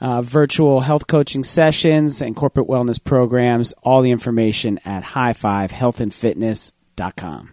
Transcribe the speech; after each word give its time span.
uh, 0.00 0.22
virtual 0.22 0.80
health 0.80 1.06
coaching 1.06 1.42
sessions 1.44 2.20
and 2.20 2.34
corporate 2.36 2.66
wellness 2.68 3.02
programs. 3.02 3.72
All 3.82 4.02
the 4.02 4.10
information 4.10 4.78
at 4.84 5.02
highfivehealthandfitness.com. 5.04 7.50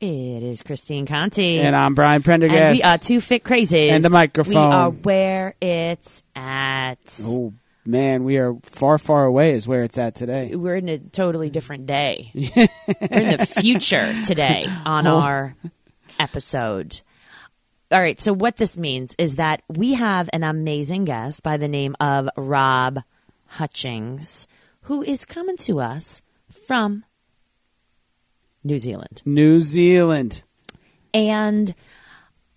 It 0.00 0.42
is 0.44 0.62
Christine 0.62 1.06
Conti. 1.06 1.58
And 1.58 1.74
I'm 1.74 1.94
Brian 1.94 2.22
Prendergast. 2.22 2.60
And 2.60 2.76
we 2.76 2.82
are 2.82 2.98
two 2.98 3.20
fit 3.20 3.42
crazies. 3.42 3.90
And 3.90 4.04
the 4.04 4.10
microphone. 4.10 4.54
We 4.54 4.60
are 4.74 4.90
where 4.90 5.54
it's 5.60 6.22
at. 6.36 6.98
Oh, 7.22 7.52
man, 7.84 8.22
we 8.22 8.36
are 8.36 8.54
far, 8.62 8.96
far 8.98 9.24
away 9.24 9.54
is 9.54 9.66
where 9.66 9.82
it's 9.82 9.98
at 9.98 10.14
today. 10.14 10.54
We're 10.54 10.76
in 10.76 10.88
a 10.88 10.98
totally 10.98 11.50
different 11.50 11.86
day. 11.86 12.30
We're 12.34 12.68
in 13.10 13.38
the 13.38 13.46
future 13.60 14.14
today 14.24 14.66
on 14.86 15.08
Oh. 15.08 15.18
our 15.18 15.56
episode. 16.20 17.00
All 17.90 18.00
right, 18.00 18.20
so 18.20 18.34
what 18.34 18.56
this 18.56 18.76
means 18.76 19.14
is 19.16 19.36
that 19.36 19.62
we 19.66 19.94
have 19.94 20.28
an 20.34 20.44
amazing 20.44 21.06
guest 21.06 21.42
by 21.42 21.56
the 21.56 21.68
name 21.68 21.96
of 22.00 22.28
Rob 22.36 23.00
Hutchings, 23.46 24.46
who 24.82 25.02
is 25.02 25.24
coming 25.24 25.56
to 25.58 25.80
us 25.80 26.20
from 26.66 27.04
New 28.62 28.78
Zealand. 28.78 29.22
New 29.24 29.58
Zealand. 29.58 30.42
and 31.14 31.74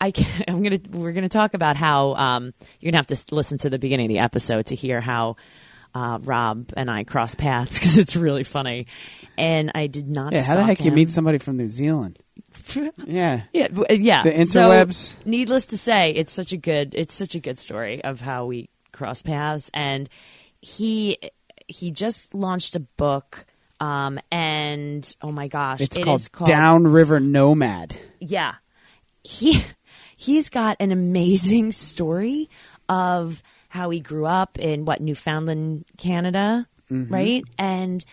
I 0.01 0.11
can, 0.11 0.43
I'm 0.49 0.63
gonna 0.63 0.79
we're 0.89 1.13
gonna 1.13 1.29
talk 1.29 1.53
about 1.53 1.77
how 1.77 2.13
um, 2.15 2.53
you're 2.81 2.91
gonna 2.91 2.99
have 2.99 3.07
to 3.07 3.33
listen 3.33 3.57
to 3.59 3.69
the 3.69 3.79
beginning 3.79 4.07
of 4.07 4.09
the 4.09 4.19
episode 4.19 4.65
to 4.65 4.75
hear 4.75 4.99
how 4.99 5.37
uh, 5.95 6.19
Rob 6.21 6.71
and 6.75 6.91
I 6.91 7.05
cross 7.05 7.35
paths 7.35 7.75
because 7.79 7.97
it's 7.97 8.17
really 8.17 8.43
funny. 8.43 8.87
And 9.37 9.71
I 9.75 9.87
did 9.87 10.09
not. 10.09 10.33
Yeah, 10.33 10.41
how 10.43 10.55
the 10.55 10.63
heck 10.63 10.83
you 10.83 10.91
meet 10.91 11.09
somebody 11.09 11.37
from 11.37 11.55
New 11.55 11.69
Zealand? 11.69 12.19
Yeah. 13.05 13.43
Yeah, 13.53 13.67
uh, 13.75 13.93
yeah. 13.93 14.23
The 14.23 14.45
So, 14.45 14.61
interwebs? 14.61 15.13
needless 15.25 15.65
to 15.65 15.77
say, 15.77 16.11
it's 16.11 16.33
such 16.33 16.51
a 16.53 16.57
good 16.57 16.93
it's 16.95 17.13
such 17.13 17.35
a 17.35 17.39
good 17.39 17.57
story 17.59 18.03
of 18.03 18.21
how 18.21 18.45
we 18.45 18.69
cross 18.91 19.21
paths. 19.21 19.69
And 19.73 20.09
he 20.61 21.17
he 21.67 21.91
just 21.91 22.33
launched 22.33 22.75
a 22.75 22.79
book. 22.81 23.45
Um, 23.79 24.19
and 24.31 25.15
oh 25.21 25.31
my 25.31 25.47
gosh, 25.47 25.81
It's 25.81 25.97
it 25.97 26.03
called, 26.05 26.19
is 26.19 26.27
called 26.27 26.47
Downriver 26.47 27.19
Nomad. 27.19 27.97
yeah 28.19 28.55
he 29.23 29.63
he's 30.15 30.49
got 30.49 30.77
an 30.79 30.91
amazing 30.91 31.71
story 31.71 32.49
of 32.89 33.41
how 33.69 33.89
he 33.89 33.99
grew 33.99 34.25
up 34.25 34.59
in 34.59 34.85
what 34.85 34.99
Newfoundland, 35.01 35.85
Canada, 35.97 36.67
right? 36.89 37.43
And 37.57 38.03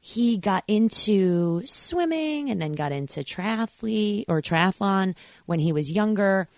he 0.00 0.38
got 0.38 0.64
into 0.68 1.62
swimming 1.66 2.50
and 2.50 2.60
then 2.60 2.72
got 2.72 2.92
into 2.92 3.20
triathlete 3.20 4.24
or 4.28 4.40
triathlon 4.40 5.14
when 5.46 5.58
he 5.58 5.72
was 5.72 5.90
younger 5.90 6.48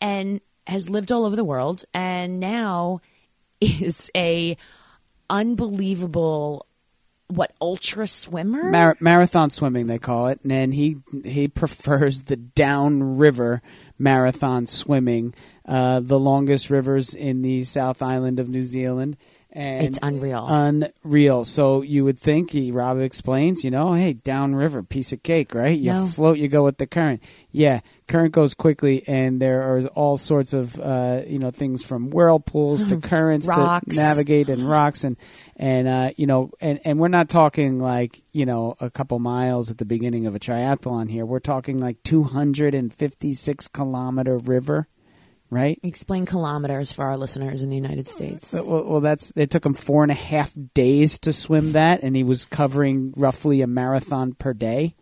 and 0.00 0.40
has 0.66 0.90
lived 0.90 1.12
all 1.12 1.24
over 1.24 1.36
the 1.36 1.44
world 1.44 1.84
and 1.94 2.40
now 2.40 3.00
is 3.60 4.10
a 4.16 4.56
unbelievable 5.30 6.66
what 7.28 7.52
ultra 7.60 8.06
swimmer 8.06 8.70
Mar- 8.70 8.96
marathon 9.00 9.48
swimming, 9.48 9.86
they 9.86 9.98
call 9.98 10.26
it. 10.26 10.40
And 10.44 10.74
he 10.74 10.98
he 11.24 11.48
prefers 11.48 12.22
the 12.22 12.36
downriver 12.36 13.62
marathon 13.98 14.66
swimming, 14.66 15.34
uh, 15.66 16.00
the 16.00 16.18
longest 16.18 16.68
rivers 16.68 17.14
in 17.14 17.42
the 17.42 17.64
South 17.64 18.02
Island 18.02 18.38
of 18.38 18.48
New 18.48 18.64
Zealand. 18.64 19.16
And 19.54 19.86
It's 19.86 19.98
unreal. 20.02 20.46
Unreal. 20.48 21.44
So 21.44 21.82
you 21.82 22.04
would 22.04 22.18
think, 22.18 22.52
he, 22.52 22.70
Rob 22.70 22.98
explains, 23.00 23.64
you 23.64 23.70
know, 23.70 23.92
hey, 23.92 24.14
downriver, 24.14 24.82
piece 24.82 25.12
of 25.12 25.22
cake, 25.22 25.54
right? 25.54 25.78
You 25.78 25.92
No. 25.92 26.06
float, 26.06 26.38
you 26.38 26.48
go 26.48 26.64
with 26.64 26.78
the 26.78 26.86
current. 26.86 27.22
Yeah, 27.50 27.80
current 28.08 28.32
goes 28.32 28.54
quickly, 28.54 29.04
and 29.06 29.40
there 29.42 29.62
are 29.62 29.82
all 29.88 30.16
sorts 30.16 30.54
of, 30.54 30.80
uh, 30.80 31.20
you 31.26 31.38
know, 31.38 31.50
things 31.50 31.84
from 31.84 32.08
whirlpools 32.08 32.86
to 32.86 32.96
currents 33.00 33.46
to 33.46 33.80
navigate 33.86 34.48
and 34.48 34.66
rocks 34.66 35.04
and 35.04 35.18
and 35.56 35.86
uh, 35.86 36.10
you 36.16 36.26
know 36.26 36.50
and 36.60 36.80
and 36.84 36.98
we're 36.98 37.08
not 37.08 37.28
talking 37.28 37.78
like 37.78 38.22
you 38.32 38.46
know 38.46 38.74
a 38.80 38.88
couple 38.88 39.18
miles 39.18 39.70
at 39.70 39.76
the 39.76 39.84
beginning 39.84 40.26
of 40.26 40.34
a 40.34 40.38
triathlon 40.40 41.10
here. 41.10 41.26
We're 41.26 41.40
talking 41.40 41.78
like 41.78 42.02
256 42.04 43.68
kilometer 43.68 44.38
river, 44.38 44.88
right? 45.52 45.78
Explain 45.82 46.24
kilometers 46.24 46.92
for 46.92 47.04
our 47.04 47.18
listeners 47.18 47.62
in 47.62 47.68
the 47.68 47.76
United 47.76 48.08
States. 48.08 48.54
Well, 48.54 48.84
well, 48.84 49.00
that's 49.00 49.32
it 49.36 49.50
took 49.50 49.66
him 49.66 49.74
four 49.74 50.02
and 50.02 50.10
a 50.10 50.14
half 50.14 50.50
days 50.72 51.18
to 51.20 51.32
swim 51.32 51.72
that, 51.72 52.02
and 52.02 52.16
he 52.16 52.24
was 52.24 52.46
covering 52.46 53.12
roughly 53.16 53.60
a 53.60 53.66
marathon 53.66 54.32
per 54.32 54.54
day. 54.54 54.96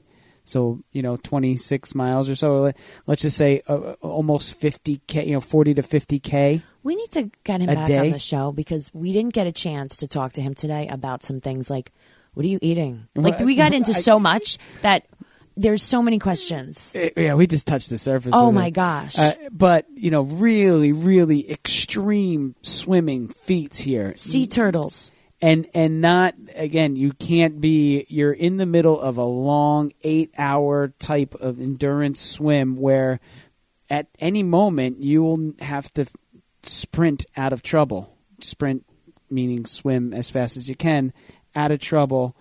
So 0.45 0.81
you 0.91 1.03
know, 1.03 1.17
26 1.17 1.95
miles 1.95 2.29
or 2.29 2.35
so. 2.35 2.73
Let's 3.07 3.23
just 3.23 3.37
say 3.37 3.63
uh, 3.69 3.93
almost 4.01 4.55
50 4.61 5.01
k, 5.07 5.25
you 5.27 5.35
know, 5.35 5.41
40 5.41 5.75
to 5.75 5.83
50 5.83 6.19
k. 6.19 6.63
We 6.83 6.97
need 6.97 7.13
to 7.13 7.31
get 7.45 7.61
him 7.61 7.69
back 7.69 7.87
day? 7.87 7.99
on 7.99 8.11
the 8.11 8.19
show 8.19 8.51
because 8.51 8.91
we 8.93 9.13
didn't 9.13 9.33
get 9.33 9.47
a 9.47 9.53
chance 9.53 9.99
to 9.99 10.09
talk 10.09 10.33
to 10.33 10.43
him 10.43 10.55
today 10.55 10.89
about 10.89 11.23
some 11.23 11.41
things 11.41 11.71
like 11.71 11.93
what 12.35 12.45
are 12.45 12.49
you 12.49 12.59
eating? 12.63 13.07
Like 13.15 13.39
we 13.41 13.55
got 13.55 13.73
into 13.73 13.95
so 13.95 14.19
much 14.19 14.59
that 14.83 15.05
there's 15.61 15.83
so 15.83 16.03
many 16.03 16.19
questions. 16.19 16.95
Eh, 16.97 17.11
Yeah, 17.17 17.35
we 17.35 17.47
just 17.47 17.67
touched 17.67 17.91
the 17.91 17.99
surface. 17.99 18.33
Oh 18.35 18.51
my 18.53 18.67
it. 18.67 18.71
gosh. 18.73 19.19
Uh, 19.19 19.35
but 19.53 19.87
you 19.95 20.11
know, 20.11 20.23
really, 20.23 20.93
really 20.93 21.51
extreme 21.51 22.55
swimming 22.63 23.29
feats 23.29 23.79
here, 23.81 24.15
sea 24.17 24.47
turtles. 24.47 25.11
and 25.43 25.67
and 25.75 26.01
not 26.01 26.35
again. 26.57 26.97
You 26.97 27.13
can't 27.13 27.61
be. 27.61 28.07
You're 28.09 28.33
in 28.33 28.57
the 28.57 28.67
middle 28.67 29.01
of 29.01 29.17
a 29.17 29.25
long 29.25 29.93
eight 30.03 30.33
hour 30.37 30.89
type 30.99 31.35
of 31.35 31.61
endurance 31.61 32.21
swim 32.21 32.77
where, 32.77 33.21
at 33.89 34.09
any 34.19 34.43
moment, 34.43 35.03
you 35.03 35.23
will 35.23 35.53
have 35.61 35.93
to 35.95 36.07
sprint 36.63 37.27
out 37.37 37.53
of 37.53 37.63
trouble. 37.63 38.17
Sprint 38.43 38.85
meaning 39.31 39.65
swim 39.67 40.13
as 40.13 40.29
fast 40.29 40.57
as 40.57 40.69
you 40.69 40.75
can, 40.75 41.13
out 41.55 41.71
of 41.71 41.79
trouble. 41.81 42.37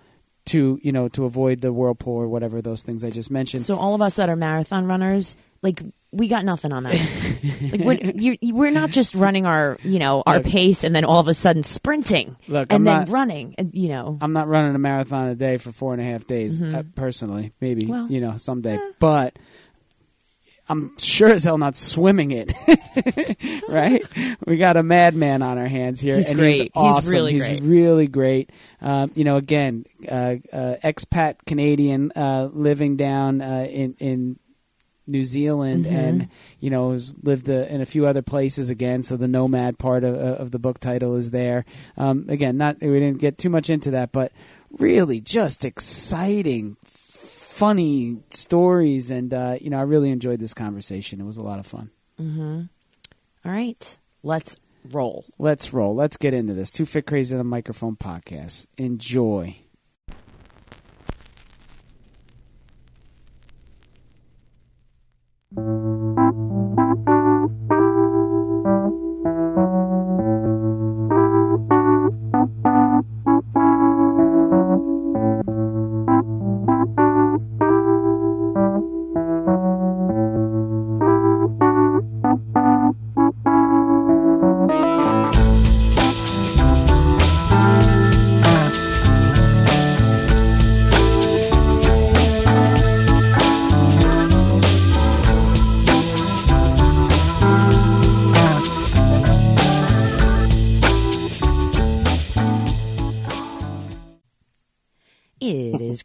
To 0.50 0.80
you 0.82 0.92
know, 0.92 1.08
to 1.10 1.26
avoid 1.26 1.62
the 1.62 1.72
whirlpool 1.74 2.14
or 2.16 2.28
whatever 2.28 2.62
those 2.62 2.84
things 2.84 3.04
I 3.04 3.10
just 3.10 3.30
mentioned. 3.32 3.64
So 3.64 3.78
all 3.78 3.96
of 3.96 4.02
us 4.02 4.16
that 4.18 4.30
are 4.30 4.36
marathon 4.36 4.86
runners, 4.88 5.36
like 5.62 5.82
we 6.12 6.28
got 6.28 6.44
nothing 6.44 6.72
on 6.72 6.84
that. 6.84 6.94
like 7.72 7.82
we're, 7.82 8.12
you 8.16 8.56
we're 8.56 8.72
not 8.72 8.90
just 8.90 9.14
running 9.14 9.46
our 9.46 9.78
you 9.84 10.00
know 10.00 10.24
our 10.26 10.38
Look. 10.38 10.46
pace 10.48 10.84
and 10.84 10.96
then 10.96 11.06
all 11.06 11.20
of 11.20 11.28
a 11.28 11.34
sudden 11.36 11.62
sprinting 11.62 12.36
Look, 12.48 12.72
and 12.72 12.78
I'm 12.78 12.84
then 12.84 12.98
not- 13.02 13.10
running. 13.10 13.56
And, 13.60 13.72
you 13.74 13.90
know, 13.90 14.18
I'm 14.22 14.32
not 14.34 14.48
running 14.48 14.74
a 14.74 14.80
marathon 14.80 15.28
a 15.28 15.36
day 15.36 15.58
for 15.58 15.72
four 15.72 15.94
and 15.94 16.02
a 16.02 16.06
half 16.06 16.26
days, 16.26 16.60
uh, 16.62 16.84
personally. 16.96 17.52
Maybe, 17.62 17.84
Mm-hmm. 17.84 17.92
Well, 17.92 18.08
you 18.12 18.22
know, 18.22 18.38
someday. 18.38 18.80
But 19.00 19.38
I'm 20.70 20.98
sure 21.00 21.30
as 21.30 21.44
hell 21.44 21.58
not 21.58 21.76
swimming 21.76 22.32
it. 22.32 22.54
right? 23.70 24.06
We 24.46 24.58
got 24.58 24.78
a 24.78 24.84
madman 24.84 25.42
on 25.42 25.58
our 25.58 25.68
hands 25.68 26.00
here. 26.00 26.16
He's 26.18 26.30
and 26.30 26.38
great. 26.38 26.54
He's, 26.54 26.62
He's 26.62 26.70
awesome. 26.76 27.12
really 27.12 27.34
He's 27.34 27.44
great. 27.44 27.64
really 27.64 28.08
great. 28.08 28.50
Um, 28.82 29.12
you 29.16 29.24
know, 29.24 29.38
again, 29.38 29.86
uh, 30.08 30.36
uh, 30.54 30.76
expat 30.84 31.38
Canadian 31.46 32.12
uh, 32.16 32.50
living 32.54 32.98
down 32.98 33.42
uh, 33.42 33.66
in, 33.70 33.96
in 34.00 34.40
New 35.08 35.24
Zealand 35.24 35.86
Mm-hmm. 35.86 35.96
and 35.96 36.30
you 36.60 36.70
know 36.70 36.92
has 36.92 37.16
lived 37.24 37.50
uh, 37.50 37.54
in 37.54 37.82
a 37.82 37.86
few 37.88 38.06
other 38.06 38.22
places 38.22 38.70
again. 38.70 39.02
So 39.02 39.18
the 39.18 39.28
nomad 39.28 39.80
part 39.80 40.04
of, 40.04 40.14
of 40.16 40.52
the 40.52 40.60
book 40.60 40.80
title 40.80 41.16
is 41.16 41.32
there. 41.32 41.66
Um, 41.98 42.26
again, 42.30 42.58
not 42.58 42.78
we 42.80 43.00
didn't 43.00 43.18
get 43.18 43.40
too 43.40 43.50
much 43.50 43.72
into 43.72 43.90
that, 43.92 44.12
but 44.12 44.32
really 44.78 45.20
just 45.20 45.66
exciting, 45.66 46.78
funny 47.60 48.18
stories, 48.30 49.12
and 49.12 49.34
uh, 49.34 49.58
you 49.60 49.70
know, 49.70 49.78
I 49.78 49.82
really 49.82 50.10
enjoyed 50.10 50.40
this 50.40 50.54
conversation. 50.54 51.20
It 51.20 51.26
was 51.26 51.38
a 51.38 51.44
lot 51.44 51.60
of 51.60 51.66
fun. 51.66 51.92
Mm-hmm. 52.20 52.62
All 53.46 53.52
right, 53.52 53.98
let's 54.24 54.56
roll. 54.90 55.26
Let's 55.38 55.74
roll. 55.74 55.94
Let's 55.94 56.16
get 56.16 56.34
into 56.34 56.54
this. 56.54 56.72
Two 56.72 56.86
Fit 56.86 57.06
Crazy 57.06 57.36
on 57.36 57.38
the 57.40 57.44
Microphone 57.44 57.98
podcast. 57.98 58.68
Enjoy. 58.78 59.58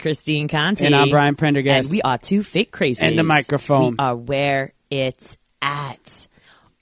Christine 0.04 0.48
Conti. 0.48 0.84
And 0.84 0.94
I'm 0.94 1.08
Brian 1.08 1.34
Prendergast. 1.34 1.88
And 1.88 1.90
we 1.90 2.02
are 2.02 2.18
two 2.18 2.42
fake 2.42 2.70
crazy. 2.70 3.06
And 3.06 3.18
the 3.18 3.22
microphone. 3.22 3.92
We 3.92 3.96
are 4.00 4.14
where 4.14 4.74
it's 4.90 5.38
at. 5.62 6.28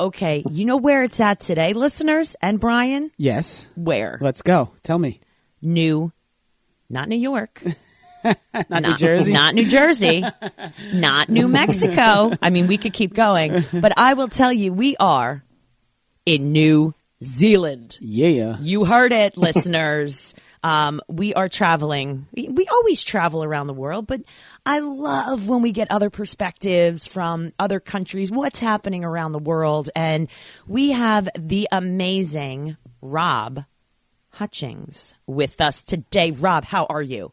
Okay, 0.00 0.42
you 0.50 0.64
know 0.64 0.78
where 0.78 1.04
it's 1.04 1.20
at 1.20 1.38
today, 1.38 1.72
listeners 1.72 2.34
and 2.42 2.58
Brian? 2.58 3.12
Yes. 3.16 3.68
Where? 3.76 4.18
Let's 4.20 4.42
go. 4.42 4.72
Tell 4.82 4.98
me. 4.98 5.20
New, 5.60 6.12
not 6.90 7.08
New 7.08 7.14
York. 7.14 7.62
not, 8.68 8.82
New 8.82 8.96
Jersey. 8.96 9.32
Not 9.32 9.54
New 9.54 9.68
Jersey. 9.68 10.24
not 10.92 11.28
New 11.28 11.46
Mexico. 11.62 12.32
I 12.42 12.50
mean, 12.50 12.66
we 12.66 12.76
could 12.76 12.92
keep 12.92 13.14
going, 13.14 13.64
but 13.72 13.92
I 13.96 14.14
will 14.14 14.30
tell 14.30 14.52
you, 14.52 14.72
we 14.72 14.96
are 14.98 15.44
in 16.26 16.50
New 16.50 16.92
Zealand. 17.22 17.98
Yeah. 18.00 18.56
You 18.60 18.84
heard 18.84 19.12
it, 19.12 19.36
listeners. 19.36 20.34
Um, 20.62 21.00
we 21.08 21.34
are 21.34 21.48
traveling. 21.48 22.26
We, 22.32 22.48
we 22.48 22.66
always 22.68 23.02
travel 23.02 23.42
around 23.42 23.66
the 23.66 23.74
world, 23.74 24.06
but 24.06 24.22
I 24.64 24.78
love 24.78 25.48
when 25.48 25.62
we 25.62 25.72
get 25.72 25.90
other 25.90 26.10
perspectives 26.10 27.06
from 27.06 27.52
other 27.58 27.80
countries, 27.80 28.30
what's 28.30 28.60
happening 28.60 29.04
around 29.04 29.32
the 29.32 29.38
world. 29.38 29.90
And 29.96 30.28
we 30.66 30.92
have 30.92 31.28
the 31.36 31.68
amazing 31.72 32.76
Rob 33.00 33.64
Hutchings 34.30 35.14
with 35.26 35.60
us 35.60 35.82
today. 35.82 36.30
Rob, 36.30 36.64
how 36.64 36.86
are 36.86 37.02
you? 37.02 37.32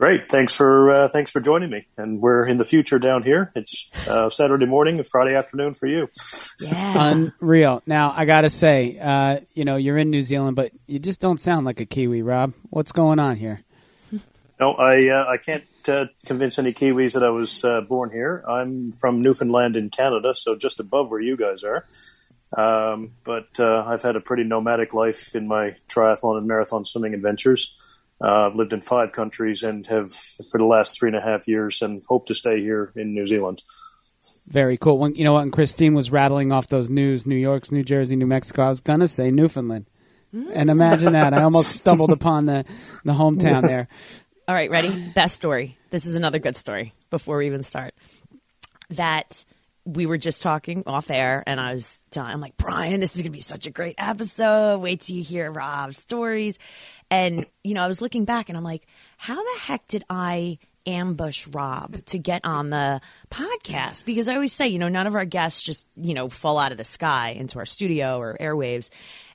Great. 0.00 0.30
Thanks 0.30 0.54
for 0.54 0.90
uh, 0.90 1.08
thanks 1.08 1.30
for 1.30 1.40
joining 1.40 1.68
me. 1.68 1.86
And 1.98 2.22
we're 2.22 2.46
in 2.46 2.56
the 2.56 2.64
future 2.64 2.98
down 2.98 3.22
here. 3.22 3.52
It's 3.54 3.90
uh, 4.08 4.30
Saturday 4.30 4.64
morning, 4.64 4.96
and 4.96 5.06
Friday 5.06 5.34
afternoon 5.34 5.74
for 5.74 5.86
you. 5.86 6.08
Yeah. 6.58 7.10
Unreal. 7.12 7.82
Now 7.84 8.10
I 8.16 8.24
gotta 8.24 8.48
say, 8.48 8.98
uh, 8.98 9.40
you 9.52 9.66
know, 9.66 9.76
you're 9.76 9.98
in 9.98 10.08
New 10.08 10.22
Zealand, 10.22 10.56
but 10.56 10.72
you 10.86 10.98
just 11.00 11.20
don't 11.20 11.38
sound 11.38 11.66
like 11.66 11.80
a 11.80 11.84
Kiwi, 11.84 12.22
Rob. 12.22 12.54
What's 12.70 12.92
going 12.92 13.18
on 13.18 13.36
here? 13.36 13.60
No, 14.58 14.72
I 14.72 15.08
uh, 15.08 15.26
I 15.28 15.36
can't 15.36 15.64
uh, 15.86 16.06
convince 16.24 16.58
any 16.58 16.72
Kiwis 16.72 17.12
that 17.12 17.22
I 17.22 17.28
was 17.28 17.62
uh, 17.62 17.82
born 17.82 18.10
here. 18.10 18.42
I'm 18.48 18.92
from 18.92 19.20
Newfoundland 19.20 19.76
in 19.76 19.90
Canada, 19.90 20.34
so 20.34 20.56
just 20.56 20.80
above 20.80 21.10
where 21.10 21.20
you 21.20 21.36
guys 21.36 21.62
are. 21.62 21.86
Um, 22.56 23.12
but 23.22 23.60
I've 23.60 24.02
had 24.02 24.16
a 24.16 24.20
pretty 24.20 24.44
nomadic 24.44 24.94
life 24.94 25.34
in 25.34 25.46
my 25.46 25.76
triathlon 25.88 26.38
and 26.38 26.46
marathon 26.46 26.86
swimming 26.86 27.12
adventures. 27.12 27.76
Uh, 28.22 28.48
I've 28.48 28.54
lived 28.54 28.72
in 28.72 28.80
five 28.82 29.12
countries 29.12 29.62
and 29.62 29.86
have 29.86 30.12
for 30.12 30.58
the 30.58 30.64
last 30.64 30.98
three 30.98 31.08
and 31.08 31.16
a 31.16 31.22
half 31.22 31.48
years 31.48 31.80
and 31.80 32.02
hope 32.08 32.26
to 32.26 32.34
stay 32.34 32.60
here 32.60 32.92
in 32.96 33.14
New 33.14 33.26
Zealand. 33.26 33.62
Very 34.48 34.76
cool. 34.76 34.98
When 34.98 35.14
you 35.14 35.24
know 35.24 35.32
what 35.32 35.40
when 35.40 35.50
Christine 35.50 35.94
was 35.94 36.10
rattling 36.10 36.52
off 36.52 36.68
those 36.68 36.90
news, 36.90 37.26
New 37.26 37.36
York's, 37.36 37.72
New 37.72 37.82
Jersey, 37.82 38.16
New 38.16 38.26
Mexico, 38.26 38.64
I 38.64 38.68
was 38.68 38.80
gonna 38.80 39.08
say 39.08 39.30
Newfoundland. 39.30 39.86
And 40.32 40.70
imagine 40.70 41.14
that. 41.14 41.34
I 41.34 41.42
almost 41.42 41.72
stumbled 41.72 42.12
upon 42.12 42.46
the, 42.46 42.64
the 43.04 43.12
hometown 43.12 43.62
there. 43.62 43.88
All 44.48 44.54
right, 44.54 44.70
ready? 44.70 44.96
Best 45.14 45.36
story. 45.36 45.76
This 45.90 46.06
is 46.06 46.14
another 46.14 46.38
good 46.38 46.56
story 46.56 46.92
before 47.10 47.38
we 47.38 47.46
even 47.46 47.62
start. 47.62 47.94
That 48.90 49.44
we 49.84 50.06
were 50.06 50.18
just 50.18 50.42
talking 50.42 50.84
off 50.86 51.10
air, 51.10 51.42
and 51.46 51.60
I 51.60 51.72
was 51.72 52.02
telling, 52.10 52.32
I'm 52.32 52.40
like, 52.40 52.56
Brian, 52.56 53.00
this 53.00 53.14
is 53.16 53.22
going 53.22 53.32
to 53.32 53.36
be 53.36 53.40
such 53.40 53.66
a 53.66 53.70
great 53.70 53.96
episode. 53.98 54.78
Wait 54.78 55.00
till 55.00 55.16
you 55.16 55.22
hear 55.22 55.48
Rob's 55.50 55.98
stories. 55.98 56.58
And, 57.10 57.46
you 57.64 57.74
know, 57.74 57.82
I 57.82 57.88
was 57.88 58.00
looking 58.00 58.24
back 58.24 58.48
and 58.48 58.56
I'm 58.56 58.64
like, 58.64 58.86
how 59.16 59.34
the 59.34 59.60
heck 59.60 59.86
did 59.88 60.04
I 60.08 60.58
ambush 60.86 61.46
Rob 61.48 62.04
to 62.06 62.18
get 62.18 62.44
on 62.44 62.70
the 62.70 63.00
podcast? 63.30 64.04
Because 64.04 64.28
I 64.28 64.34
always 64.34 64.52
say, 64.52 64.68
you 64.68 64.78
know, 64.78 64.88
none 64.88 65.06
of 65.06 65.14
our 65.14 65.24
guests 65.24 65.60
just, 65.60 65.86
you 65.96 66.14
know, 66.14 66.28
fall 66.28 66.58
out 66.58 66.72
of 66.72 66.78
the 66.78 66.84
sky 66.84 67.30
into 67.30 67.58
our 67.58 67.66
studio 67.66 68.18
or 68.18 68.36
airwaves. 68.40 68.90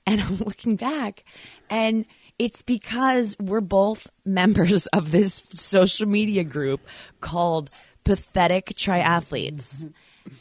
And 0.06 0.22
I'm 0.22 0.38
looking 0.38 0.76
back 0.76 1.24
and 1.70 2.06
it's 2.38 2.62
because 2.62 3.36
we're 3.40 3.62
both 3.62 4.10
members 4.26 4.88
of 4.94 5.12
this 5.12 5.44
social 5.54 6.08
media 6.08 6.44
group 6.44 6.82
called 7.22 7.70
Pathetic 8.04 8.68
Triathletes. 8.68 9.86
Mm-hmm. 9.86 9.88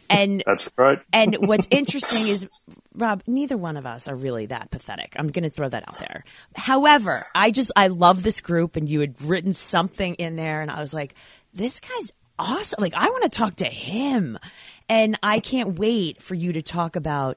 And 0.09 0.43
that's 0.47 0.71
right. 0.79 0.99
and 1.13 1.37
what's 1.41 1.69
interesting 1.71 2.27
is, 2.29 2.47
Rob, 2.96 3.23
neither 3.26 3.56
one 3.56 3.76
of 3.76 3.87
us 3.87 4.06
are 4.08 4.14
really 4.14 4.46
that 4.46 4.70
pathetic. 4.70 5.14
I'm 5.17 5.29
going 5.29 5.43
to 5.43 5.50
throw 5.50 5.69
that 5.69 5.88
out 5.88 5.99
there. 5.99 6.25
However, 6.55 7.23
I 7.35 7.50
just 7.50 7.73
I 7.75 7.88
love 7.88 8.23
this 8.23 8.41
group, 8.41 8.76
and 8.76 8.88
you 8.88 9.00
had 9.00 9.20
written 9.20 9.52
something 9.52 10.14
in 10.14 10.37
there, 10.37 10.62
and 10.62 10.70
I 10.70 10.81
was 10.81 10.94
like, 10.94 11.14
this 11.52 11.81
guy's 11.81 12.12
awesome. 12.38 12.81
Like 12.81 12.94
I 12.94 13.08
want 13.08 13.25
to 13.25 13.37
talk 13.37 13.56
to 13.56 13.67
him, 13.67 14.38
and 14.88 15.19
I 15.23 15.41
can't 15.41 15.79
wait 15.79 16.23
for 16.23 16.35
you 16.35 16.52
to 16.52 16.62
talk 16.62 16.94
about 16.94 17.37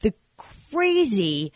the 0.00 0.14
crazy, 0.36 1.52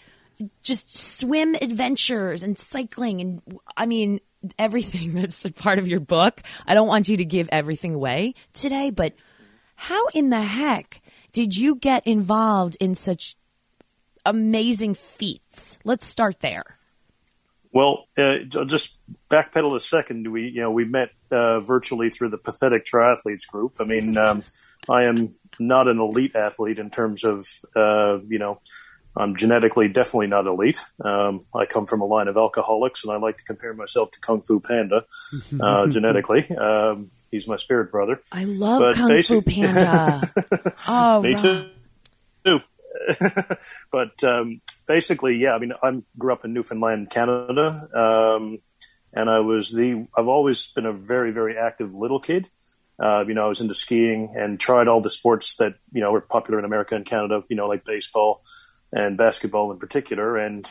just 0.63 1.19
swim 1.19 1.55
adventures 1.55 2.43
and 2.43 2.59
cycling, 2.59 3.21
and 3.21 3.61
I 3.77 3.87
mean 3.87 4.21
everything 4.59 5.15
that's 5.15 5.45
a 5.45 5.53
part 5.53 5.79
of 5.79 5.89
your 5.89 6.01
book. 6.01 6.43
I 6.67 6.75
don't 6.75 6.89
want 6.89 7.09
you 7.09 7.17
to 7.17 7.25
give 7.25 7.49
everything 7.51 7.95
away 7.95 8.35
today, 8.53 8.91
but 8.91 9.15
how 9.75 10.09
in 10.09 10.29
the 10.29 10.43
heck 10.43 11.01
did 11.33 11.57
you 11.57 11.77
get 11.77 12.07
involved 12.07 12.77
in 12.81 12.95
such 12.95 13.37
amazing 14.25 14.95
feats? 14.95 15.79
Let's 15.85 16.07
start 16.07 16.41
there. 16.41 16.65
Well, 17.73 18.07
uh, 18.17 18.65
just 18.65 18.97
backpedal 19.31 19.77
a 19.77 19.81
second. 19.81 20.31
We, 20.33 20.49
you 20.49 20.63
know, 20.63 20.71
we 20.71 20.85
met 20.85 21.11
uh, 21.31 21.61
virtually 21.61 22.11
through 22.11 22.31
the 22.31 22.39
Pathetic 22.39 22.85
Triathletes 22.87 23.47
group. 23.47 23.77
I 23.81 23.85
mean, 23.85 24.17
um, 24.17 24.43
I 24.89 25.05
am 25.05 25.35
not 25.59 25.87
an 25.89 25.99
elite 25.99 26.35
athlete 26.35 26.79
in 26.79 26.91
terms 26.91 27.25
of, 27.25 27.47
uh, 27.77 28.19
you 28.27 28.39
know, 28.39 28.61
I'm 29.17 29.37
genetically 29.37 29.89
definitely 29.89 30.29
not 30.29 30.47
elite. 30.47 30.85
Um, 31.05 31.45
I 31.55 31.67
come 31.67 31.87
from 31.87 32.01
a 32.01 32.05
line 32.05 32.29
of 32.29 32.37
alcoholics, 32.37 33.05
and 33.05 33.13
I 33.13 33.17
like 33.17 33.39
to 33.39 33.45
compare 33.45 33.75
myself 33.75 34.13
to 34.13 34.21
Kung 34.21 34.43
Fu 34.43 34.61
Panda 34.61 35.05
uh, 35.61 35.89
genetically. 35.89 36.49
Um, 36.57 37.11
he's 37.31 37.49
my 37.49 37.57
spirit 37.57 37.91
brother. 37.91 38.23
I 38.31 38.45
love 38.45 38.81
but 38.81 38.95
Kung 38.95 39.23
Fu 39.23 39.43
Panda. 39.43 40.23
oh, 40.89 41.23
me 41.23 41.35
too. 41.35 41.69
too. 42.45 42.61
but 43.93 44.23
um, 44.25 44.61
basically, 44.87 45.37
yeah. 45.37 45.55
I 45.55 45.59
mean, 45.59 45.73
I 45.83 46.01
grew 46.19 46.33
up 46.33 46.45
in 46.45 46.53
Newfoundland, 46.53 47.11
Canada, 47.11 47.89
um, 47.95 48.59
and 49.13 49.31
I 49.31 49.41
was 49.41 49.73
the. 49.73 50.07
I've 50.17 50.29
always 50.29 50.69
been 50.69 50.87
a 50.87 50.93
very, 50.93 51.33
very 51.33 51.57
active 51.57 51.95
little 51.95 52.21
kid. 52.21 52.49
Uh, 52.99 53.25
you 53.27 53.35
know, 53.35 53.45
I 53.45 53.49
was 53.49 53.61
into 53.61 53.75
skiing 53.75 54.35
and 54.35 54.59
tried 54.59 54.89
all 54.89 55.01
the 55.01 55.11
sports 55.11 55.57
that 55.57 55.75
you 55.93 56.01
know 56.01 56.13
were 56.13 56.21
popular 56.21 56.59
in 56.59 56.65
America 56.65 56.95
and 56.95 57.05
Canada. 57.05 57.43
You 57.49 57.57
know, 57.57 57.69
like 57.69 57.85
baseball 57.85 58.43
and 58.93 59.17
basketball 59.17 59.71
in 59.73 59.79
particular. 59.79 60.37
And 60.37 60.71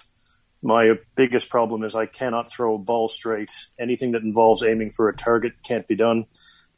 my 0.61 0.93
biggest 1.15 1.49
problem 1.49 1.83
is 1.83 1.95
I 1.95 2.05
cannot 2.05 2.51
throw 2.51 2.75
a 2.75 2.79
ball 2.79 3.07
straight. 3.07 3.51
Anything 3.79 4.11
that 4.13 4.23
involves 4.23 4.63
aiming 4.63 4.91
for 4.91 5.07
a 5.09 5.15
target 5.15 5.53
can't 5.63 5.87
be 5.87 5.95
done. 5.95 6.25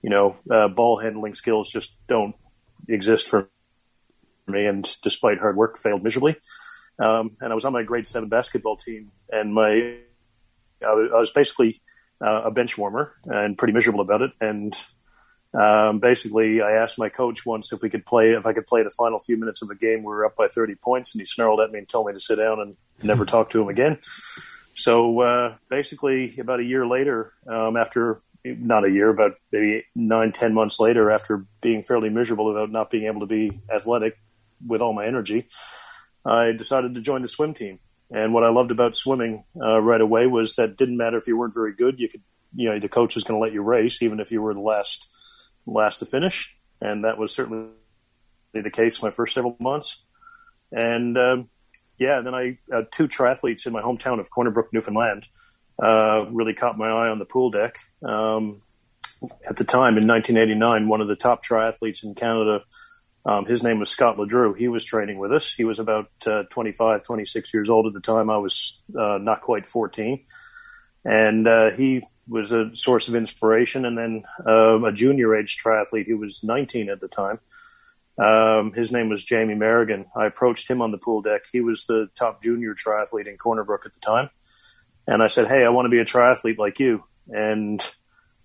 You 0.01 0.10
know, 0.10 0.38
uh, 0.50 0.68
ball 0.68 1.00
handling 1.00 1.34
skills 1.34 1.72
just 1.72 1.94
don't 2.08 2.36
exist 2.88 3.27
for 3.27 3.50
me. 4.50 4.65
And 4.65 4.88
despite 5.01 5.39
hard 5.39 5.56
work, 5.56 5.77
failed 5.77 6.03
miserably. 6.03 6.38
Um, 7.00 7.38
and 7.39 7.51
I 7.51 7.56
was 7.56 7.65
on 7.65 7.74
my 7.74 7.84
grade 7.84 8.08
seven 8.08 8.29
basketball 8.29 8.75
team, 8.75 9.12
and 9.32 9.53
my 9.53 10.00
I 10.86 10.94
was 10.94 11.32
basically 11.32 11.75
uh, 12.22 12.44
a 12.46 12.51
bench 12.51 12.77
warmer 12.77 13.13
and 13.25 13.58
pretty 13.58 13.74
miserable 13.74 14.01
about 14.01 14.22
it. 14.22 14.32
And 14.41 14.74
um, 15.53 16.00
basically, 16.00 16.62
I 16.62 16.74
asked 16.74 17.00
my 17.00 17.10
coach 17.10 17.46
once 17.46 17.72
if 17.74 17.82
we 17.82 17.89
could 17.89 18.06
play, 18.06 18.32
if 18.32 18.46
I 18.46 18.53
could 18.53 18.65
play 18.65 18.84
the 18.84 18.89
final 18.89 19.20
few 19.20 19.38
minutes 19.38 19.62
of 19.62 19.70
a 19.70 19.75
game. 19.75 20.00
We 20.00 20.08
were 20.08 20.25
up 20.25 20.36
by 20.36 20.48
30 20.48 20.75
points, 20.75 21.13
and 21.13 21.22
he 21.22 21.25
snarled 21.25 21.62
at 21.62 21.72
me 21.72 21.79
and 21.79 21.89
told 21.89 22.08
me 22.08 22.13
to 22.13 22.20
sit 22.20 22.36
down 22.36 22.60
and 22.60 22.75
never 23.01 23.25
talk 23.25 23.50
to 23.51 23.62
him 23.62 23.70
again. 23.70 24.00
So 24.74 25.22
uh, 25.22 25.56
basically, 25.70 26.38
about 26.38 26.60
a 26.60 26.63
year 26.63 26.86
later, 26.86 27.34
um, 27.48 27.77
after 27.77 28.22
not 28.46 28.86
a 28.86 28.91
year, 28.91 29.12
but 29.12 29.34
maybe 29.51 29.86
nine, 29.96 30.32
ten 30.32 30.53
months 30.53 30.79
later, 30.79 31.12
after 31.12 31.46
being 31.62 31.84
fairly 31.84 32.10
miserable 32.10 32.51
about 32.51 32.72
not 32.72 32.89
being 32.89 33.06
able 33.06 33.22
to 33.22 33.25
be 33.25 33.60
athletic 33.74 34.18
with 34.66 34.82
all 34.82 34.94
my 34.94 35.06
energy, 35.06 35.48
I 36.25 36.51
decided 36.51 36.96
to 36.96 37.01
join 37.01 37.22
the 37.22 37.28
swim 37.28 37.54
team. 37.54 37.80
And 38.12 38.34
what 38.34 38.44
I 38.44 38.50
loved 38.50 38.72
about 38.72 38.96
swimming 38.96 39.44
uh, 39.62 39.80
right 39.82 40.01
away 40.01 40.25
was 40.25 40.56
that 40.56 40.72
it 40.72 40.78
didn't 40.78 40.98
matter 40.98 41.18
if 41.18 41.28
you 41.28 41.38
weren't 41.38 41.54
very 41.54 41.74
good, 41.74 42.00
you 42.00 42.10
could, 42.10 42.24
you 42.56 42.70
know, 42.70 42.80
the 42.80 42.89
coach 42.89 43.16
was 43.16 43.24
going 43.24 43.39
to 43.39 43.44
let 43.44 43.54
you 43.54 43.62
race, 43.62 44.01
even 44.01 44.20
if 44.20 44.32
you 44.32 44.42
were 44.42 44.54
the 44.54 44.60
last 44.60 45.10
last 45.68 46.00
to 46.00 46.06
finish, 46.06 46.56
and 46.82 47.04
that 47.04 47.18
was 47.18 47.34
certainly 47.34 47.68
the 48.54 48.72
case 48.72 49.04
my 49.04 49.12
first 49.12 49.36
several 49.36 49.56
months. 49.60 50.04
And 50.72 51.18
um, 51.18 51.50
yeah, 52.00 52.22
then 52.22 52.34
I 52.34 52.58
uh, 52.74 52.84
two 52.92 53.08
triathletes 53.08 53.68
in 53.68 53.74
my 53.74 53.82
hometown 53.82 54.20
of 54.20 54.32
Corner 54.32 54.51
Brook, 54.51 54.70
Newfoundland, 54.74 55.28
uh, 55.82 56.25
really 56.32 56.54
caught 56.54 56.78
my 56.78 56.88
eye 56.88 57.10
on 57.10 57.20
the 57.20 57.25
pool 57.25 57.51
deck. 57.51 57.78
Um, 58.04 58.62
at 59.48 59.58
the 59.58 59.66
time 59.66 59.98
in 59.98 60.08
1989, 60.08 60.88
one 60.88 61.01
of 61.01 61.08
the 61.08 61.16
top 61.16 61.44
triathletes 61.44 62.04
in 62.04 62.16
Canada, 62.16 62.62
um, 63.26 63.46
his 63.46 63.64
name 63.64 63.80
was 63.80 63.90
Scott 63.90 64.18
LeDrew. 64.18 64.58
He 64.58 64.68
was 64.68 64.86
training 64.86 65.20
with 65.20 65.32
us. 65.32 65.54
He 65.54 65.64
was 65.64 65.80
about 65.80 66.10
uh, 66.26 66.44
25, 66.50 67.04
26 67.04 67.54
years 67.54 67.70
old 67.70 67.86
at 67.88 67.94
the 67.94 68.00
time. 68.00 68.30
I 68.30 68.38
was 68.38 68.82
uh, 68.98 69.18
not 69.20 69.42
quite 69.42 69.66
14 69.66 70.26
and 71.06 71.48
uh, 71.48 71.72
he 71.72 72.02
was 72.28 72.52
a 72.52 72.76
source 72.76 73.08
of 73.08 73.16
inspiration. 73.16 73.86
And 73.86 73.98
then 73.98 74.24
uh, 74.46 74.84
a 74.84 74.92
junior 74.92 75.36
age 75.36 75.58
triathlete 75.64 76.08
who 76.08 76.18
was 76.18 76.44
19 76.44 76.90
at 76.90 77.00
the 77.00 77.08
time. 77.08 77.40
Um, 78.22 78.74
his 78.74 78.92
name 78.92 79.10
was 79.10 79.24
Jamie 79.24 79.56
Merrigan. 79.56 80.06
I 80.16 80.26
approached 80.26 80.70
him 80.70 80.82
on 80.82 80.92
the 80.92 80.98
pool 80.98 81.22
deck. 81.22 81.44
He 81.52 81.62
was 81.62 81.86
the 81.86 82.10
top 82.16 82.44
junior 82.44 82.76
triathlete 82.76 83.28
in 83.28 83.38
Corner 83.38 83.64
Brook 83.64 83.86
at 83.86 83.94
the 83.94 84.00
time. 84.02 84.30
And 85.08 85.24
I 85.24 85.28
said, 85.28 85.48
Hey, 85.48 85.64
I 85.64 85.70
want 85.70 85.86
to 85.86 85.90
be 85.90 86.00
a 86.00 86.06
triathlete 86.06 86.58
like 86.58 86.80
you. 86.80 87.04
and 87.30 87.84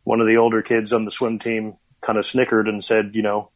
one 0.04 0.20
of 0.20 0.26
the 0.26 0.36
older 0.36 0.62
kids 0.62 0.92
on 0.92 1.06
the 1.06 1.10
swim 1.10 1.38
team 1.38 1.76
kind 2.02 2.18
of 2.18 2.26
snickered 2.26 2.68
and 2.68 2.84
said, 2.84 3.16
you 3.16 3.22
know, 3.22 3.50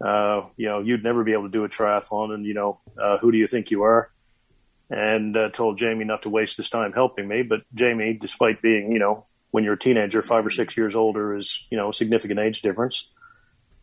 uh, 0.00 0.42
you 0.56 0.68
know, 0.68 0.80
you'd 0.80 1.04
never 1.04 1.24
be 1.24 1.32
able 1.32 1.44
to 1.44 1.50
do 1.50 1.64
a 1.64 1.68
triathlon, 1.68 2.34
and 2.34 2.44
you 2.44 2.54
know, 2.54 2.80
uh, 3.00 3.18
who 3.18 3.32
do 3.32 3.38
you 3.38 3.46
think 3.46 3.70
you 3.70 3.82
are? 3.82 4.10
And 4.90 5.36
uh, 5.36 5.48
told 5.50 5.78
Jamie 5.78 6.04
not 6.04 6.22
to 6.22 6.28
waste 6.28 6.56
his 6.56 6.68
time 6.70 6.92
helping 6.92 7.26
me. 7.26 7.42
But 7.42 7.62
Jamie, 7.74 8.18
despite 8.20 8.60
being, 8.60 8.92
you 8.92 8.98
know, 8.98 9.26
when 9.50 9.64
you're 9.64 9.74
a 9.74 9.78
teenager, 9.78 10.20
five 10.20 10.44
or 10.44 10.50
six 10.50 10.76
years 10.76 10.94
older 10.94 11.36
is, 11.36 11.64
you 11.70 11.78
know, 11.78 11.88
a 11.90 11.92
significant 11.92 12.40
age 12.40 12.60
difference. 12.60 13.10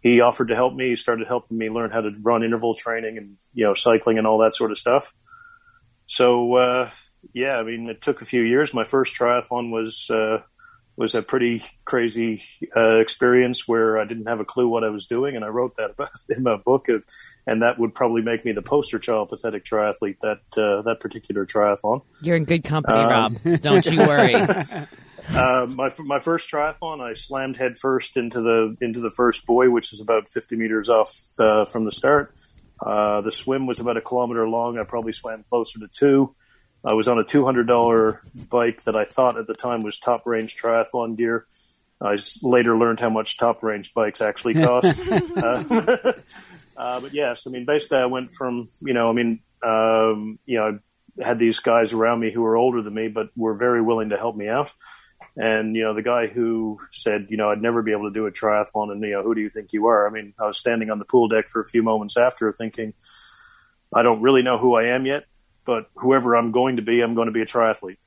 He 0.02 0.20
offered 0.20 0.50
to 0.50 0.56
help 0.56 0.74
me. 0.74 0.90
He 0.90 0.96
started 0.96 1.28
helping 1.28 1.58
me 1.58 1.70
learn 1.70 1.92
how 1.92 2.02
to 2.02 2.12
run 2.22 2.44
interval 2.44 2.76
training 2.76 3.18
and, 3.18 3.38
you 3.54 3.64
know, 3.64 3.74
cycling 3.74 4.18
and 4.18 4.28
all 4.28 4.40
that 4.40 4.56
sort 4.56 4.72
of 4.72 4.78
stuff. 4.78 5.14
So, 6.08 6.56
uh, 6.56 6.90
yeah, 7.34 7.56
I 7.56 7.64
mean, 7.64 7.88
it 7.88 8.02
took 8.02 8.22
a 8.22 8.26
few 8.26 8.42
years. 8.42 8.74
My 8.74 8.84
first 8.84 9.16
triathlon 9.16 9.72
was, 9.72 10.10
uh, 10.10 10.40
was 10.96 11.16
a 11.16 11.22
pretty 11.22 11.62
crazy 11.86 12.42
uh, 12.76 13.00
experience 13.00 13.68
where 13.68 13.98
I 14.00 14.06
didn't 14.06 14.28
have 14.28 14.40
a 14.40 14.46
clue 14.46 14.68
what 14.68 14.84
I 14.84 14.90
was 14.90 15.06
doing, 15.06 15.36
and 15.36 15.46
I 15.46 15.48
wrote 15.48 15.76
that 15.78 15.92
about 15.92 16.10
in 16.30 16.44
my 16.44 16.58
book, 16.58 16.90
of, 16.90 17.06
and 17.48 17.62
that 17.62 17.80
would 17.80 17.94
probably 17.94 18.22
make 18.22 18.46
me 18.46 18.52
the 18.52 18.62
poster 18.62 19.00
child 19.00 19.30
pathetic 19.30 19.64
triathlete 19.64 20.20
that 20.22 20.40
uh, 20.58 20.82
that 20.84 21.00
particular 21.00 21.46
triathlon. 21.46 22.02
You're 22.22 22.36
in 22.36 22.46
good 22.46 22.64
company, 22.64 22.98
um, 22.98 23.40
Rob. 23.44 23.62
Don't 23.62 23.86
you 23.86 24.00
worry. 24.00 24.36
uh, 24.36 25.66
my 25.68 25.92
my 26.00 26.20
first 26.20 26.52
triathlon, 26.52 27.02
I 27.02 27.14
slammed 27.14 27.58
headfirst 27.58 28.18
into 28.18 28.42
the 28.42 28.76
into 28.82 29.00
the 29.00 29.12
first 29.12 29.46
buoy, 29.46 29.68
which 29.68 29.94
is 29.94 30.02
about 30.02 30.30
50 30.30 30.56
meters 30.56 30.90
off 30.90 31.14
uh, 31.40 31.66
from 31.66 31.86
the 31.86 31.92
start. 31.92 32.34
Uh, 32.80 33.22
the 33.22 33.32
swim 33.32 33.68
was 33.68 33.80
about 33.80 33.98
a 33.98 34.02
kilometer 34.02 34.48
long. 34.48 34.78
I 34.78 34.84
probably 34.84 35.12
swam 35.12 35.46
closer 35.50 35.80
to 35.80 35.88
two. 35.88 36.36
I 36.84 36.94
was 36.94 37.08
on 37.08 37.20
a 37.20 37.24
$200 37.24 38.50
bike 38.50 38.84
that 38.84 38.96
I 38.96 39.06
thought 39.06 39.38
at 39.38 39.48
the 39.48 39.54
time 39.54 39.84
was 39.84 40.00
top 40.00 40.26
range 40.26 40.58
triathlon 40.58 41.16
gear. 41.16 41.46
I 42.02 42.18
later 42.42 42.76
learned 42.76 43.00
how 43.00 43.10
much 43.10 43.38
top 43.38 43.62
range 43.62 43.94
bikes 43.94 44.22
actually 44.22 44.54
cost. 44.66 45.02
uh, 45.12 45.64
uh, 46.78 47.00
but 47.00 47.14
yes, 47.14 47.46
I 47.46 47.52
mean, 47.52 47.66
basically, 47.66 48.00
I 48.00 48.06
went 48.06 48.34
from, 48.34 48.70
you 48.82 48.94
know, 48.94 49.10
I 49.10 49.14
mean, 49.14 49.42
um, 49.62 50.40
you 50.46 50.58
know, 50.58 50.80
I 51.22 51.28
had 51.28 51.38
these 51.38 51.60
guys 51.60 51.94
around 51.94 52.20
me 52.20 52.32
who 52.32 52.42
were 52.42 52.58
older 52.58 52.82
than 52.82 52.96
me, 52.96 53.10
but 53.10 53.30
were 53.36 53.54
very 53.54 53.82
willing 53.82 54.10
to 54.10 54.18
help 54.18 54.36
me 54.36 54.48
out. 54.48 54.74
And, 55.38 55.76
you 55.76 55.84
know, 55.84 55.94
the 55.94 56.02
guy 56.02 56.28
who 56.28 56.80
said, 56.92 57.28
you 57.30 57.38
know, 57.38 57.50
I'd 57.50 57.62
never 57.62 57.84
be 57.84 57.92
able 57.92 58.10
to 58.10 58.14
do 58.14 58.26
a 58.26 58.32
triathlon 58.32 58.92
and, 58.92 59.04
you 59.04 59.12
know, 59.12 59.24
who 59.24 59.36
do 59.36 59.42
you 59.42 59.50
think 59.50 59.72
you 59.72 59.86
are? 59.86 60.08
I 60.08 60.10
mean, 60.10 60.34
I 60.40 60.48
was 60.48 60.58
standing 60.58 60.90
on 60.90 60.98
the 60.98 61.06
pool 61.06 61.28
deck 61.28 61.48
for 61.48 61.62
a 61.62 61.66
few 61.66 61.84
moments 61.84 62.18
after 62.18 62.52
thinking, 62.52 62.94
I 63.94 64.02
don't 64.02 64.22
really 64.22 64.42
know 64.42 64.58
who 64.58 64.76
I 64.76 64.96
am 64.96 65.06
yet, 65.06 65.26
but 65.66 65.90
whoever 65.96 66.36
I'm 66.36 66.52
going 66.52 66.78
to 66.78 66.82
be, 66.82 67.02
I'm 67.02 67.14
going 67.14 67.28
to 67.28 67.32
be 67.32 67.42
a 67.42 67.46
triathlete. 67.46 67.98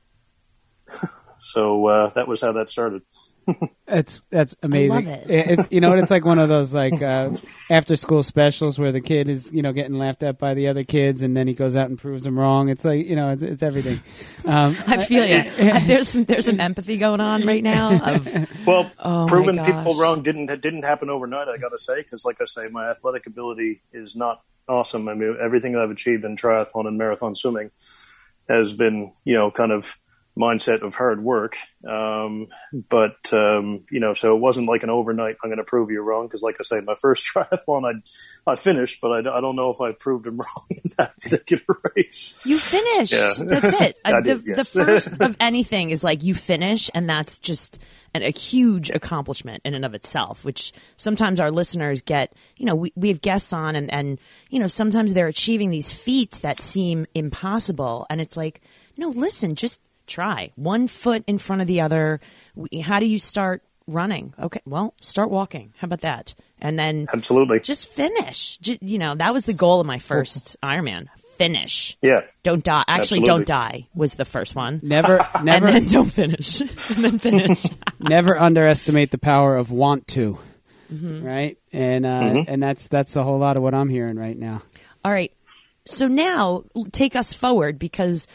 so 1.38 1.86
uh, 1.86 2.08
that 2.10 2.26
was 2.26 2.40
how 2.40 2.52
that 2.52 2.70
started. 2.70 3.02
that's 3.86 4.22
that's 4.30 4.56
amazing. 4.62 5.06
it. 5.06 5.26
It's 5.28 5.66
you 5.70 5.80
know 5.80 5.92
it's 5.92 6.10
like 6.10 6.24
one 6.24 6.38
of 6.38 6.48
those 6.48 6.72
like 6.72 7.02
uh, 7.02 7.30
after 7.70 7.96
school 7.96 8.22
specials 8.22 8.78
where 8.78 8.92
the 8.92 9.00
kid 9.00 9.28
is 9.28 9.52
you 9.52 9.62
know 9.62 9.72
getting 9.72 9.98
laughed 9.98 10.22
at 10.22 10.38
by 10.38 10.54
the 10.54 10.68
other 10.68 10.84
kids 10.84 11.22
and 11.22 11.36
then 11.36 11.46
he 11.46 11.54
goes 11.54 11.76
out 11.76 11.88
and 11.88 11.98
proves 11.98 12.24
them 12.24 12.38
wrong. 12.38 12.70
It's 12.70 12.84
like 12.84 13.06
you 13.06 13.16
know 13.16 13.30
it's 13.30 13.42
it's 13.42 13.62
everything. 13.62 14.00
Um, 14.46 14.76
I 14.86 15.04
feel 15.04 15.26
you. 15.26 15.50
there's 15.80 16.08
some 16.08 16.24
there's 16.24 16.46
some 16.46 16.60
empathy 16.60 16.96
going 16.96 17.20
on 17.20 17.46
right 17.46 17.62
now. 17.62 18.14
Of, 18.14 18.66
well, 18.66 18.90
oh 18.98 19.26
proving 19.28 19.62
people 19.62 19.94
wrong 19.96 20.22
didn't 20.22 20.46
didn't 20.46 20.84
happen 20.84 21.10
overnight. 21.10 21.48
I 21.48 21.58
got 21.58 21.70
to 21.70 21.78
say 21.78 21.96
because 21.96 22.24
like 22.24 22.40
I 22.40 22.46
say, 22.46 22.68
my 22.68 22.88
athletic 22.90 23.26
ability 23.26 23.82
is 23.92 24.16
not 24.16 24.42
awesome. 24.68 25.08
I 25.08 25.14
mean, 25.14 25.36
everything 25.42 25.76
I've 25.76 25.90
achieved 25.90 26.24
in 26.24 26.36
triathlon 26.36 26.86
and 26.86 26.98
marathon 26.98 27.34
swimming 27.34 27.70
has 28.48 28.74
been, 28.74 29.12
you 29.24 29.34
know, 29.34 29.50
kind 29.50 29.72
of 29.72 29.98
mindset 30.38 30.82
of 30.82 30.94
hard 30.94 31.22
work. 31.22 31.56
Um, 31.88 32.48
but, 32.88 33.32
um, 33.32 33.84
you 33.90 34.00
know, 34.00 34.14
so 34.14 34.34
it 34.34 34.40
wasn't 34.40 34.68
like 34.68 34.82
an 34.82 34.90
overnight, 34.90 35.36
I'm 35.42 35.48
going 35.48 35.58
to 35.58 35.64
prove 35.64 35.90
you 35.90 36.00
wrong. 36.02 36.28
Cause 36.28 36.42
like 36.42 36.56
I 36.58 36.64
say, 36.64 36.80
my 36.80 36.94
first 37.00 37.30
triathlon, 37.32 37.84
I, 38.46 38.50
I 38.50 38.56
finished, 38.56 39.00
but 39.00 39.12
I, 39.12 39.36
I 39.36 39.40
don't 39.40 39.56
know 39.56 39.70
if 39.70 39.80
I 39.80 39.92
proved 39.92 40.26
him 40.26 40.36
wrong 40.38 40.66
in 40.70 40.90
that 40.98 41.18
particular 41.20 41.80
race. 41.96 42.34
You 42.44 42.58
finished. 42.58 43.12
Yeah. 43.12 43.32
That's 43.38 43.80
it. 43.80 43.98
I 44.04 44.20
the, 44.20 44.34
did, 44.34 44.46
yes. 44.46 44.70
the 44.70 44.84
first 44.84 45.20
of 45.20 45.36
anything 45.40 45.90
is 45.90 46.02
like 46.02 46.22
you 46.22 46.34
finish 46.34 46.90
and 46.92 47.08
that's 47.08 47.38
just 47.38 47.78
a 48.22 48.30
huge 48.30 48.90
accomplishment 48.90 49.62
in 49.64 49.74
and 49.74 49.84
of 49.84 49.94
itself, 49.94 50.44
which 50.44 50.72
sometimes 50.96 51.40
our 51.40 51.50
listeners 51.50 52.00
get, 52.00 52.32
you 52.56 52.66
know, 52.66 52.74
we, 52.74 52.92
we 52.96 53.08
have 53.08 53.20
guests 53.20 53.52
on 53.52 53.76
and, 53.76 53.92
and, 53.92 54.18
you 54.50 54.58
know, 54.58 54.68
sometimes 54.68 55.14
they're 55.14 55.26
achieving 55.26 55.70
these 55.70 55.92
feats 55.92 56.40
that 56.40 56.60
seem 56.60 57.06
impossible. 57.14 58.06
And 58.08 58.20
it's 58.20 58.36
like, 58.36 58.60
no, 58.96 59.08
listen, 59.08 59.54
just 59.54 59.80
try 60.06 60.52
one 60.56 60.86
foot 60.86 61.24
in 61.26 61.38
front 61.38 61.62
of 61.62 61.68
the 61.68 61.80
other. 61.80 62.20
How 62.82 63.00
do 63.00 63.06
you 63.06 63.18
start 63.18 63.62
running? 63.86 64.34
Okay, 64.38 64.60
well, 64.64 64.94
start 65.00 65.30
walking. 65.30 65.72
How 65.78 65.86
about 65.86 66.02
that? 66.02 66.34
And 66.60 66.78
then 66.78 67.06
absolutely 67.12 67.60
just 67.60 67.90
finish. 67.90 68.58
J- 68.58 68.78
you 68.80 68.98
know, 68.98 69.14
that 69.14 69.32
was 69.32 69.46
the 69.46 69.52
goal 69.52 69.80
of 69.80 69.86
my 69.86 69.98
first 69.98 70.56
Ironman. 70.62 71.08
Finish. 71.36 71.96
Yeah. 72.02 72.20
Don't 72.42 72.62
die. 72.64 72.84
Actually, 72.86 73.20
Absolutely. 73.20 73.26
don't 73.26 73.46
die 73.46 73.86
was 73.94 74.14
the 74.14 74.24
first 74.24 74.54
one. 74.54 74.80
never 74.82 75.26
never 75.42 75.66
and 75.66 75.74
then 75.76 75.86
don't 75.86 76.10
finish. 76.12 76.60
and 76.60 76.70
then 77.04 77.18
finish. 77.18 77.64
never 78.00 78.38
underestimate 78.40 79.10
the 79.10 79.18
power 79.18 79.56
of 79.56 79.70
want 79.70 80.06
to. 80.08 80.38
Mm-hmm. 80.92 81.24
Right, 81.24 81.58
and 81.72 82.04
uh, 82.06 82.08
Mhm. 82.20 82.44
and 82.46 82.62
that's 82.62 82.88
that's 82.88 83.16
a 83.16 83.22
whole 83.22 83.38
lot 83.38 83.56
of 83.56 83.62
what 83.62 83.74
I'm 83.74 83.88
hearing 83.88 84.16
right 84.16 84.36
now. 84.38 84.62
All 85.04 85.10
right. 85.12 85.32
So 85.86 86.06
now 86.08 86.64
take 86.92 87.16
us 87.16 87.32
forward 87.34 87.78
because 87.78 88.26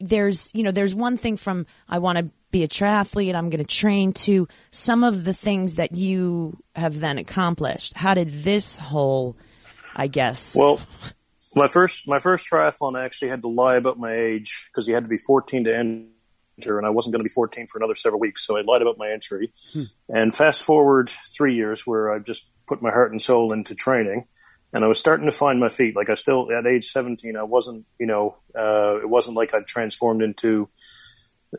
there's, 0.00 0.50
you 0.54 0.62
know, 0.64 0.70
there's 0.72 0.94
one 0.94 1.16
thing 1.16 1.36
from 1.36 1.66
I 1.88 1.98
want 1.98 2.18
to 2.18 2.32
be 2.50 2.62
a 2.64 2.68
triathlete, 2.68 3.34
I'm 3.34 3.50
going 3.50 3.64
to 3.64 3.76
train 3.76 4.12
to 4.14 4.48
some 4.72 5.04
of 5.04 5.24
the 5.24 5.32
things 5.34 5.76
that 5.76 5.92
you 5.92 6.56
have 6.74 6.98
then 7.00 7.18
accomplished. 7.18 7.96
How 7.96 8.14
did 8.14 8.28
this 8.30 8.78
whole, 8.78 9.36
I 9.94 10.06
guess, 10.08 10.56
Well, 10.58 10.80
my 11.54 11.68
first 11.68 12.08
my 12.08 12.18
first 12.18 12.50
triathlon, 12.50 12.98
I 12.98 13.04
actually 13.04 13.28
had 13.28 13.42
to 13.42 13.48
lie 13.48 13.76
about 13.76 13.98
my 13.98 14.14
age 14.14 14.68
because 14.70 14.88
you 14.88 14.94
had 14.94 15.04
to 15.04 15.08
be 15.08 15.18
14 15.18 15.64
to 15.64 15.76
enter, 15.76 16.78
and 16.78 16.86
I 16.86 16.90
wasn't 16.90 17.12
going 17.12 17.20
to 17.20 17.28
be 17.28 17.32
14 17.32 17.66
for 17.66 17.78
another 17.78 17.94
several 17.94 18.20
weeks, 18.20 18.46
so 18.46 18.56
I 18.56 18.62
lied 18.62 18.82
about 18.82 18.98
my 18.98 19.10
entry. 19.10 19.52
And 20.08 20.34
fast 20.34 20.64
forward 20.64 21.10
three 21.36 21.54
years, 21.54 21.86
where 21.86 22.12
I 22.12 22.18
just 22.18 22.48
put 22.66 22.82
my 22.82 22.90
heart 22.90 23.12
and 23.12 23.20
soul 23.20 23.52
into 23.52 23.74
training, 23.74 24.26
and 24.72 24.84
I 24.84 24.88
was 24.88 24.98
starting 24.98 25.26
to 25.26 25.32
find 25.32 25.60
my 25.60 25.68
feet. 25.68 25.94
Like 25.94 26.10
I 26.10 26.14
still 26.14 26.50
at 26.52 26.66
age 26.66 26.86
17, 26.86 27.36
I 27.36 27.42
wasn't, 27.42 27.84
you 27.98 28.06
know, 28.06 28.38
uh, 28.54 28.98
it 29.02 29.08
wasn't 29.08 29.36
like 29.36 29.54
I'd 29.54 29.66
transformed 29.66 30.22
into, 30.22 30.68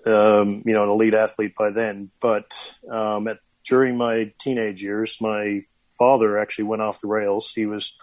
um, 0.06 0.64
you 0.66 0.74
know, 0.74 0.84
an 0.84 0.90
elite 0.90 1.14
athlete 1.14 1.54
by 1.56 1.70
then. 1.70 2.10
But 2.20 2.78
um, 2.90 3.28
at, 3.28 3.38
during 3.64 3.98
my 3.98 4.34
teenage 4.40 4.82
years, 4.82 5.18
my 5.22 5.62
father 5.98 6.38
actually 6.38 6.66
went 6.66 6.82
off 6.82 7.02
the 7.02 7.08
rails. 7.08 7.52
He 7.54 7.66
was 7.66 7.96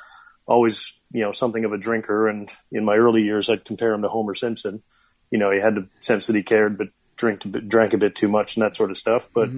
always, 0.46 0.92
you 1.12 1.20
know, 1.20 1.32
something 1.32 1.64
of 1.64 1.72
a 1.72 1.78
drinker. 1.78 2.28
And 2.28 2.50
in 2.72 2.84
my 2.84 2.96
early 2.96 3.22
years, 3.22 3.48
I'd 3.48 3.64
compare 3.64 3.92
him 3.92 4.02
to 4.02 4.08
Homer 4.08 4.34
Simpson. 4.34 4.82
You 5.30 5.38
know, 5.38 5.50
he 5.50 5.60
had 5.60 5.74
the 5.76 5.88
sense 6.00 6.26
that 6.26 6.36
he 6.36 6.42
cared, 6.42 6.76
but 6.76 6.88
drank 7.16 7.44
a 7.44 7.48
bit, 7.48 7.68
drank 7.68 7.92
a 7.92 7.98
bit 7.98 8.14
too 8.14 8.28
much 8.28 8.56
and 8.56 8.64
that 8.64 8.74
sort 8.74 8.90
of 8.90 8.96
stuff. 8.96 9.28
But 9.32 9.50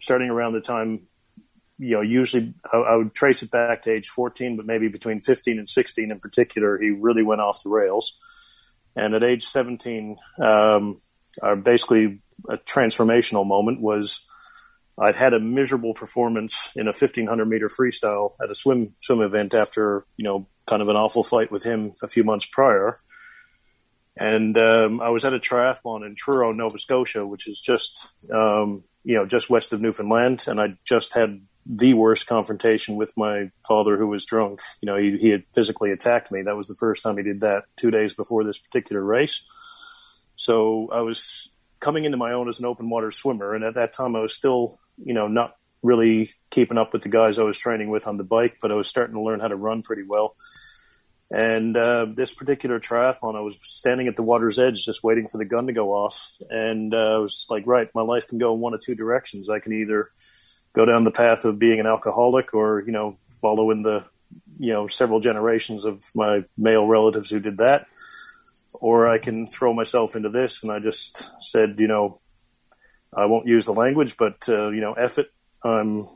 starting 0.00 0.30
around 0.30 0.54
the 0.54 0.60
time, 0.60 1.02
you 1.78 1.92
know, 1.92 2.00
usually 2.00 2.54
I, 2.72 2.78
I 2.78 2.96
would 2.96 3.14
trace 3.14 3.42
it 3.42 3.50
back 3.50 3.82
to 3.82 3.92
age 3.92 4.08
14, 4.08 4.56
but 4.56 4.66
maybe 4.66 4.88
between 4.88 5.20
15 5.20 5.58
and 5.58 5.68
16 5.68 6.10
in 6.10 6.18
particular, 6.18 6.78
he 6.78 6.90
really 6.90 7.22
went 7.22 7.40
off 7.40 7.62
the 7.62 7.70
rails. 7.70 8.18
And 8.96 9.14
at 9.14 9.22
age 9.22 9.44
17, 9.44 10.16
um, 10.42 11.00
basically 11.62 12.20
a 12.48 12.58
transformational 12.58 13.46
moment 13.46 13.80
was 13.80 14.22
I'd 15.00 15.14
had 15.14 15.32
a 15.32 15.40
miserable 15.40 15.94
performance 15.94 16.72
in 16.76 16.82
a 16.82 16.92
1500 16.92 17.46
meter 17.46 17.68
freestyle 17.68 18.32
at 18.42 18.50
a 18.50 18.54
swim 18.54 18.94
swim 19.00 19.22
event 19.22 19.54
after 19.54 20.04
you 20.16 20.24
know 20.24 20.46
kind 20.66 20.82
of 20.82 20.88
an 20.88 20.96
awful 20.96 21.24
fight 21.24 21.50
with 21.50 21.62
him 21.62 21.94
a 22.02 22.08
few 22.08 22.22
months 22.22 22.46
prior, 22.46 22.94
and 24.16 24.56
um, 24.58 25.00
I 25.00 25.08
was 25.08 25.24
at 25.24 25.32
a 25.32 25.38
triathlon 25.38 26.04
in 26.04 26.14
Truro, 26.14 26.50
Nova 26.52 26.78
Scotia, 26.78 27.26
which 27.26 27.48
is 27.48 27.60
just 27.60 28.30
um, 28.30 28.84
you 29.02 29.14
know 29.14 29.24
just 29.24 29.48
west 29.48 29.72
of 29.72 29.80
Newfoundland, 29.80 30.44
and 30.46 30.60
I 30.60 30.76
just 30.84 31.14
had 31.14 31.40
the 31.64 31.94
worst 31.94 32.26
confrontation 32.26 32.96
with 32.96 33.16
my 33.16 33.50
father 33.66 33.96
who 33.96 34.06
was 34.06 34.26
drunk. 34.26 34.60
You 34.80 34.86
know, 34.86 34.96
he, 34.96 35.16
he 35.18 35.28
had 35.28 35.44
physically 35.54 35.92
attacked 35.92 36.32
me. 36.32 36.42
That 36.42 36.56
was 36.56 36.68
the 36.68 36.74
first 36.74 37.02
time 37.02 37.16
he 37.16 37.22
did 37.22 37.42
that 37.42 37.64
two 37.76 37.90
days 37.90 38.14
before 38.14 38.44
this 38.44 38.58
particular 38.58 39.02
race. 39.02 39.42
So 40.36 40.88
I 40.90 41.02
was 41.02 41.50
coming 41.80 42.04
into 42.04 42.18
my 42.18 42.32
own 42.32 42.46
as 42.46 42.60
an 42.60 42.66
open 42.66 42.88
water 42.88 43.10
swimmer. 43.10 43.54
And 43.54 43.64
at 43.64 43.74
that 43.74 43.92
time 43.92 44.14
I 44.14 44.20
was 44.20 44.34
still, 44.34 44.78
you 45.04 45.14
know, 45.14 45.28
not 45.28 45.56
really 45.82 46.30
keeping 46.50 46.78
up 46.78 46.92
with 46.92 47.02
the 47.02 47.08
guys 47.08 47.38
I 47.38 47.42
was 47.42 47.58
training 47.58 47.90
with 47.90 48.06
on 48.06 48.16
the 48.16 48.24
bike, 48.24 48.58
but 48.60 48.70
I 48.70 48.74
was 48.74 48.88
starting 48.88 49.14
to 49.14 49.22
learn 49.22 49.40
how 49.40 49.48
to 49.48 49.56
run 49.56 49.82
pretty 49.82 50.02
well. 50.02 50.34
And 51.30 51.76
uh, 51.76 52.06
this 52.12 52.34
particular 52.34 52.80
triathlon, 52.80 53.36
I 53.36 53.40
was 53.40 53.56
standing 53.62 54.08
at 54.08 54.16
the 54.16 54.22
water's 54.22 54.58
edge, 54.58 54.84
just 54.84 55.04
waiting 55.04 55.28
for 55.28 55.38
the 55.38 55.44
gun 55.44 55.68
to 55.68 55.72
go 55.72 55.92
off. 55.92 56.36
And 56.50 56.92
uh, 56.92 56.96
I 57.14 57.18
was 57.18 57.46
like, 57.48 57.66
right, 57.66 57.88
my 57.94 58.02
life 58.02 58.26
can 58.26 58.38
go 58.38 58.52
in 58.52 58.60
one 58.60 58.74
of 58.74 58.80
two 58.80 58.96
directions. 58.96 59.48
I 59.48 59.60
can 59.60 59.72
either 59.72 60.08
go 60.72 60.84
down 60.84 61.04
the 61.04 61.12
path 61.12 61.44
of 61.44 61.58
being 61.58 61.78
an 61.78 61.86
alcoholic, 61.86 62.52
or 62.52 62.82
you 62.84 62.92
know, 62.92 63.16
follow 63.40 63.70
in 63.70 63.82
the, 63.82 64.04
you 64.58 64.72
know, 64.72 64.88
several 64.88 65.20
generations 65.20 65.84
of 65.84 66.04
my 66.14 66.44
male 66.58 66.86
relatives 66.86 67.30
who 67.30 67.38
did 67.38 67.58
that, 67.58 67.86
or 68.80 69.06
I 69.06 69.18
can 69.18 69.46
throw 69.46 69.72
myself 69.72 70.16
into 70.16 70.30
this. 70.30 70.64
And 70.64 70.72
I 70.72 70.80
just 70.80 71.30
said, 71.40 71.76
you 71.78 71.86
know, 71.86 72.20
I 73.14 73.26
won't 73.26 73.46
use 73.46 73.66
the 73.66 73.72
language, 73.72 74.16
but 74.16 74.48
uh, 74.48 74.68
you 74.68 74.80
know, 74.80 74.92
F 74.94 75.18
it. 75.18 75.30
I'm 75.62 76.08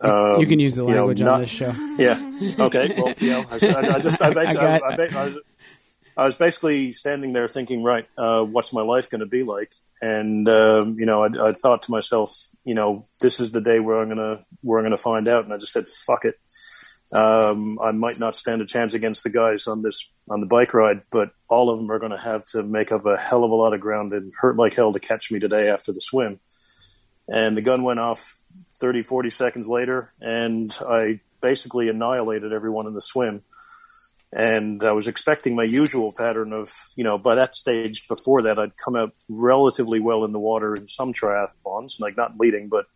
um, 0.00 0.40
you 0.40 0.46
can 0.46 0.58
use 0.58 0.76
the 0.76 0.84
language 0.84 1.20
you 1.20 1.26
know, 1.26 1.34
on 1.34 1.40
this 1.40 1.50
show. 1.50 1.72
Yeah. 1.98 2.18
Okay. 2.58 2.94
Well, 2.96 3.14
you 3.18 3.30
know, 3.30 3.44
I, 3.50 3.54
I, 3.54 3.94
I 3.96 3.98
just, 3.98 4.22
I, 4.22 4.30
basically, 4.34 4.66
I, 4.66 4.78
I, 4.78 4.94
I, 4.94 5.24
was, 5.26 5.38
I 6.16 6.24
was 6.24 6.36
basically 6.36 6.92
standing 6.92 7.34
there 7.34 7.48
thinking, 7.48 7.82
right, 7.82 8.08
uh, 8.16 8.42
what's 8.44 8.72
my 8.72 8.80
life 8.80 9.10
going 9.10 9.20
to 9.20 9.26
be 9.26 9.44
like? 9.44 9.74
And 10.00 10.48
um, 10.48 10.98
you 10.98 11.04
know, 11.04 11.24
I, 11.24 11.48
I 11.48 11.52
thought 11.52 11.82
to 11.82 11.90
myself, 11.90 12.34
you 12.64 12.74
know, 12.74 13.04
this 13.20 13.40
is 13.40 13.50
the 13.52 13.60
day 13.60 13.80
where 13.80 14.00
I'm 14.00 14.08
gonna, 14.08 14.40
where 14.62 14.78
I'm 14.78 14.84
gonna 14.86 14.96
find 14.96 15.28
out. 15.28 15.44
And 15.44 15.52
I 15.52 15.58
just 15.58 15.72
said, 15.72 15.86
fuck 15.88 16.24
it. 16.24 16.36
Um, 17.12 17.78
I 17.82 17.90
might 17.90 18.20
not 18.20 18.36
stand 18.36 18.62
a 18.62 18.66
chance 18.66 18.94
against 18.94 19.24
the 19.24 19.30
guys 19.30 19.66
on 19.66 19.82
this 19.82 20.08
on 20.28 20.40
the 20.40 20.46
bike 20.46 20.74
ride, 20.74 21.02
but 21.10 21.30
all 21.48 21.70
of 21.70 21.78
them 21.78 21.90
are 21.90 21.98
going 21.98 22.12
to 22.12 22.18
have 22.18 22.44
to 22.46 22.62
make 22.62 22.92
up 22.92 23.04
a 23.04 23.16
hell 23.16 23.42
of 23.42 23.50
a 23.50 23.54
lot 23.54 23.74
of 23.74 23.80
ground 23.80 24.12
and 24.12 24.32
hurt 24.38 24.56
like 24.56 24.74
hell 24.74 24.92
to 24.92 25.00
catch 25.00 25.30
me 25.32 25.40
today 25.40 25.68
after 25.68 25.92
the 25.92 26.00
swim. 26.00 26.38
And 27.26 27.56
the 27.56 27.62
gun 27.62 27.82
went 27.82 27.98
off 27.98 28.38
30, 28.78 29.02
40 29.02 29.30
seconds 29.30 29.68
later, 29.68 30.12
and 30.20 30.76
I 30.88 31.20
basically 31.40 31.88
annihilated 31.88 32.52
everyone 32.52 32.86
in 32.86 32.94
the 32.94 33.00
swim. 33.00 33.42
And 34.32 34.84
I 34.84 34.92
was 34.92 35.08
expecting 35.08 35.56
my 35.56 35.64
usual 35.64 36.12
pattern 36.16 36.52
of, 36.52 36.72
you 36.94 37.02
know, 37.02 37.18
by 37.18 37.34
that 37.34 37.56
stage 37.56 38.06
before 38.06 38.42
that, 38.42 38.60
I'd 38.60 38.76
come 38.76 38.94
out 38.94 39.12
relatively 39.28 39.98
well 39.98 40.24
in 40.24 40.30
the 40.30 40.38
water 40.38 40.74
in 40.74 40.86
some 40.86 41.12
triathlons, 41.12 42.00
like 42.00 42.16
not 42.16 42.38
leading, 42.38 42.68
but 42.68 42.86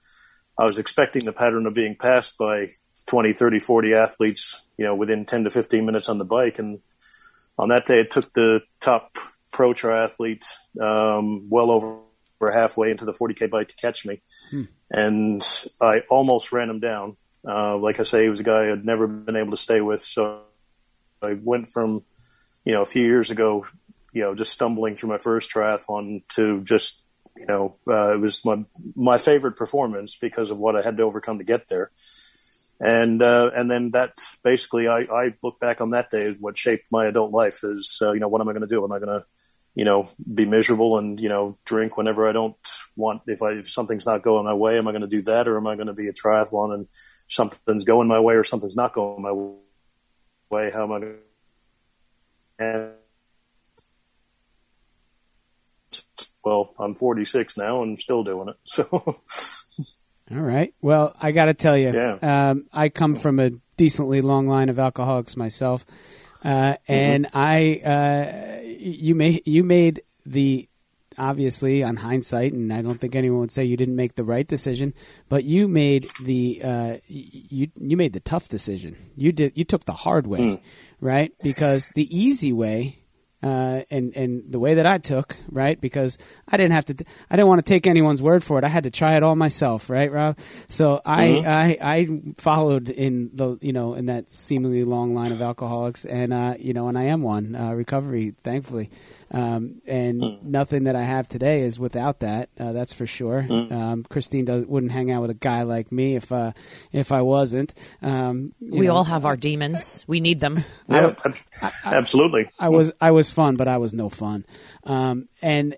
I 0.56 0.62
was 0.62 0.78
expecting 0.78 1.24
the 1.24 1.32
pattern 1.32 1.66
of 1.66 1.74
being 1.74 1.96
passed 1.96 2.38
by 2.38 2.68
20, 3.06 3.32
30, 3.32 3.58
40 3.58 3.94
athletes, 3.94 4.66
you 4.76 4.84
know, 4.84 4.94
within 4.94 5.24
10 5.24 5.44
to 5.44 5.50
15 5.50 5.84
minutes 5.84 6.08
on 6.08 6.18
the 6.18 6.24
bike. 6.24 6.58
And 6.58 6.80
on 7.58 7.68
that 7.68 7.86
day, 7.86 7.98
it 7.98 8.10
took 8.10 8.32
the 8.32 8.60
top 8.80 9.16
pro 9.50 9.72
triathlete 9.72 10.46
um, 10.80 11.48
well 11.48 11.70
over 11.70 12.00
halfway 12.52 12.90
into 12.90 13.04
the 13.04 13.12
40k 13.12 13.48
bike 13.50 13.68
to 13.68 13.76
catch 13.76 14.04
me. 14.04 14.20
Hmm 14.50 14.64
and 14.94 15.44
I 15.80 16.00
almost 16.08 16.52
ran 16.52 16.70
him 16.70 16.78
down. 16.78 17.16
Uh, 17.46 17.76
like 17.76 17.98
I 17.98 18.04
say, 18.04 18.22
he 18.22 18.28
was 18.28 18.40
a 18.40 18.44
guy 18.44 18.70
I'd 18.70 18.84
never 18.84 19.08
been 19.08 19.36
able 19.36 19.50
to 19.50 19.56
stay 19.56 19.80
with. 19.80 20.00
So 20.00 20.42
I 21.20 21.34
went 21.34 21.68
from, 21.68 22.04
you 22.64 22.72
know, 22.72 22.82
a 22.82 22.86
few 22.86 23.02
years 23.02 23.32
ago, 23.32 23.66
you 24.12 24.22
know, 24.22 24.36
just 24.36 24.52
stumbling 24.52 24.94
through 24.94 25.10
my 25.10 25.18
first 25.18 25.50
triathlon 25.50 26.22
to 26.36 26.60
just, 26.62 27.02
you 27.36 27.46
know, 27.46 27.76
uh, 27.88 28.14
it 28.14 28.20
was 28.20 28.44
my 28.44 28.64
my 28.94 29.18
favorite 29.18 29.56
performance 29.56 30.16
because 30.16 30.52
of 30.52 30.60
what 30.60 30.76
I 30.76 30.82
had 30.82 30.96
to 30.98 31.02
overcome 31.02 31.38
to 31.38 31.44
get 31.44 31.66
there. 31.68 31.90
And 32.80 33.22
uh, 33.22 33.50
and 33.54 33.70
then 33.70 33.92
that 33.92 34.18
basically, 34.42 34.88
I, 34.88 35.00
I 35.10 35.34
look 35.42 35.60
back 35.60 35.80
on 35.80 35.90
that 35.90 36.10
day 36.10 36.26
as 36.26 36.38
what 36.38 36.58
shaped 36.58 36.84
my 36.90 37.06
adult 37.06 37.32
life. 37.32 37.60
Is 37.62 37.98
uh, 38.02 38.12
you 38.12 38.20
know, 38.20 38.28
what 38.28 38.40
am 38.40 38.48
I 38.48 38.52
going 38.52 38.66
to 38.66 38.74
do? 38.74 38.84
Am 38.84 38.92
I 38.92 38.98
going 38.98 39.20
to 39.20 39.24
you 39.74 39.84
know, 39.84 40.08
be 40.32 40.44
miserable 40.44 40.98
and, 40.98 41.20
you 41.20 41.28
know, 41.28 41.58
drink 41.64 41.96
whenever 41.96 42.28
I 42.28 42.32
don't 42.32 42.56
want, 42.96 43.22
if 43.26 43.42
I, 43.42 43.52
if 43.52 43.68
something's 43.68 44.06
not 44.06 44.22
going 44.22 44.44
my 44.44 44.54
way, 44.54 44.78
am 44.78 44.86
I 44.86 44.92
going 44.92 45.02
to 45.02 45.08
do 45.08 45.22
that 45.22 45.48
or 45.48 45.56
am 45.56 45.66
I 45.66 45.74
going 45.74 45.88
to 45.88 45.94
be 45.94 46.06
a 46.06 46.12
triathlon 46.12 46.74
and 46.74 46.86
something's 47.28 47.84
going 47.84 48.06
my 48.06 48.20
way 48.20 48.34
or 48.34 48.44
something's 48.44 48.76
not 48.76 48.92
going 48.92 49.22
my 49.22 49.32
way? 49.32 50.70
How 50.70 50.84
am 50.84 50.92
I 50.92 51.00
going 51.00 51.16
to, 52.58 52.64
And 52.64 52.92
well, 56.44 56.74
I'm 56.78 56.94
46 56.94 57.56
now 57.56 57.82
and 57.82 57.98
still 57.98 58.22
doing 58.22 58.48
it. 58.48 58.56
So. 58.64 59.22
All 60.30 60.40
right. 60.40 60.72
Well, 60.80 61.14
I 61.20 61.32
got 61.32 61.46
to 61.46 61.54
tell 61.54 61.76
you, 61.76 61.92
yeah. 61.92 62.50
um, 62.50 62.66
I 62.72 62.88
come 62.88 63.14
from 63.14 63.38
a 63.38 63.50
decently 63.76 64.22
long 64.22 64.48
line 64.48 64.68
of 64.68 64.78
alcoholics 64.78 65.36
myself. 65.36 65.84
Uh, 66.42 66.76
and 66.88 67.26
mm-hmm. 67.26 67.38
I, 67.38 67.80
uh, 67.84 68.60
you 68.62 69.14
made 69.14 69.42
you 69.46 69.64
made 69.64 70.02
the 70.26 70.68
obviously 71.16 71.82
on 71.82 71.96
hindsight, 71.96 72.52
and 72.52 72.72
I 72.72 72.82
don't 72.82 73.00
think 73.00 73.16
anyone 73.16 73.40
would 73.40 73.52
say 73.52 73.64
you 73.64 73.76
didn't 73.76 73.96
make 73.96 74.14
the 74.14 74.24
right 74.24 74.46
decision, 74.46 74.94
but 75.28 75.44
you 75.44 75.68
made 75.68 76.10
the 76.22 76.60
uh, 76.62 76.96
you 77.08 77.68
you 77.78 77.96
made 77.96 78.12
the 78.12 78.20
tough 78.20 78.48
decision. 78.48 78.96
You 79.16 79.32
did 79.32 79.52
you 79.54 79.64
took 79.64 79.84
the 79.84 79.94
hard 79.94 80.26
way, 80.26 80.38
mm. 80.38 80.60
right? 81.00 81.32
Because 81.42 81.88
the 81.94 82.14
easy 82.16 82.52
way 82.52 83.03
uh, 83.44 83.82
and 83.90 84.16
and 84.16 84.50
the 84.50 84.58
way 84.58 84.74
that 84.74 84.86
I 84.86 84.96
took, 84.96 85.36
right? 85.50 85.78
Because 85.78 86.16
I 86.48 86.56
didn't 86.56 86.72
have 86.72 86.86
to, 86.86 87.04
I 87.30 87.36
didn't 87.36 87.48
want 87.48 87.58
to 87.64 87.68
take 87.68 87.86
anyone's 87.86 88.22
word 88.22 88.42
for 88.42 88.56
it. 88.56 88.64
I 88.64 88.68
had 88.68 88.84
to 88.84 88.90
try 88.90 89.16
it 89.16 89.22
all 89.22 89.36
myself, 89.36 89.90
right, 89.90 90.10
Rob? 90.10 90.38
So 90.68 91.02
I 91.04 91.26
mm-hmm. 91.26 91.48
I, 91.48 91.78
I 91.80 92.08
followed 92.38 92.88
in 92.88 93.30
the 93.34 93.58
you 93.60 93.74
know 93.74 93.94
in 93.94 94.06
that 94.06 94.30
seemingly 94.32 94.84
long 94.84 95.14
line 95.14 95.30
of 95.30 95.42
alcoholics, 95.42 96.06
and 96.06 96.32
uh, 96.32 96.54
you 96.58 96.72
know, 96.72 96.88
and 96.88 96.96
I 96.96 97.04
am 97.04 97.20
one 97.20 97.54
uh, 97.54 97.72
recovery, 97.72 98.34
thankfully. 98.42 98.90
Um, 99.30 99.80
and 99.86 100.20
mm. 100.20 100.42
nothing 100.42 100.84
that 100.84 100.96
I 100.96 101.02
have 101.02 101.28
today 101.28 101.62
is 101.62 101.78
without 101.78 102.20
that. 102.20 102.50
Uh, 102.58 102.72
that's 102.72 102.92
for 102.92 103.06
sure. 103.06 103.42
Mm. 103.48 103.72
Um, 103.72 104.04
Christine 104.04 104.44
does, 104.44 104.64
wouldn't 104.66 104.92
hang 104.92 105.10
out 105.10 105.22
with 105.22 105.30
a 105.30 105.34
guy 105.34 105.62
like 105.62 105.90
me 105.90 106.16
if 106.16 106.30
uh, 106.30 106.52
if 106.92 107.10
I 107.12 107.22
wasn't. 107.22 107.74
Um, 108.02 108.54
we 108.60 108.86
know, 108.86 108.96
all 108.96 109.04
have 109.04 109.24
our 109.24 109.36
demons. 109.36 110.04
We 110.06 110.20
need 110.20 110.40
them. 110.40 110.64
Yeah, 110.88 111.14
I, 111.24 111.70
I, 111.84 111.94
absolutely. 111.94 112.50
I, 112.58 112.68
was 112.68 112.92
I 113.00 113.10
was 113.10 113.32
fun, 113.32 113.56
but 113.56 113.68
I 113.68 113.78
was 113.78 113.94
no 113.94 114.08
fun. 114.08 114.44
Um, 114.84 115.28
and 115.42 115.76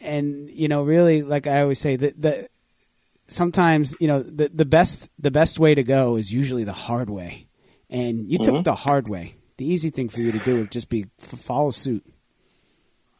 and 0.00 0.50
you 0.50 0.68
know, 0.68 0.82
really, 0.82 1.22
like 1.22 1.46
I 1.46 1.62
always 1.62 1.80
say, 1.80 1.96
that 1.96 2.20
the 2.20 2.48
sometimes 3.28 3.94
you 3.98 4.08
know 4.08 4.22
the 4.22 4.50
the 4.52 4.64
best 4.64 5.08
the 5.18 5.30
best 5.30 5.58
way 5.58 5.74
to 5.74 5.82
go 5.82 6.16
is 6.16 6.32
usually 6.32 6.64
the 6.64 6.72
hard 6.72 7.08
way, 7.08 7.48
and 7.88 8.30
you 8.30 8.38
mm-hmm. 8.38 8.56
took 8.56 8.64
the 8.64 8.74
hard 8.74 9.08
way. 9.08 9.36
The 9.56 9.66
easy 9.66 9.90
thing 9.90 10.08
for 10.08 10.20
you 10.20 10.32
to 10.32 10.38
do 10.38 10.58
would 10.58 10.70
just 10.70 10.88
be 10.88 11.06
follow 11.18 11.70
suit. 11.70 12.04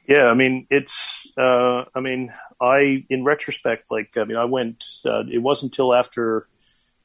Yeah, 0.07 0.27
I 0.27 0.35
mean, 0.35 0.67
it's, 0.71 1.31
uh, 1.39 1.85
I 1.95 2.01
mean, 2.01 2.33
I, 2.61 3.05
in 3.09 3.25
retrospect, 3.25 3.91
like, 3.91 4.17
I 4.17 4.25
mean, 4.25 4.37
I 4.37 4.47
went, 4.47 4.85
uh, 5.05 5.23
it 5.31 5.39
wasn't 5.39 5.73
until 5.73 5.95
after 5.95 6.49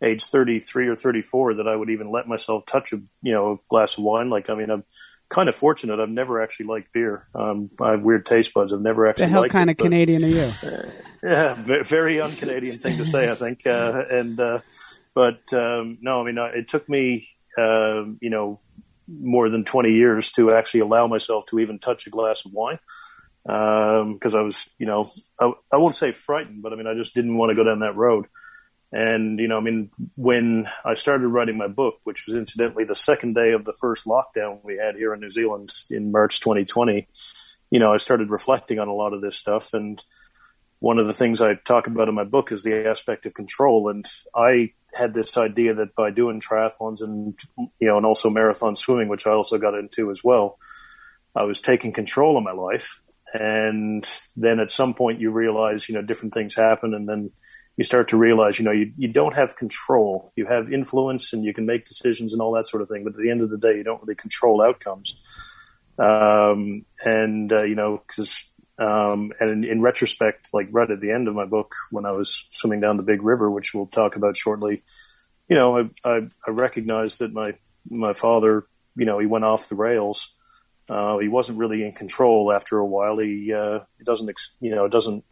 age 0.02 0.26
33 0.26 0.88
or 0.88 0.96
34 0.96 1.56
that 1.56 1.68
I 1.68 1.76
would 1.76 1.90
even 1.90 2.12
let 2.12 2.28
myself 2.28 2.66
touch 2.66 2.94
a, 2.94 2.98
you 3.22 3.32
know, 3.34 3.54
a 3.54 3.58
glass 3.70 3.98
of 3.98 4.04
wine. 4.04 4.30
Like, 4.30 4.50
I 4.50 4.56
mean, 4.56 4.70
I'm 4.70 4.84
kind 5.30 5.50
of 5.50 5.56
fortunate. 5.56 6.00
I've 6.00 6.10
never 6.10 6.42
actually 6.42 6.68
liked 6.68 6.92
beer. 6.94 7.28
Um, 7.36 7.70
I 7.80 7.92
have 7.92 8.02
weird 8.02 8.26
taste 8.26 8.54
buds. 8.54 8.74
I've 8.74 8.82
never 8.82 9.08
actually 9.08 9.28
the 9.28 9.32
hell 9.32 9.48
kind 9.48 9.70
it, 9.70 9.74
of 9.74 9.78
Canadian 9.78 10.24
are 10.24 10.28
you? 10.28 10.52
Uh, 10.64 10.90
yeah, 11.24 11.84
very 11.84 12.20
un-Canadian 12.22 12.80
thing 12.80 12.98
to 12.98 13.06
say, 13.06 13.30
I 13.30 13.36
think. 13.36 13.66
Uh, 13.66 14.04
and, 14.10 14.40
uh, 14.40 14.60
but, 15.14 15.52
um, 15.54 15.98
no, 16.02 16.22
I 16.22 16.32
mean, 16.32 16.38
it 16.38 16.68
took 16.68 16.88
me, 16.90 17.28
um, 17.58 18.18
you 18.22 18.30
know, 18.30 18.60
more 19.08 19.50
than 19.50 19.64
20 19.64 19.92
years 19.92 20.32
to 20.34 20.54
actually 20.54 20.82
allow 20.82 21.08
myself 21.08 21.46
to 21.48 21.60
even 21.60 21.80
touch 21.80 22.08
a 22.08 22.10
glass 22.10 22.46
of 22.46 22.52
wine. 22.54 22.80
Because 23.44 24.36
um, 24.36 24.40
I 24.40 24.42
was, 24.42 24.68
you 24.78 24.86
know, 24.86 25.10
I, 25.40 25.52
I 25.72 25.78
won't 25.78 25.96
say 25.96 26.12
frightened, 26.12 26.62
but 26.62 26.74
I 26.74 26.76
mean, 26.76 26.88
I 26.88 26.94
just 26.96 27.16
didn't 27.16 27.38
want 27.38 27.50
to 27.50 27.56
go 27.56 27.64
down 27.64 27.80
that 27.80 27.96
road. 27.96 28.26
And, 28.92 29.40
you 29.40 29.48
know, 29.48 29.58
I 29.58 29.62
mean, 29.62 29.90
when 30.16 30.68
I 30.86 30.94
started 30.94 31.28
writing 31.28 31.58
my 31.58 31.68
book, 31.68 31.96
which 32.04 32.26
was 32.26 32.38
incidentally 32.38 32.86
the 32.86 32.96
second 32.96 33.36
day 33.36 33.52
of 33.52 33.66
the 33.66 33.74
first 33.74 34.06
lockdown 34.06 34.60
we 34.64 34.78
had 34.78 34.96
here 34.96 35.14
in 35.14 35.20
New 35.20 35.30
Zealand 35.30 35.74
in 35.90 36.12
March 36.12 36.40
2020, 36.40 37.08
you 37.70 37.80
know, 37.80 37.94
I 37.94 37.98
started 37.98 38.30
reflecting 38.30 38.80
on 38.80 38.88
a 38.88 38.94
lot 38.94 39.14
of 39.14 39.22
this 39.22 39.36
stuff. 39.36 39.74
And 39.74 40.04
one 40.80 41.00
of 41.00 41.08
the 41.08 41.14
things 41.14 41.42
I 41.42 41.56
talk 41.56 41.88
about 41.88 42.08
in 42.08 42.16
my 42.16 42.24
book 42.24 42.52
is 42.52 42.64
the 42.64 42.88
aspect 42.88 43.26
of 43.26 43.34
control. 43.34 43.90
And 43.90 44.06
I 44.34 44.72
had 44.98 45.14
this 45.14 45.38
idea 45.38 45.74
that 45.76 45.96
by 45.96 46.12
doing 46.12 46.42
triathlons 46.42 47.02
and 47.02 47.36
you 47.58 47.88
know 47.88 47.98
and 47.98 48.06
also 48.06 48.30
marathon 48.30 48.76
swimming, 48.76 49.08
which 49.08 49.28
I 49.28 49.32
also 49.32 49.58
got 49.58 49.76
into 49.76 50.12
as 50.12 50.24
well, 50.24 50.58
I 51.36 51.44
was 51.44 51.62
taking 51.62 51.94
control 51.94 52.38
of 52.38 52.44
my 52.44 52.52
life. 52.52 53.02
And 53.34 54.08
then 54.36 54.60
at 54.60 54.72
some 54.72 54.94
point 54.94 55.20
you 55.20 55.32
realize, 55.32 55.88
you 55.88 55.96
know, 55.96 56.02
different 56.02 56.34
things 56.34 56.56
happen 56.56 56.94
and 56.94 57.08
then 57.08 57.32
you 57.76 57.84
start 57.84 58.10
to 58.10 58.18
realize, 58.18 58.58
you 58.58 58.66
know, 58.66 58.72
you, 58.72 58.92
you 58.98 59.08
don't 59.08 59.36
have 59.36 59.56
control. 59.56 60.34
You 60.36 60.48
have 60.48 60.74
influence 60.74 61.34
and 61.34 61.44
you 61.44 61.54
can 61.54 61.68
make 61.68 61.86
decisions 61.86 62.34
and 62.34 62.42
all 62.42 62.54
that 62.54 62.68
sort 62.68 62.82
of 62.82 62.90
thing. 62.90 63.04
But 63.04 63.14
at 63.14 63.20
the 63.20 63.30
end 63.30 63.42
of 63.42 63.52
the 63.52 63.58
day, 63.58 63.76
you 63.78 63.84
don't 63.84 64.02
really 64.02 64.16
control 64.16 64.62
outcomes. 64.62 65.22
Um, 66.00 66.86
and, 67.04 67.54
uh, 67.54 67.64
you 67.64 67.76
know, 67.76 68.02
cause 68.08 68.46
um, 68.80 69.32
and 69.40 69.66
in, 69.66 69.72
in, 69.72 69.82
retrospect, 69.82 70.50
like 70.54 70.68
right 70.72 70.90
at 70.90 71.02
the 71.02 71.12
end 71.12 71.28
of 71.28 71.34
my 71.34 71.46
book, 71.46 71.74
when 71.90 72.06
I 72.06 72.12
was 72.12 72.46
swimming 72.50 72.80
down 72.80 72.98
the 72.98 73.04
big 73.04 73.24
river, 73.24 73.50
which 73.50 73.74
we'll 73.74 73.88
talk 73.88 74.16
about 74.16 74.38
shortly, 74.38 74.84
you 75.50 75.56
know, 75.56 75.80
I, 75.80 75.90
I, 76.04 76.28
I 76.48 76.52
recognized 76.52 77.20
that 77.20 77.34
my, 77.34 77.56
my 77.90 78.14
father, 78.14 78.68
you 78.96 79.06
know, 79.06 79.18
he 79.18 79.26
went 79.26 79.46
off 79.46 79.70
the 79.70 79.76
rails. 79.76 80.36
Uh, 80.88 81.18
he 81.18 81.28
wasn't 81.28 81.58
really 81.58 81.84
in 81.84 81.92
control 81.92 82.52
after 82.52 82.78
a 82.78 82.86
while. 82.86 83.18
He, 83.18 83.52
uh, 83.52 83.80
he 83.98 84.04
doesn't, 84.04 84.30
ex- 84.30 84.56
you 84.60 84.72
know, 84.72 84.88
doesn't, 84.88 85.26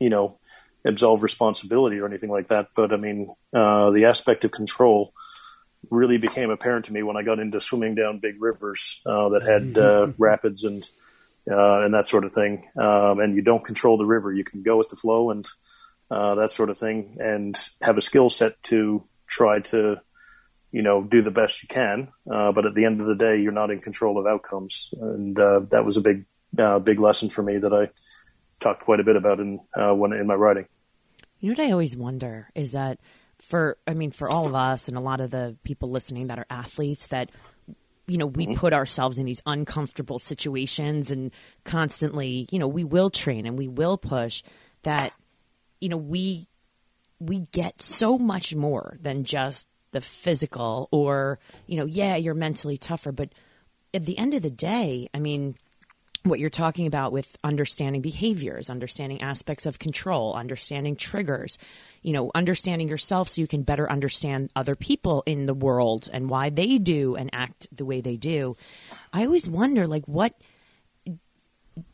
you 0.00 0.10
know, 0.10 0.38
absolve 0.84 1.22
responsibility 1.22 1.98
or 1.98 2.06
anything 2.06 2.30
like 2.30 2.48
that. 2.48 2.68
But 2.74 2.92
I 2.92 2.96
mean, 2.96 3.28
uh, 3.52 3.92
the 3.92 4.06
aspect 4.06 4.44
of 4.44 4.50
control 4.50 5.12
really 5.90 6.18
became 6.18 6.50
apparent 6.50 6.86
to 6.86 6.92
me 6.92 7.02
when 7.02 7.16
I 7.16 7.22
got 7.22 7.38
into 7.38 7.60
swimming 7.60 7.94
down 7.94 8.18
big 8.18 8.42
rivers, 8.42 9.00
uh, 9.06 9.28
that 9.30 9.42
had, 9.42 9.78
uh, 9.78 10.08
rapids 10.18 10.64
and, 10.64 10.88
uh, 11.50 11.82
and 11.82 11.94
that 11.94 12.06
sort 12.06 12.24
of 12.24 12.32
thing. 12.32 12.68
Um, 12.76 13.20
and 13.20 13.34
you 13.34 13.42
don't 13.42 13.64
control 13.64 13.98
the 13.98 14.06
river. 14.06 14.32
You 14.32 14.44
can 14.44 14.62
go 14.62 14.76
with 14.76 14.88
the 14.88 14.96
flow 14.96 15.30
and 15.30 15.46
uh, 16.10 16.34
that 16.36 16.50
sort 16.50 16.70
of 16.70 16.78
thing, 16.78 17.18
and 17.20 17.56
have 17.80 17.96
a 17.96 18.02
skill 18.02 18.30
set 18.30 18.60
to 18.64 19.04
try 19.28 19.60
to, 19.60 20.00
you 20.72 20.82
know, 20.82 21.02
do 21.02 21.22
the 21.22 21.30
best 21.30 21.62
you 21.62 21.68
can. 21.68 22.12
Uh, 22.30 22.50
but 22.52 22.66
at 22.66 22.74
the 22.74 22.84
end 22.84 23.00
of 23.00 23.06
the 23.06 23.14
day, 23.14 23.40
you're 23.40 23.52
not 23.52 23.70
in 23.70 23.78
control 23.78 24.18
of 24.18 24.26
outcomes, 24.26 24.92
and 25.00 25.38
uh, 25.38 25.60
that 25.70 25.84
was 25.84 25.96
a 25.96 26.00
big, 26.00 26.26
uh, 26.58 26.80
big 26.80 26.98
lesson 26.98 27.30
for 27.30 27.42
me 27.42 27.58
that 27.58 27.72
I 27.72 27.90
talked 28.58 28.82
quite 28.82 29.00
a 29.00 29.04
bit 29.04 29.16
about 29.16 29.40
in 29.40 29.60
uh, 29.74 29.94
when 29.94 30.12
in 30.12 30.26
my 30.26 30.34
writing. 30.34 30.66
You 31.38 31.50
know 31.50 31.62
what 31.62 31.68
I 31.68 31.72
always 31.72 31.96
wonder 31.96 32.50
is 32.54 32.72
that 32.72 32.98
for 33.40 33.78
I 33.86 33.94
mean 33.94 34.10
for 34.10 34.28
all 34.28 34.46
of 34.46 34.54
us 34.54 34.88
and 34.88 34.96
a 34.96 35.00
lot 35.00 35.20
of 35.20 35.30
the 35.30 35.56
people 35.64 35.90
listening 35.90 36.26
that 36.26 36.38
are 36.38 36.46
athletes 36.50 37.06
that 37.08 37.30
you 38.10 38.18
know 38.18 38.26
we 38.26 38.46
mm-hmm. 38.46 38.54
put 38.54 38.72
ourselves 38.72 39.18
in 39.18 39.26
these 39.26 39.42
uncomfortable 39.46 40.18
situations 40.18 41.12
and 41.12 41.30
constantly 41.64 42.48
you 42.50 42.58
know 42.58 42.66
we 42.66 42.82
will 42.82 43.08
train 43.08 43.46
and 43.46 43.56
we 43.56 43.68
will 43.68 43.96
push 43.96 44.42
that 44.82 45.12
you 45.80 45.88
know 45.88 45.96
we 45.96 46.48
we 47.20 47.46
get 47.52 47.72
so 47.80 48.18
much 48.18 48.54
more 48.54 48.96
than 49.00 49.22
just 49.24 49.68
the 49.92 50.00
physical 50.00 50.88
or 50.90 51.38
you 51.66 51.76
know 51.76 51.86
yeah 51.86 52.16
you're 52.16 52.34
mentally 52.34 52.76
tougher 52.76 53.12
but 53.12 53.28
at 53.94 54.04
the 54.04 54.18
end 54.18 54.34
of 54.34 54.42
the 54.42 54.50
day 54.50 55.06
i 55.14 55.18
mean 55.20 55.54
what 56.22 56.38
you're 56.38 56.50
talking 56.50 56.86
about 56.86 57.12
with 57.12 57.36
understanding 57.42 58.02
behaviors, 58.02 58.68
understanding 58.68 59.22
aspects 59.22 59.64
of 59.64 59.78
control, 59.78 60.34
understanding 60.34 60.94
triggers, 60.94 61.56
you 62.02 62.12
know, 62.12 62.30
understanding 62.34 62.88
yourself 62.88 63.28
so 63.28 63.40
you 63.40 63.46
can 63.46 63.62
better 63.62 63.90
understand 63.90 64.50
other 64.54 64.76
people 64.76 65.22
in 65.24 65.46
the 65.46 65.54
world 65.54 66.10
and 66.12 66.28
why 66.28 66.50
they 66.50 66.78
do 66.78 67.16
and 67.16 67.30
act 67.32 67.68
the 67.74 67.86
way 67.86 68.00
they 68.00 68.16
do. 68.16 68.56
I 69.12 69.24
always 69.24 69.48
wonder, 69.48 69.86
like, 69.86 70.06
what 70.06 70.34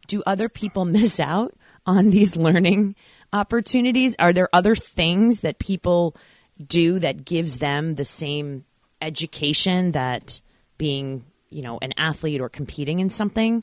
do 0.08 0.22
other 0.26 0.48
people 0.54 0.84
miss 0.84 1.20
out 1.20 1.54
on 1.86 2.10
these 2.10 2.36
learning 2.36 2.96
opportunities? 3.32 4.16
Are 4.18 4.32
there 4.32 4.48
other 4.52 4.74
things 4.74 5.40
that 5.40 5.60
people 5.60 6.16
do 6.64 6.98
that 6.98 7.24
gives 7.24 7.58
them 7.58 7.94
the 7.94 8.04
same 8.04 8.64
education 9.00 9.92
that 9.92 10.40
being, 10.78 11.24
you 11.48 11.62
know, 11.62 11.78
an 11.80 11.92
athlete 11.96 12.40
or 12.40 12.48
competing 12.48 12.98
in 12.98 13.10
something? 13.10 13.62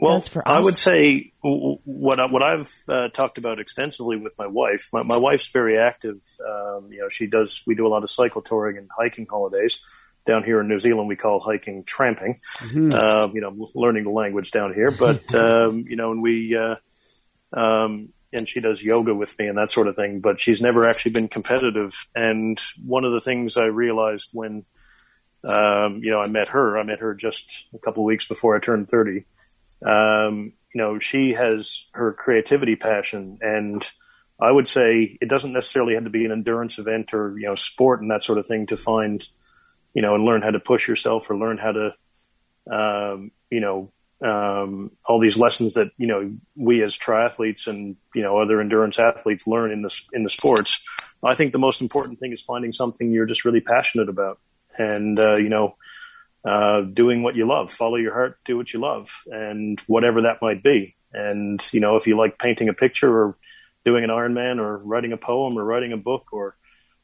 Well, 0.00 0.14
does 0.14 0.28
for 0.28 0.46
us? 0.46 0.52
I 0.52 0.60
would 0.60 0.74
say 0.74 1.32
what 1.42 2.20
I, 2.20 2.26
what 2.26 2.42
I've 2.42 2.72
uh, 2.88 3.08
talked 3.08 3.38
about 3.38 3.60
extensively 3.60 4.16
with 4.16 4.34
my 4.38 4.46
wife. 4.46 4.88
My, 4.92 5.02
my 5.02 5.16
wife's 5.16 5.48
very 5.48 5.78
active. 5.78 6.16
Um, 6.46 6.88
you 6.90 7.00
know, 7.00 7.08
she 7.08 7.26
does. 7.26 7.62
We 7.66 7.74
do 7.74 7.86
a 7.86 7.88
lot 7.88 8.02
of 8.02 8.10
cycle 8.10 8.42
touring 8.42 8.78
and 8.78 8.88
hiking 8.96 9.26
holidays 9.28 9.80
down 10.26 10.44
here 10.44 10.60
in 10.60 10.68
New 10.68 10.78
Zealand. 10.78 11.08
We 11.08 11.16
call 11.16 11.40
hiking 11.40 11.84
tramping. 11.84 12.34
Mm-hmm. 12.34 12.92
Um, 12.92 13.32
you 13.34 13.40
know, 13.40 13.54
learning 13.74 14.04
the 14.04 14.10
language 14.10 14.50
down 14.50 14.74
here. 14.74 14.90
But 14.90 15.34
um, 15.34 15.84
you 15.88 15.96
know, 15.96 16.12
and 16.12 16.22
we 16.22 16.56
uh, 16.56 16.76
um, 17.52 18.10
and 18.32 18.48
she 18.48 18.60
does 18.60 18.82
yoga 18.82 19.14
with 19.14 19.36
me 19.38 19.46
and 19.46 19.58
that 19.58 19.70
sort 19.70 19.88
of 19.88 19.96
thing. 19.96 20.20
But 20.20 20.40
she's 20.40 20.60
never 20.60 20.86
actually 20.86 21.12
been 21.12 21.28
competitive. 21.28 22.06
And 22.14 22.60
one 22.84 23.04
of 23.04 23.12
the 23.12 23.20
things 23.20 23.56
I 23.56 23.64
realized 23.64 24.30
when 24.32 24.64
um, 25.48 26.00
you 26.02 26.10
know 26.10 26.20
I 26.20 26.28
met 26.28 26.50
her, 26.50 26.78
I 26.78 26.84
met 26.84 27.00
her 27.00 27.14
just 27.14 27.46
a 27.74 27.78
couple 27.78 28.02
of 28.02 28.06
weeks 28.06 28.28
before 28.28 28.56
I 28.56 28.60
turned 28.60 28.88
thirty 28.88 29.24
um, 29.84 30.52
you 30.74 30.80
know, 30.80 30.98
she 30.98 31.32
has 31.32 31.86
her 31.92 32.12
creativity 32.12 32.76
passion 32.76 33.38
and 33.40 33.90
I 34.40 34.50
would 34.50 34.66
say 34.66 35.18
it 35.20 35.28
doesn't 35.28 35.52
necessarily 35.52 35.94
have 35.94 36.04
to 36.04 36.10
be 36.10 36.24
an 36.24 36.32
endurance 36.32 36.78
event 36.78 37.12
or, 37.12 37.38
you 37.38 37.46
know, 37.46 37.54
sport 37.54 38.00
and 38.00 38.10
that 38.10 38.22
sort 38.22 38.38
of 38.38 38.46
thing 38.46 38.66
to 38.66 38.76
find, 38.76 39.26
you 39.92 40.00
know, 40.00 40.14
and 40.14 40.24
learn 40.24 40.42
how 40.42 40.50
to 40.50 40.60
push 40.60 40.88
yourself 40.88 41.30
or 41.30 41.36
learn 41.36 41.58
how 41.58 41.72
to, 41.72 41.94
um, 42.70 43.32
you 43.50 43.60
know, 43.60 43.92
um, 44.22 44.92
all 45.04 45.20
these 45.20 45.36
lessons 45.36 45.74
that, 45.74 45.90
you 45.98 46.06
know, 46.06 46.32
we 46.56 46.82
as 46.82 46.96
triathletes 46.96 47.66
and, 47.66 47.96
you 48.14 48.22
know, 48.22 48.38
other 48.38 48.60
endurance 48.60 48.98
athletes 48.98 49.46
learn 49.46 49.72
in 49.72 49.82
the, 49.82 50.00
in 50.12 50.22
the 50.22 50.30
sports. 50.30 50.82
I 51.22 51.34
think 51.34 51.52
the 51.52 51.58
most 51.58 51.82
important 51.82 52.18
thing 52.18 52.32
is 52.32 52.40
finding 52.40 52.72
something 52.72 53.12
you're 53.12 53.26
just 53.26 53.44
really 53.44 53.60
passionate 53.60 54.08
about. 54.08 54.38
And, 54.78 55.18
uh, 55.18 55.36
you 55.36 55.50
know, 55.50 55.76
uh, 56.44 56.82
doing 56.82 57.22
what 57.22 57.36
you 57.36 57.46
love. 57.46 57.72
Follow 57.72 57.96
your 57.96 58.12
heart, 58.12 58.38
do 58.44 58.56
what 58.56 58.72
you 58.72 58.80
love, 58.80 59.10
and 59.26 59.78
whatever 59.86 60.22
that 60.22 60.42
might 60.42 60.62
be. 60.62 60.96
And 61.12 61.64
you 61.72 61.80
know, 61.80 61.96
if 61.96 62.06
you 62.06 62.16
like 62.16 62.38
painting 62.38 62.68
a 62.68 62.74
picture 62.74 63.10
or 63.10 63.36
doing 63.84 64.04
an 64.04 64.10
Ironman 64.10 64.58
or 64.58 64.78
writing 64.78 65.12
a 65.12 65.16
poem 65.16 65.58
or 65.58 65.64
writing 65.64 65.92
a 65.92 65.96
book 65.96 66.32
or 66.32 66.56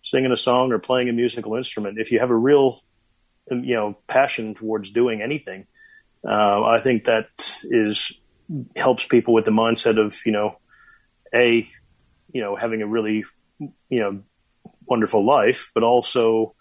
singing 0.02 0.32
a 0.32 0.36
song 0.36 0.72
or 0.72 0.78
playing 0.78 1.08
a 1.08 1.12
musical 1.12 1.56
instrument, 1.56 1.98
if 1.98 2.12
you 2.12 2.20
have 2.20 2.30
a 2.30 2.36
real, 2.36 2.82
you 3.50 3.74
know, 3.74 3.96
passion 4.06 4.54
towards 4.54 4.90
doing 4.90 5.22
anything, 5.22 5.66
uh, 6.26 6.62
I 6.64 6.80
think 6.80 7.04
that 7.04 7.28
is 7.64 8.12
helps 8.76 9.04
people 9.04 9.34
with 9.34 9.44
the 9.44 9.50
mindset 9.50 9.98
of 9.98 10.18
you 10.24 10.32
know, 10.32 10.58
a, 11.34 11.68
you 12.32 12.40
know, 12.40 12.56
having 12.56 12.82
a 12.82 12.86
really, 12.86 13.24
you 13.58 14.00
know, 14.00 14.22
wonderful 14.86 15.26
life, 15.26 15.70
but 15.74 15.82
also 15.82 16.54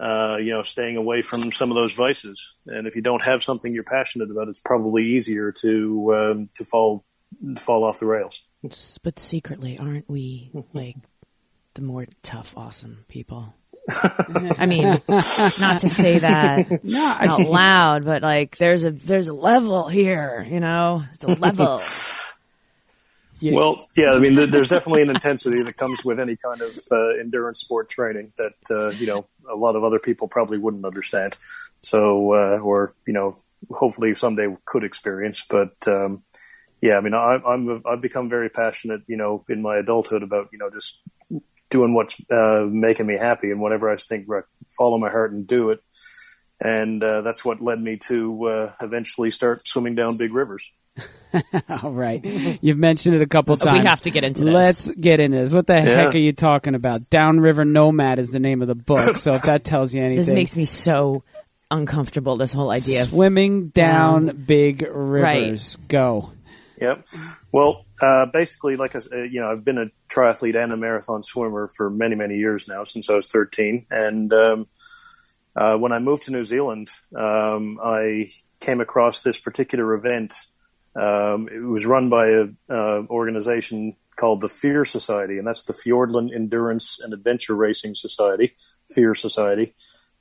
uh, 0.00 0.36
you 0.40 0.50
know, 0.50 0.62
staying 0.62 0.96
away 0.96 1.22
from 1.22 1.50
some 1.52 1.70
of 1.70 1.74
those 1.74 1.92
vices. 1.92 2.54
And 2.66 2.86
if 2.86 2.94
you 2.94 3.02
don't 3.02 3.24
have 3.24 3.42
something 3.42 3.72
you're 3.72 3.84
passionate 3.84 4.30
about, 4.30 4.48
it's 4.48 4.60
probably 4.60 5.04
easier 5.04 5.52
to 5.52 6.14
um, 6.14 6.48
to 6.56 6.64
fall 6.64 7.04
fall 7.58 7.84
off 7.84 8.00
the 8.00 8.06
rails. 8.06 8.42
But 9.02 9.18
secretly, 9.18 9.78
aren't 9.78 10.08
we 10.08 10.50
like 10.72 10.96
the 11.74 11.82
more 11.82 12.06
tough, 12.22 12.56
awesome 12.56 12.98
people? 13.08 13.54
I 14.58 14.66
mean, 14.66 15.00
not 15.08 15.80
to 15.80 15.88
say 15.88 16.18
that 16.18 16.84
No, 16.84 17.06
out 17.06 17.40
loud, 17.40 18.04
but 18.04 18.22
like 18.22 18.58
there's 18.58 18.84
a 18.84 18.90
there's 18.90 19.28
a 19.28 19.32
level 19.32 19.88
here, 19.88 20.46
you 20.48 20.60
know, 20.60 21.04
it's 21.14 21.24
a 21.24 21.28
level. 21.28 21.80
Yeah. 23.40 23.54
Well, 23.54 23.84
yeah, 23.96 24.12
I 24.12 24.18
mean, 24.18 24.34
there's 24.34 24.68
definitely 24.76 25.02
an 25.02 25.10
intensity 25.10 25.62
that 25.62 25.76
comes 25.76 26.04
with 26.04 26.18
any 26.18 26.36
kind 26.36 26.60
of 26.60 26.76
uh, 26.90 27.10
endurance 27.20 27.60
sport 27.60 27.88
training 27.88 28.32
that 28.36 28.54
uh, 28.70 28.88
you 28.90 29.06
know 29.06 29.26
a 29.50 29.56
lot 29.56 29.76
of 29.76 29.84
other 29.84 29.98
people 29.98 30.28
probably 30.28 30.58
wouldn't 30.58 30.84
understand. 30.84 31.36
So, 31.80 32.34
uh, 32.34 32.58
or 32.58 32.94
you 33.06 33.12
know, 33.12 33.38
hopefully 33.70 34.14
someday 34.14 34.48
could 34.64 34.84
experience. 34.84 35.44
But 35.48 35.76
um, 35.86 36.24
yeah, 36.80 36.96
I 36.96 37.00
mean, 37.00 37.14
I, 37.14 37.40
I'm 37.46 37.82
I've 37.86 38.00
become 38.00 38.28
very 38.28 38.48
passionate, 38.48 39.02
you 39.06 39.16
know, 39.16 39.44
in 39.48 39.62
my 39.62 39.76
adulthood 39.78 40.22
about 40.22 40.48
you 40.52 40.58
know 40.58 40.70
just 40.70 41.00
doing 41.70 41.94
what's 41.94 42.16
uh, 42.30 42.66
making 42.68 43.06
me 43.06 43.16
happy 43.16 43.50
and 43.50 43.60
whatever 43.60 43.90
I 43.90 43.96
think, 43.96 44.24
right, 44.26 44.44
follow 44.68 44.98
my 44.98 45.10
heart 45.10 45.32
and 45.32 45.46
do 45.46 45.70
it. 45.70 45.80
And 46.60 47.02
uh, 47.02 47.20
that's 47.22 47.44
what 47.44 47.60
led 47.62 47.80
me 47.80 47.96
to 48.08 48.46
uh, 48.48 48.72
eventually 48.80 49.30
start 49.30 49.66
swimming 49.66 49.94
down 49.94 50.16
big 50.16 50.32
rivers. 50.32 50.70
All 51.82 51.92
right. 51.92 52.20
You've 52.60 52.78
mentioned 52.78 53.14
it 53.14 53.22
a 53.22 53.26
couple 53.26 53.56
times. 53.56 53.80
We 53.80 53.86
have 53.86 54.02
to 54.02 54.10
get 54.10 54.24
into 54.24 54.44
this. 54.44 54.52
Let's 54.54 54.90
get 54.90 55.20
into 55.20 55.38
this. 55.38 55.52
What 55.52 55.66
the 55.66 55.74
Yeah. 55.74 55.82
heck 55.84 56.14
are 56.14 56.18
you 56.18 56.32
talking 56.32 56.74
about? 56.74 57.00
Downriver 57.10 57.64
Nomad 57.64 58.18
is 58.18 58.30
the 58.30 58.40
name 58.40 58.62
of 58.62 58.68
the 58.68 58.74
book. 58.74 59.16
So 59.16 59.34
if 59.34 59.42
that 59.42 59.62
tells 59.64 59.94
you 59.94 60.00
anything. 60.02 60.16
This 60.16 60.30
makes 60.30 60.56
me 60.56 60.64
so 60.64 61.22
uncomfortable. 61.70 62.36
This 62.36 62.52
whole 62.52 62.70
idea. 62.70 63.02
Of, 63.02 63.10
Swimming 63.10 63.68
down 63.68 64.44
big 64.46 64.82
rivers. 64.90 65.76
Go. 65.86 66.32
Yep. 66.80 67.06
Well, 67.52 67.84
uh, 68.00 68.26
basically, 68.26 68.76
like 68.76 68.94
I, 68.96 69.00
uh, 69.12 69.16
you 69.22 69.40
know, 69.40 69.50
I've 69.50 69.64
been 69.64 69.78
a 69.78 69.86
triathlete 70.08 70.56
and 70.60 70.72
a 70.72 70.76
marathon 70.76 71.22
swimmer 71.22 71.68
for 71.68 71.90
many, 71.90 72.14
many 72.14 72.36
years 72.36 72.68
now, 72.68 72.84
since 72.84 73.10
I 73.10 73.14
was 73.14 73.28
13. 73.28 73.86
And 73.90 74.32
um, 74.32 74.66
uh, 75.58 75.76
when 75.76 75.90
I 75.90 75.98
moved 75.98 76.22
to 76.24 76.30
New 76.30 76.44
Zealand, 76.44 76.88
um, 77.16 77.80
I 77.82 78.28
came 78.60 78.80
across 78.80 79.24
this 79.24 79.40
particular 79.40 79.92
event. 79.92 80.46
Um, 80.94 81.48
it 81.52 81.58
was 81.58 81.84
run 81.84 82.08
by 82.08 82.28
a 82.28 82.44
uh, 82.70 83.02
organization 83.10 83.96
called 84.14 84.40
the 84.40 84.48
Fear 84.48 84.84
Society, 84.84 85.36
and 85.36 85.46
that's 85.46 85.64
the 85.64 85.72
Fiordland 85.72 86.32
Endurance 86.32 87.00
and 87.00 87.12
Adventure 87.12 87.56
Racing 87.56 87.96
Society, 87.96 88.54
Fear 88.94 89.16
Society. 89.16 89.74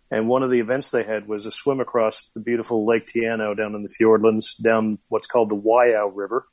And 0.10 0.28
one 0.28 0.42
of 0.42 0.50
the 0.50 0.60
events 0.60 0.90
they 0.90 1.04
had 1.04 1.28
was 1.28 1.46
a 1.46 1.52
swim 1.52 1.80
across 1.82 2.26
the 2.34 2.40
beautiful 2.40 2.88
Lake 2.88 3.06
Te 3.06 3.22
Anau 3.22 3.56
down 3.56 3.76
in 3.76 3.84
the 3.84 3.94
Fiordlands, 4.02 4.60
down 4.60 4.98
what's 5.10 5.28
called 5.28 5.50
the 5.50 5.62
Waiau 5.62 6.12
River, 6.16 6.48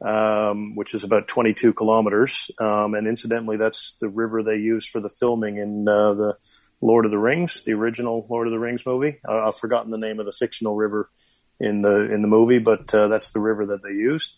um, 0.00 0.74
which 0.74 0.94
is 0.94 1.04
about 1.04 1.28
22 1.28 1.74
kilometers. 1.74 2.50
Um, 2.58 2.94
and 2.94 3.06
incidentally, 3.06 3.56
that's 3.56 3.94
the 4.00 4.08
river 4.08 4.42
they 4.42 4.56
used 4.56 4.88
for 4.88 4.98
the 4.98 5.08
filming 5.08 5.58
in 5.58 5.86
uh, 5.86 6.14
the 6.14 6.36
Lord 6.80 7.04
of 7.04 7.10
the 7.10 7.18
Rings, 7.18 7.62
the 7.62 7.72
original 7.72 8.26
Lord 8.28 8.46
of 8.46 8.52
the 8.52 8.58
Rings 8.58 8.84
movie. 8.84 9.18
Uh, 9.26 9.48
I've 9.48 9.56
forgotten 9.56 9.90
the 9.90 9.98
name 9.98 10.20
of 10.20 10.26
the 10.26 10.32
fictional 10.32 10.76
river 10.76 11.10
in 11.58 11.82
the 11.82 12.12
in 12.12 12.22
the 12.22 12.28
movie, 12.28 12.58
but 12.58 12.94
uh, 12.94 13.08
that's 13.08 13.30
the 13.30 13.40
river 13.40 13.66
that 13.66 13.82
they 13.82 13.90
used. 13.90 14.36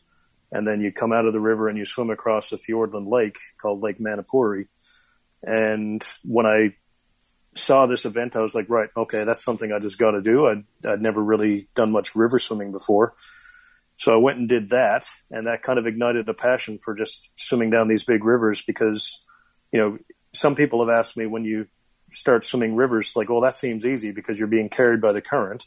And 0.50 0.66
then 0.66 0.80
you 0.80 0.92
come 0.92 1.12
out 1.12 1.26
of 1.26 1.32
the 1.32 1.40
river 1.40 1.68
and 1.68 1.76
you 1.76 1.84
swim 1.84 2.10
across 2.10 2.52
a 2.52 2.56
Fiordland 2.56 3.10
lake 3.10 3.38
called 3.60 3.82
Lake 3.82 3.98
Manapouri. 3.98 4.66
And 5.42 6.02
when 6.24 6.46
I 6.46 6.74
saw 7.54 7.86
this 7.86 8.04
event, 8.04 8.36
I 8.36 8.40
was 8.40 8.54
like, 8.54 8.68
right, 8.70 8.88
okay, 8.96 9.24
that's 9.24 9.44
something 9.44 9.72
I 9.72 9.78
just 9.78 9.98
got 9.98 10.12
to 10.12 10.22
do. 10.22 10.46
I'd, 10.46 10.64
I'd 10.86 11.02
never 11.02 11.22
really 11.22 11.68
done 11.74 11.92
much 11.92 12.14
river 12.14 12.38
swimming 12.38 12.72
before. 12.72 13.14
So 13.96 14.14
I 14.14 14.16
went 14.16 14.38
and 14.38 14.48
did 14.48 14.70
that, 14.70 15.10
and 15.28 15.48
that 15.48 15.62
kind 15.62 15.78
of 15.78 15.86
ignited 15.86 16.28
a 16.28 16.34
passion 16.34 16.78
for 16.78 16.94
just 16.94 17.30
swimming 17.34 17.70
down 17.70 17.88
these 17.88 18.04
big 18.04 18.24
rivers 18.24 18.62
because, 18.62 19.24
you 19.72 19.80
know, 19.80 19.98
some 20.32 20.54
people 20.54 20.86
have 20.86 20.96
asked 20.96 21.16
me 21.16 21.26
when 21.26 21.44
you 21.44 21.66
start 22.10 22.44
swimming 22.44 22.76
rivers, 22.76 23.14
like, 23.16 23.28
well, 23.28 23.40
that 23.40 23.56
seems 23.56 23.86
easy 23.86 24.10
because 24.12 24.38
you're 24.38 24.48
being 24.48 24.68
carried 24.68 25.00
by 25.00 25.12
the 25.12 25.20
current. 25.20 25.66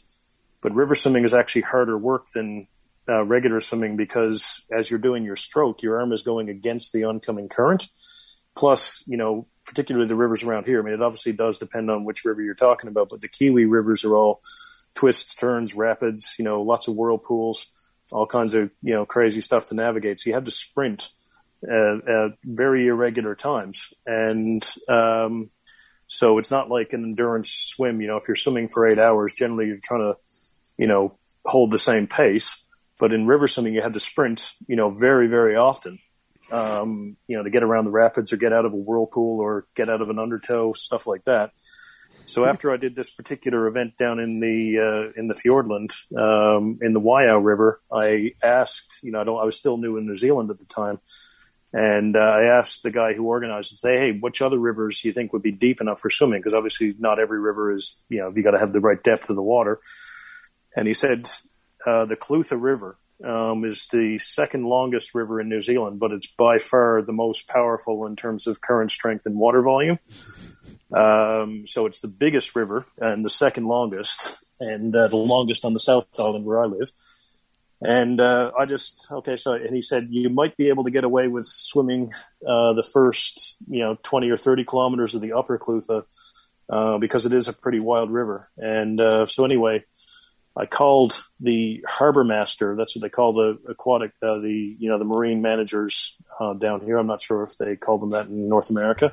But 0.60 0.74
river 0.74 0.94
swimming 0.94 1.24
is 1.24 1.34
actually 1.34 1.62
harder 1.62 1.98
work 1.98 2.28
than 2.34 2.68
uh, 3.08 3.24
regular 3.24 3.60
swimming 3.60 3.96
because 3.96 4.62
as 4.70 4.90
you're 4.90 5.00
doing 5.00 5.24
your 5.24 5.36
stroke, 5.36 5.82
your 5.82 6.00
arm 6.00 6.12
is 6.12 6.22
going 6.22 6.48
against 6.48 6.92
the 6.92 7.04
oncoming 7.04 7.48
current. 7.48 7.88
Plus, 8.54 9.02
you 9.06 9.16
know, 9.16 9.46
particularly 9.64 10.06
the 10.06 10.16
rivers 10.16 10.42
around 10.42 10.66
here. 10.66 10.80
I 10.80 10.84
mean, 10.84 10.94
it 10.94 11.02
obviously 11.02 11.32
does 11.32 11.58
depend 11.58 11.90
on 11.90 12.04
which 12.04 12.24
river 12.24 12.42
you're 12.42 12.54
talking 12.54 12.90
about, 12.90 13.08
but 13.08 13.20
the 13.20 13.28
Kiwi 13.28 13.64
rivers 13.64 14.04
are 14.04 14.14
all 14.14 14.40
twists, 14.94 15.34
turns, 15.34 15.74
rapids, 15.74 16.34
you 16.38 16.44
know, 16.44 16.62
lots 16.62 16.88
of 16.88 16.94
whirlpools, 16.94 17.68
all 18.10 18.26
kinds 18.26 18.54
of, 18.54 18.70
you 18.82 18.92
know, 18.92 19.06
crazy 19.06 19.40
stuff 19.40 19.66
to 19.66 19.74
navigate. 19.74 20.20
So 20.20 20.30
you 20.30 20.34
have 20.34 20.44
to 20.44 20.50
sprint 20.50 21.10
at, 21.64 22.08
at 22.08 22.32
very 22.44 22.88
irregular 22.88 23.34
times, 23.34 23.92
and 24.06 24.62
um, 24.88 25.46
so 26.12 26.36
it's 26.36 26.50
not 26.50 26.68
like 26.68 26.92
an 26.92 27.04
endurance 27.04 27.50
swim. 27.50 28.02
You 28.02 28.08
know, 28.08 28.16
if 28.16 28.28
you're 28.28 28.36
swimming 28.36 28.68
for 28.68 28.86
eight 28.86 28.98
hours, 28.98 29.32
generally 29.32 29.68
you're 29.68 29.78
trying 29.82 30.12
to, 30.12 30.18
you 30.76 30.86
know, 30.86 31.18
hold 31.46 31.70
the 31.70 31.78
same 31.78 32.06
pace. 32.06 32.62
But 32.98 33.14
in 33.14 33.26
river 33.26 33.48
swimming, 33.48 33.72
you 33.72 33.80
had 33.80 33.94
to 33.94 34.00
sprint, 34.00 34.52
you 34.66 34.76
know, 34.76 34.90
very, 34.90 35.26
very 35.26 35.56
often. 35.56 35.98
Um, 36.50 37.16
you 37.26 37.38
know, 37.38 37.42
to 37.42 37.48
get 37.48 37.62
around 37.62 37.86
the 37.86 37.92
rapids 37.92 38.30
or 38.30 38.36
get 38.36 38.52
out 38.52 38.66
of 38.66 38.74
a 38.74 38.76
whirlpool 38.76 39.40
or 39.40 39.66
get 39.74 39.88
out 39.88 40.02
of 40.02 40.10
an 40.10 40.18
undertow, 40.18 40.74
stuff 40.74 41.06
like 41.06 41.24
that. 41.24 41.52
So 42.26 42.44
after 42.44 42.70
I 42.70 42.76
did 42.76 42.94
this 42.94 43.10
particular 43.10 43.66
event 43.66 43.96
down 43.96 44.20
in 44.20 44.38
the 44.38 44.78
uh, 44.78 45.18
in 45.18 45.28
the 45.28 45.34
Fiordland 45.34 45.94
um, 46.14 46.78
in 46.82 46.92
the 46.92 47.00
Waiau 47.00 47.42
River, 47.42 47.80
I 47.90 48.34
asked, 48.42 48.98
you 49.02 49.12
know, 49.12 49.20
I, 49.20 49.22
I, 49.22 49.44
was 49.46 49.56
still 49.56 49.78
new 49.78 49.96
in 49.96 50.06
New 50.06 50.14
Zealand 50.14 50.50
at 50.50 50.58
the 50.58 50.66
time, 50.66 51.00
and 51.72 52.16
uh, 52.16 52.20
I 52.20 52.58
asked 52.58 52.82
the 52.82 52.90
guy 52.90 53.14
who 53.14 53.24
organized 53.24 53.72
it, 53.72 53.76
say, 53.76 53.96
hey, 53.96 54.18
which 54.18 54.42
other 54.42 54.58
rivers 54.58 55.00
do 55.00 55.08
you 55.08 55.14
think 55.14 55.32
would 55.32 55.42
be 55.42 55.52
deep 55.52 55.80
enough 55.80 56.00
for 56.00 56.10
swimming? 56.10 56.40
Because 56.40 56.54
obviously 56.54 56.94
not 56.98 57.18
every 57.18 57.40
river 57.40 57.72
is, 57.72 57.98
you 58.08 58.18
know, 58.18 58.32
you 58.34 58.42
got 58.42 58.50
to 58.50 58.58
have 58.58 58.72
the 58.72 58.80
right 58.80 59.02
depth 59.02 59.30
of 59.30 59.36
the 59.36 59.42
water. 59.42 59.80
And 60.76 60.86
he 60.86 60.92
said 60.92 61.30
uh, 61.86 62.04
the 62.04 62.16
Clutha 62.16 62.60
River 62.60 62.98
um, 63.24 63.64
is 63.64 63.86
the 63.86 64.18
second 64.18 64.64
longest 64.64 65.14
river 65.14 65.40
in 65.40 65.48
New 65.48 65.60
Zealand, 65.60 65.98
but 65.98 66.12
it's 66.12 66.26
by 66.26 66.58
far 66.58 67.02
the 67.02 67.12
most 67.12 67.48
powerful 67.48 68.06
in 68.06 68.16
terms 68.16 68.46
of 68.46 68.60
current 68.60 68.90
strength 68.90 69.24
and 69.26 69.36
water 69.36 69.62
volume. 69.62 69.98
Um, 70.92 71.66
so 71.66 71.86
it's 71.86 72.00
the 72.00 72.08
biggest 72.08 72.54
river 72.54 72.84
and 72.98 73.24
the 73.24 73.30
second 73.30 73.64
longest, 73.64 74.36
and 74.60 74.94
uh, 74.94 75.08
the 75.08 75.16
longest 75.16 75.64
on 75.64 75.72
the 75.72 75.78
South 75.78 76.06
Island 76.18 76.44
where 76.44 76.60
I 76.60 76.66
live. 76.66 76.92
And 77.84 78.20
uh, 78.20 78.52
I 78.58 78.66
just 78.66 79.08
okay, 79.10 79.36
so 79.36 79.54
and 79.54 79.74
he 79.74 79.80
said 79.80 80.08
you 80.10 80.28
might 80.28 80.56
be 80.56 80.68
able 80.68 80.84
to 80.84 80.90
get 80.90 81.04
away 81.04 81.26
with 81.26 81.46
swimming 81.46 82.12
uh, 82.46 82.74
the 82.74 82.82
first 82.82 83.56
you 83.68 83.80
know 83.80 83.98
twenty 84.02 84.30
or 84.30 84.36
thirty 84.36 84.64
kilometers 84.64 85.14
of 85.14 85.20
the 85.20 85.32
Upper 85.32 85.58
Clutha 85.58 86.04
uh, 86.70 86.98
because 86.98 87.26
it 87.26 87.32
is 87.32 87.48
a 87.48 87.52
pretty 87.52 87.80
wild 87.80 88.10
river. 88.10 88.50
And 88.56 89.00
uh, 89.00 89.26
so 89.26 89.44
anyway, 89.44 89.84
I 90.56 90.66
called 90.66 91.24
the 91.40 91.84
harbor 91.88 92.24
master. 92.24 92.76
That's 92.76 92.94
what 92.94 93.02
they 93.02 93.08
call 93.08 93.32
the 93.32 93.58
aquatic, 93.68 94.12
uh, 94.22 94.38
the 94.38 94.76
you 94.78 94.88
know 94.88 94.98
the 94.98 95.04
marine 95.04 95.42
managers 95.42 96.16
uh, 96.38 96.54
down 96.54 96.82
here. 96.82 96.98
I'm 96.98 97.06
not 97.06 97.22
sure 97.22 97.42
if 97.42 97.56
they 97.58 97.76
call 97.76 97.98
them 97.98 98.10
that 98.10 98.26
in 98.26 98.48
North 98.48 98.70
America. 98.70 99.12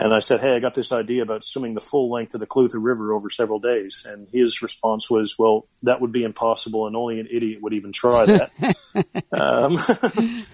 And 0.00 0.14
I 0.14 0.20
said, 0.20 0.40
Hey, 0.40 0.54
I 0.54 0.60
got 0.60 0.74
this 0.74 0.92
idea 0.92 1.22
about 1.22 1.44
swimming 1.44 1.74
the 1.74 1.80
full 1.80 2.08
length 2.08 2.32
of 2.34 2.40
the 2.40 2.46
Clutha 2.46 2.76
River 2.78 3.12
over 3.12 3.30
several 3.30 3.58
days. 3.58 4.06
And 4.08 4.28
his 4.32 4.62
response 4.62 5.10
was, 5.10 5.36
Well, 5.36 5.66
that 5.82 6.00
would 6.00 6.12
be 6.12 6.22
impossible, 6.22 6.86
and 6.86 6.94
only 6.94 7.18
an 7.18 7.26
idiot 7.30 7.60
would 7.62 7.72
even 7.72 7.90
try 7.90 8.26
that. 8.26 8.76
um, 9.32 9.76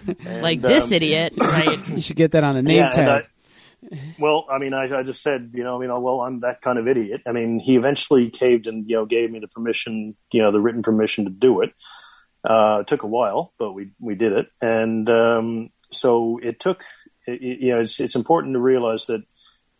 and, 0.25 0.41
like 0.41 0.61
this 0.61 0.87
um, 0.87 0.93
idiot, 0.93 1.33
right? 1.39 1.87
You 1.89 2.01
should 2.01 2.15
get 2.15 2.31
that 2.31 2.43
on 2.43 2.55
a 2.55 2.63
name 2.63 2.77
yeah, 2.77 2.89
tag. 2.89 3.07
I, 3.07 3.27
well, 4.17 4.47
I 4.49 4.57
mean, 4.57 4.73
I, 4.73 4.83
I, 4.97 5.03
just 5.03 5.21
said, 5.21 5.51
you 5.53 5.63
know, 5.63 5.79
you 5.79 5.87
know, 5.87 5.99
well, 5.99 6.21
I'm 6.21 6.39
that 6.39 6.61
kind 6.61 6.79
of 6.79 6.87
idiot. 6.87 7.21
I 7.27 7.31
mean, 7.31 7.59
he 7.59 7.75
eventually 7.75 8.31
caved 8.31 8.65
and, 8.65 8.89
you 8.89 8.95
know, 8.95 9.05
gave 9.05 9.29
me 9.29 9.37
the 9.37 9.47
permission, 9.47 10.15
you 10.31 10.41
know, 10.41 10.51
the 10.51 10.59
written 10.59 10.81
permission 10.81 11.25
to 11.25 11.29
do 11.29 11.61
it. 11.61 11.71
Uh, 12.43 12.79
it 12.81 12.87
took 12.87 13.03
a 13.03 13.07
while, 13.07 13.53
but 13.59 13.73
we, 13.73 13.91
we 13.99 14.15
did 14.15 14.31
it. 14.31 14.47
And, 14.59 15.07
um, 15.09 15.69
so 15.91 16.39
it 16.41 16.59
took, 16.59 16.83
it, 17.27 17.41
you 17.41 17.71
know, 17.71 17.81
it's, 17.81 17.99
it's 17.99 18.15
important 18.15 18.53
to 18.53 18.59
realize 18.59 19.07
that 19.07 19.21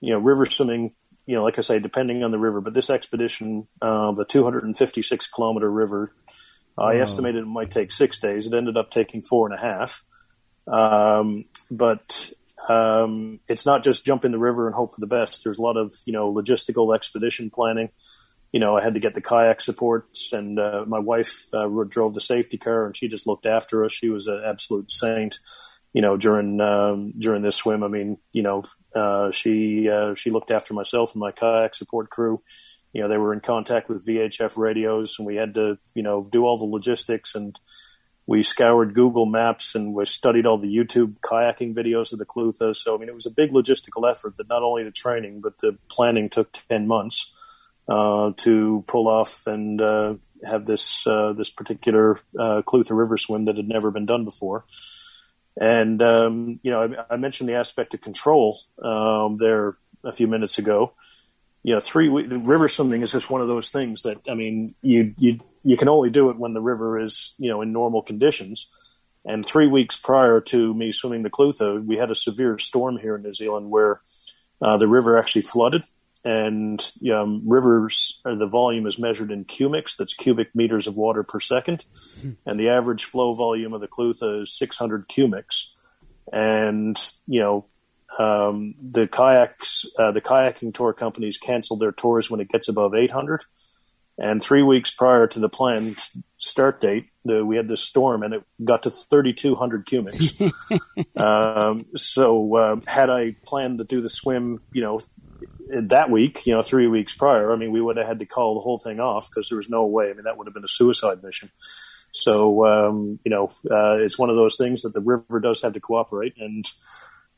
you 0.06 0.14
know, 0.14 0.20
river 0.20 0.46
swimming, 0.46 0.94
you 1.26 1.36
know, 1.36 1.44
like 1.44 1.58
I 1.58 1.62
say, 1.62 1.80
depending 1.80 2.24
on 2.24 2.30
the 2.30 2.38
river, 2.38 2.62
but 2.62 2.76
this 2.76 2.92
expedition, 2.92 3.68
uh, 3.82 4.12
the 4.12 4.24
256 4.24 5.28
kilometer 5.28 5.70
river, 5.70 6.14
I 6.78 6.98
estimated 6.98 7.44
it 7.44 7.48
might 7.48 7.72
take 7.72 7.92
six 7.92 8.20
days. 8.20 8.46
It 8.46 8.54
ended 8.54 8.78
up 8.78 8.92
taking 8.92 9.24
four 9.24 9.48
and 9.48 9.58
a 9.58 9.62
half. 9.62 10.04
Um, 10.68 11.46
but 11.72 12.34
um, 12.70 13.40
it's 13.48 13.66
not 13.66 13.84
just 13.84 14.06
jump 14.06 14.26
in 14.26 14.32
the 14.32 14.38
river 14.38 14.68
and 14.68 14.76
hope 14.76 14.94
for 14.94 15.02
the 15.02 15.08
best. 15.08 15.44
There's 15.44 15.58
a 15.58 15.64
lot 15.64 15.78
of 15.78 15.92
you 16.06 16.14
know 16.14 16.32
logistical 16.32 16.94
expedition 16.94 17.50
planning. 17.50 17.90
You 18.52 18.60
know, 18.60 18.78
I 18.78 18.84
had 18.84 18.94
to 18.94 19.00
get 19.00 19.16
the 19.16 19.22
kayak 19.22 19.60
supports, 19.62 20.34
and 20.34 20.60
uh, 20.60 20.86
my 20.86 21.00
wife 21.00 21.48
uh, 21.54 21.68
drove 21.88 22.14
the 22.14 22.22
safety 22.22 22.58
car, 22.58 22.86
and 22.86 22.96
she 22.96 23.08
just 23.08 23.26
looked 23.26 23.46
after 23.46 23.84
us. 23.84 23.94
She 23.94 24.10
was 24.10 24.28
an 24.28 24.42
absolute 24.46 24.92
saint. 24.92 25.40
You 25.96 26.02
know, 26.02 26.18
during 26.18 26.60
um, 26.60 27.14
during 27.18 27.42
this 27.42 27.56
swim, 27.56 27.82
I 27.82 27.88
mean, 27.88 28.18
you 28.34 28.44
know, 28.44 28.66
uh, 28.94 29.32
she 29.32 29.88
uh, 29.90 30.14
she 30.14 30.30
looked 30.30 30.52
after 30.52 30.74
myself 30.74 31.14
and 31.14 31.22
my 31.22 31.32
kayak 31.32 31.74
support 31.74 32.10
crew. 32.10 32.42
You 32.92 33.02
know, 33.02 33.08
they 33.08 33.18
were 33.18 33.32
in 33.32 33.40
contact 33.40 33.88
with 33.88 34.06
VHF 34.06 34.58
radios, 34.58 35.16
and 35.18 35.26
we 35.26 35.38
had 35.38 35.54
to 35.56 35.78
you 35.94 36.04
know 36.04 36.28
do 36.30 36.44
all 36.44 36.58
the 36.58 36.66
logistics 36.66 37.34
and 37.34 37.58
we 38.28 38.44
scoured 38.44 38.94
Google 38.94 39.26
Maps 39.26 39.74
and 39.74 39.94
we 39.94 40.04
studied 40.04 40.46
all 40.46 40.58
the 40.58 40.76
YouTube 40.76 41.20
kayaking 41.22 41.74
videos 41.74 42.12
of 42.12 42.20
the 42.20 42.26
Clutha. 42.26 42.76
So 42.76 42.94
I 42.94 42.98
mean, 42.98 43.08
it 43.08 43.16
was 43.16 43.28
a 43.28 43.32
big 43.32 43.52
logistical 43.52 44.10
effort 44.10 44.36
that 44.36 44.50
not 44.50 44.64
only 44.64 44.84
the 44.84 44.92
training 44.92 45.40
but 45.40 45.60
the 45.60 45.78
planning 45.88 46.28
took 46.28 46.52
ten 46.52 46.88
months 46.88 47.32
uh, 47.88 48.34
to 48.38 48.84
pull 48.86 49.08
off 49.08 49.48
and 49.48 49.80
uh, 49.80 50.16
have 50.44 50.66
this 50.66 51.08
uh, 51.08 51.32
this 51.34 51.50
particular 51.50 52.20
uh, 52.38 52.64
Clutha 52.64 52.98
River 52.98 53.18
swim 53.18 53.46
that 53.46 53.56
had 53.56 53.70
never 53.70 53.92
been 53.92 54.06
done 54.06 54.26
before. 54.26 54.66
And 55.60 56.02
um, 56.02 56.60
you 56.64 56.72
know, 56.72 57.06
I, 57.10 57.14
I, 57.14 57.18
mentioned 57.18 57.48
the 57.48 57.56
aspect 57.56 57.94
of 57.94 58.02
control 58.02 58.58
um, 58.82 59.38
there 59.38 59.78
a 60.04 60.12
few 60.12 60.28
minutes 60.28 60.58
ago. 60.58 60.94
You 61.64 61.74
know, 61.74 61.80
three 61.80 62.10
river 62.10 62.68
swimming 62.68 63.02
is 63.02 63.14
just 63.14 63.30
one 63.30 63.42
of 63.42 63.48
those 63.48 63.72
things 63.72 64.04
that 64.04 64.18
I 64.30 64.34
mean, 64.34 64.76
you 64.82 65.14
you 65.18 65.40
you 65.64 65.78
can 65.78 65.88
only 65.88 66.10
do 66.10 66.30
it 66.30 66.38
when 66.38 66.54
the 66.54 66.62
river 66.62 67.00
is 67.00 67.34
you 67.38 67.50
know 67.50 67.62
in 67.62 67.72
normal 67.72 68.02
conditions. 68.02 68.70
And 69.28 69.44
three 69.44 69.66
weeks 69.66 69.98
prior 69.98 70.40
to 70.42 70.74
me 70.74 70.92
swimming 70.92 71.24
the 71.24 71.32
Clutha, 71.32 71.84
we 71.84 71.98
had 71.98 72.12
a 72.12 72.16
severe 72.16 72.60
storm 72.60 72.98
here 72.98 73.16
in 73.16 73.24
New 73.24 73.34
Zealand 73.34 73.72
where 73.72 74.02
uh, 74.62 74.78
the 74.78 74.88
river 74.88 75.18
actually 75.18 75.42
flooded 75.42 75.84
and 76.26 76.92
um, 77.14 77.44
rivers 77.46 78.20
the 78.26 78.48
volume 78.48 78.88
is 78.88 78.98
measured 78.98 79.32
in 79.32 79.46
cubics 79.46 79.96
that's 79.96 80.16
cubic 80.16 80.54
meters 80.56 80.88
of 80.88 80.96
water 80.96 81.24
per 81.24 81.40
second 81.40 81.86
hmm. 82.20 82.32
and 82.46 82.60
the 82.60 82.70
average 82.70 83.06
flow 83.06 83.32
volume 83.34 83.74
of 83.74 83.80
the 83.80 83.88
clutha 83.88 84.42
is 84.42 84.58
600 84.58 85.08
cubics 85.08 85.68
and 86.34 87.14
you 87.28 87.40
know 87.40 87.66
um, 88.18 88.74
the 88.82 89.08
kayaks 89.08 89.86
uh, 90.00 90.12
the 90.12 90.22
kayaking 90.22 90.74
tour 90.74 90.94
companies 90.94 91.38
cancel 91.38 91.78
their 91.78 91.92
tours 91.92 92.30
when 92.30 92.40
it 92.40 92.50
gets 92.50 92.68
above 92.68 92.96
800 92.96 93.44
and 94.18 94.42
three 94.42 94.64
weeks 94.64 94.92
prior 94.92 95.28
to 95.28 95.40
the 95.40 95.50
planned 95.50 96.00
start 96.38 96.80
date, 96.80 97.08
the, 97.26 97.44
we 97.44 97.58
had 97.58 97.68
this 97.68 97.82
storm 97.82 98.24
and 98.24 98.36
it 98.36 98.44
got 98.64 98.84
to 98.84 98.90
3,200 98.90 99.86
cubics. 99.86 100.54
um, 101.22 101.86
so, 101.96 102.56
uh, 102.56 102.76
had 102.88 103.10
I 103.10 103.36
planned 103.44 103.80
to 103.80 103.84
do 103.84 104.02
the 104.02 104.10
swim, 104.10 104.62
you 104.72 104.82
know, 104.82 105.02
that 105.70 106.10
week, 106.10 106.46
you 106.46 106.54
know, 106.54 106.62
three 106.62 106.88
weeks 106.88 107.14
prior, 107.14 107.52
I 107.52 107.56
mean, 107.56 107.72
we 107.72 107.82
would 107.82 107.98
have 107.98 108.08
had 108.08 108.20
to 108.20 108.26
call 108.26 108.56
the 108.56 108.62
whole 108.62 108.78
thing 108.78 109.00
off 109.00 109.30
because 109.30 109.50
there 109.50 109.58
was 109.58 109.70
no 109.70 109.86
way. 109.86 110.10
I 110.10 110.14
mean, 110.14 110.24
that 110.26 110.38
would 110.38 110.48
have 110.48 110.54
been 110.54 110.64
a 110.64 110.68
suicide 110.68 111.24
mission. 111.24 111.50
So, 112.12 112.66
um, 112.66 113.20
you 113.26 113.30
know, 113.30 113.52
uh, 113.70 113.98
it's 113.98 114.18
one 114.18 114.30
of 114.30 114.38
those 114.38 114.58
things 114.58 114.84
that 114.84 114.94
the 114.94 115.02
river 115.02 115.40
does 115.40 115.62
have 115.64 115.74
to 115.74 115.82
cooperate. 115.82 116.36
And, 116.38 116.66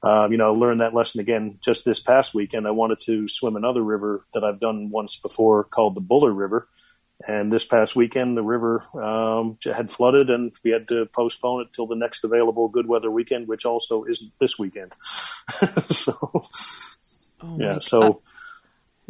uh, 0.03 0.27
you 0.29 0.37
know, 0.37 0.53
I 0.53 0.57
learned 0.57 0.81
that 0.81 0.93
lesson 0.93 1.19
again 1.19 1.57
just 1.63 1.83
this 1.83 1.99
past 1.99 2.33
weekend. 2.33 2.67
I 2.67 2.71
wanted 2.71 2.99
to 3.05 3.27
swim 3.27 3.55
another 3.55 3.81
river 3.81 4.25
that 4.33 4.43
I've 4.43 4.59
done 4.59 4.91
once 4.91 5.17
before 5.17 5.63
called 5.63 5.95
the 5.95 6.01
Buller 6.01 6.31
River. 6.31 6.67
And 7.27 7.51
this 7.51 7.65
past 7.65 7.95
weekend, 7.95 8.37
the 8.37 8.43
river 8.43 8.83
um, 8.93 9.57
had 9.63 9.89
flooded, 9.89 10.29
and 10.29 10.51
we 10.63 10.69
had 10.69 10.87
to 10.89 11.07
postpone 11.07 11.61
it 11.61 11.73
till 11.73 11.87
the 11.87 11.95
next 11.95 12.23
available 12.23 12.67
good 12.67 12.87
weather 12.87 13.09
weekend, 13.09 13.47
which 13.47 13.65
also 13.65 14.03
isn't 14.03 14.31
this 14.39 14.59
weekend. 14.59 14.95
so, 15.89 16.43
Oh 17.41 17.57
yeah. 17.59 17.79
So. 17.79 18.21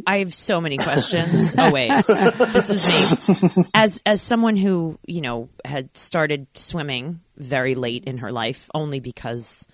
I 0.05 0.19
have 0.19 0.31
so 0.31 0.61
many 0.61 0.77
questions. 0.89 1.55
oh 1.57 1.71
wait, 1.71 1.89
this 1.89 2.69
is 2.69 3.57
me. 3.57 3.63
As 3.73 3.99
as 4.05 4.21
someone 4.21 4.55
who 4.55 4.99
you 5.07 5.21
know 5.21 5.49
had 5.65 5.95
started 5.97 6.45
swimming 6.53 7.21
very 7.35 7.73
late 7.73 8.03
in 8.03 8.19
her 8.19 8.31
life, 8.31 8.69
only 8.75 8.99
because 8.99 9.65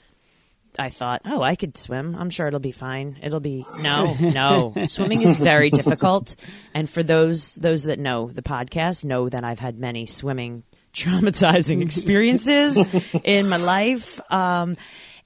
I 0.79 0.89
thought, 0.89 1.21
oh, 1.25 1.41
I 1.41 1.55
could 1.55 1.77
swim. 1.77 2.15
I'm 2.15 2.29
sure 2.29 2.47
it'll 2.47 2.59
be 2.59 2.71
fine. 2.71 3.17
It'll 3.21 3.39
be 3.39 3.65
no, 3.81 4.15
no. 4.19 4.73
Swimming 4.85 5.21
is 5.21 5.39
very 5.39 5.69
difficult, 5.69 6.35
and 6.73 6.89
for 6.89 7.03
those 7.03 7.55
those 7.55 7.83
that 7.83 7.99
know 7.99 8.29
the 8.29 8.41
podcast, 8.41 9.03
know 9.03 9.29
that 9.29 9.43
I've 9.43 9.59
had 9.59 9.77
many 9.77 10.05
swimming 10.05 10.63
traumatizing 10.93 11.81
experiences 11.81 12.83
in 13.23 13.49
my 13.49 13.57
life. 13.57 14.19
Um, 14.31 14.77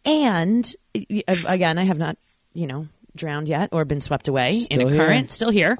and 0.05 0.73
again, 1.27 1.77
I 1.77 1.83
have 1.83 1.97
not, 1.97 2.17
you 2.53 2.67
know, 2.67 2.87
drowned 3.17 3.47
yet 3.47 3.69
or 3.71 3.85
been 3.85 4.01
swept 4.01 4.27
away 4.27 4.61
still 4.61 4.81
in 4.81 4.87
a 4.87 4.89
here. 4.91 4.99
current, 4.99 5.29
still 5.29 5.49
here. 5.49 5.77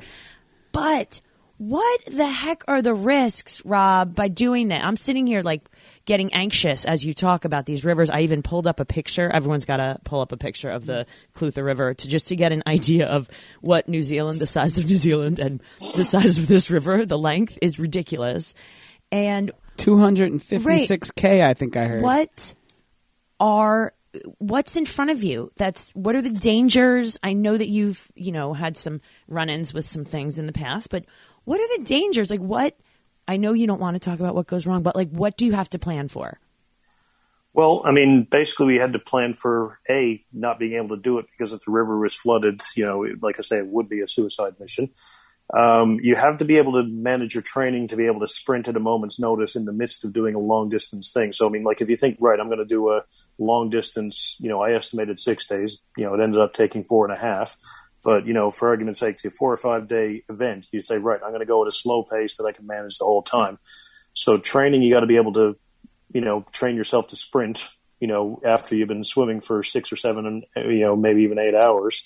But 0.72 1.22
what 1.58 2.02
the 2.06 2.30
heck 2.30 2.64
are 2.68 2.82
the 2.84 2.94
risks, 2.94 3.66
Rob, 3.66 4.14
by 4.14 4.28
doing 4.28 4.68
that? 4.68 4.84
I'm 4.84 4.98
sitting 4.98 5.26
here 5.26 5.42
like 5.42 5.68
getting 6.06 6.32
anxious 6.34 6.86
as 6.86 7.04
you 7.04 7.14
talk 7.14 7.46
about 7.46 7.66
these 7.66 7.84
rivers. 7.84 8.12
I 8.12 8.22
even 8.22 8.44
pulled 8.44 8.68
up 8.68 8.80
a 8.80 8.86
picture. 8.86 9.30
Everyone's 9.30 9.66
got 9.66 9.78
to 9.78 10.00
pull 10.04 10.22
up 10.22 10.32
a 10.32 10.38
picture 10.38 10.70
of 10.70 10.86
the 10.86 11.08
Clutha 11.36 11.64
River 11.64 11.96
to 11.96 12.08
just 12.08 12.28
to 12.28 12.36
get 12.36 12.52
an 12.52 12.62
idea 12.68 13.08
of 13.08 13.28
what 13.62 13.90
New 13.90 14.04
Zealand, 14.04 14.40
the 14.40 14.46
size 14.46 14.78
of 14.78 14.88
New 14.88 14.98
Zealand, 14.98 15.40
and 15.40 15.62
the 15.96 16.04
size 16.04 16.38
of 16.38 16.48
this 16.48 16.70
river, 16.70 17.06
the 17.06 17.18
length 17.18 17.58
is 17.62 17.80
ridiculous. 17.80 18.54
And 19.12 19.52
256k, 19.78 21.44
I 21.44 21.54
think 21.56 21.76
I 21.76 21.86
heard. 21.86 22.04
What 22.04 22.54
are 23.40 23.94
what's 24.38 24.78
in 24.78 24.86
front 24.86 25.12
of 25.12 25.24
you? 25.24 25.52
That's 25.58 25.90
what 25.90 26.16
are 26.16 26.22
the 26.22 26.30
dangers? 26.30 27.18
I 27.24 27.34
know 27.34 27.58
that 27.58 27.68
you've 27.68 28.12
you 28.16 28.32
know 28.32 28.54
had 28.54 28.78
some 28.78 29.02
run-ins 29.28 29.74
with 29.74 29.88
some 29.88 30.06
things 30.06 30.40
in 30.40 30.46
the 30.46 30.54
past 30.54 30.90
but 30.90 31.06
what 31.44 31.60
are 31.60 31.78
the 31.78 31.84
dangers? 31.84 32.30
Like 32.30 32.42
what 32.42 32.78
i 33.30 33.36
know 33.36 33.52
you 33.52 33.68
don't 33.68 33.82
want 33.82 33.96
to 33.96 34.00
talk 34.00 34.20
about 34.20 34.36
what 34.36 34.48
goes 34.48 34.66
wrong 34.66 34.84
but 34.84 34.96
like 34.96 35.10
what 35.10 35.36
do 35.36 35.46
you 35.46 35.54
have 35.54 35.70
to 35.70 35.80
plan 35.80 36.08
for? 36.08 36.40
Well, 37.58 37.82
I 37.84 37.92
mean, 37.92 38.28
basically, 38.30 38.68
we 38.68 38.78
had 38.78 38.94
to 38.94 39.00
plan 39.00 39.34
for 39.34 39.80
a 39.90 40.24
not 40.32 40.60
being 40.60 40.74
able 40.74 40.96
to 40.96 41.02
do 41.02 41.18
it 41.18 41.26
because 41.32 41.54
if 41.54 41.66
the 41.66 41.72
river 41.72 41.98
was 41.98 42.14
flooded, 42.14 42.62
you 42.76 42.86
know, 42.86 43.08
like 43.20 43.40
I 43.40 43.42
say, 43.42 43.58
it 43.58 43.66
would 43.66 43.90
be 43.90 44.02
a 44.02 44.08
suicide 44.08 44.60
mission. 44.60 44.92
Um, 45.54 46.00
you 46.02 46.16
have 46.16 46.40
to 46.40 46.46
be 46.46 46.58
able 46.58 46.74
to 46.74 46.84
manage 46.84 47.34
your 47.34 47.42
training 47.42 47.88
to 47.88 47.96
be 47.96 48.08
able 48.08 48.20
to 48.20 48.28
sprint 48.28 48.68
at 48.68 48.76
a 48.76 48.82
moment's 48.82 49.20
notice 49.20 49.56
in 49.56 49.64
the 49.64 49.72
midst 49.72 50.04
of 50.04 50.12
doing 50.12 50.36
a 50.36 50.40
long 50.40 50.70
distance 50.70 51.14
thing. 51.14 51.32
So, 51.32 51.48
I 51.48 51.50
mean, 51.50 51.64
like 51.64 51.80
if 51.80 51.90
you 51.90 51.96
think, 51.96 52.18
right, 52.20 52.40
I'm 52.40 52.48
going 52.48 52.58
to 52.60 52.66
do 52.66 52.92
a 52.92 53.04
long 53.38 53.70
distance, 53.70 54.36
you 54.40 54.50
know, 54.50 54.62
I 54.62 54.74
estimated 54.74 55.20
six 55.20 55.48
days, 55.48 55.80
you 55.96 56.04
know, 56.04 56.14
it 56.14 56.22
ended 56.22 56.42
up 56.42 56.54
taking 56.54 56.84
four 56.84 57.06
and 57.06 57.14
a 57.14 57.20
half. 57.20 57.56
But, 58.04 58.26
you 58.26 58.34
know, 58.34 58.50
for 58.50 58.70
argument's 58.70 59.00
sake, 59.00 59.18
a 59.26 59.30
four 59.30 59.52
or 59.52 59.58
five 59.58 59.88
day 59.88 60.24
event, 60.30 60.68
you 60.72 60.82
say, 60.82 60.98
right, 60.98 61.20
I'm 61.24 61.32
going 61.32 61.40
to 61.40 61.46
go 61.46 61.62
at 61.62 61.68
a 61.68 61.72
slow 61.72 62.04
pace 62.04 62.38
that 62.38 62.46
I 62.46 62.52
can 62.52 62.68
manage 62.68 62.98
the 62.98 63.06
whole 63.06 63.24
time. 63.24 63.58
So 64.14 64.38
training, 64.38 64.82
you 64.82 64.94
got 64.94 65.02
to 65.02 65.08
be 65.08 65.18
able 65.18 65.34
to 65.34 65.58
you 66.14 66.22
know, 66.22 66.46
train 66.52 66.76
yourself 66.76 67.08
to 67.10 67.16
sprint, 67.16 67.68
you 68.00 68.08
know, 68.08 68.42
after 68.46 68.76
you've 68.76 68.88
been 68.88 69.04
swimming 69.04 69.42
for 69.42 69.64
six 69.64 69.92
or 69.92 69.96
seven 69.96 70.26
and, 70.26 70.46
you 70.56 70.82
know, 70.82 70.96
maybe 70.96 71.24
even 71.24 71.40
eight 71.40 71.56
hours. 71.56 72.04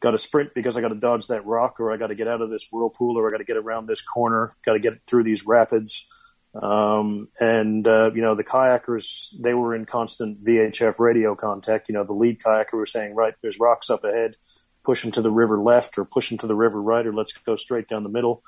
Got 0.00 0.12
to 0.12 0.18
sprint 0.18 0.54
because 0.54 0.76
I 0.76 0.80
got 0.80 0.88
to 0.88 0.94
dodge 0.94 1.26
that 1.28 1.44
rock 1.44 1.80
or 1.80 1.92
I 1.92 1.96
got 1.96 2.08
to 2.08 2.14
get 2.14 2.28
out 2.28 2.40
of 2.40 2.50
this 2.50 2.68
whirlpool 2.70 3.18
or 3.18 3.26
I 3.26 3.30
got 3.30 3.38
to 3.38 3.44
get 3.44 3.56
around 3.56 3.86
this 3.86 4.02
corner, 4.02 4.54
got 4.64 4.74
to 4.74 4.78
get 4.78 5.00
through 5.06 5.24
these 5.24 5.46
rapids. 5.46 6.06
Um, 6.54 7.28
and, 7.38 7.86
uh, 7.86 8.10
you 8.14 8.22
know, 8.22 8.34
the 8.34 8.44
kayakers, 8.44 9.34
they 9.40 9.54
were 9.54 9.74
in 9.74 9.86
constant 9.86 10.42
VHF 10.44 10.98
radio 10.98 11.34
contact. 11.34 11.88
You 11.88 11.94
know, 11.94 12.04
the 12.04 12.12
lead 12.12 12.40
kayaker 12.40 12.78
was 12.78 12.92
saying, 12.92 13.14
right, 13.14 13.34
there's 13.42 13.58
rocks 13.58 13.90
up 13.90 14.04
ahead, 14.04 14.36
push 14.84 15.02
them 15.02 15.12
to 15.12 15.22
the 15.22 15.30
river 15.30 15.60
left 15.60 15.98
or 15.98 16.04
push 16.04 16.28
them 16.28 16.38
to 16.38 16.46
the 16.46 16.56
river 16.56 16.80
right 16.80 17.06
or 17.06 17.12
let's 17.12 17.32
go 17.32 17.56
straight 17.56 17.88
down 17.88 18.02
the 18.02 18.08
middle. 18.08 18.42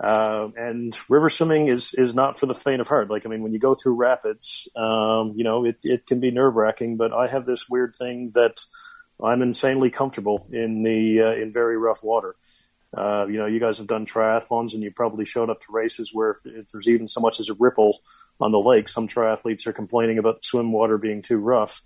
Uh, 0.00 0.48
and 0.56 0.98
river 1.08 1.30
swimming 1.30 1.68
is 1.68 1.94
is 1.94 2.14
not 2.14 2.38
for 2.38 2.46
the 2.46 2.54
faint 2.54 2.80
of 2.80 2.88
heart. 2.88 3.08
Like 3.08 3.24
I 3.26 3.28
mean, 3.28 3.42
when 3.42 3.52
you 3.52 3.60
go 3.60 3.74
through 3.74 3.94
rapids, 3.94 4.68
um, 4.74 5.34
you 5.36 5.44
know 5.44 5.64
it 5.64 5.76
it 5.84 6.06
can 6.06 6.18
be 6.18 6.32
nerve 6.32 6.56
wracking. 6.56 6.96
But 6.96 7.12
I 7.12 7.28
have 7.28 7.46
this 7.46 7.68
weird 7.68 7.94
thing 7.94 8.32
that 8.34 8.60
I'm 9.22 9.42
insanely 9.42 9.90
comfortable 9.90 10.46
in 10.50 10.82
the 10.82 11.20
uh, 11.20 11.34
in 11.34 11.52
very 11.52 11.76
rough 11.76 12.02
water. 12.02 12.36
Uh, 12.96 13.26
you 13.28 13.38
know, 13.38 13.46
you 13.46 13.58
guys 13.58 13.78
have 13.78 13.86
done 13.86 14.06
triathlons, 14.06 14.74
and 14.74 14.82
you 14.82 14.90
probably 14.90 15.24
showed 15.24 15.50
up 15.50 15.60
to 15.62 15.72
races 15.72 16.10
where 16.12 16.30
if, 16.30 16.38
if 16.44 16.68
there's 16.68 16.88
even 16.88 17.08
so 17.08 17.20
much 17.20 17.40
as 17.40 17.48
a 17.48 17.54
ripple 17.54 17.98
on 18.40 18.52
the 18.52 18.60
lake, 18.60 18.88
some 18.88 19.08
triathletes 19.08 19.66
are 19.66 19.72
complaining 19.72 20.18
about 20.18 20.44
swim 20.44 20.70
water 20.72 20.96
being 20.96 21.20
too 21.20 21.38
rough. 21.38 21.82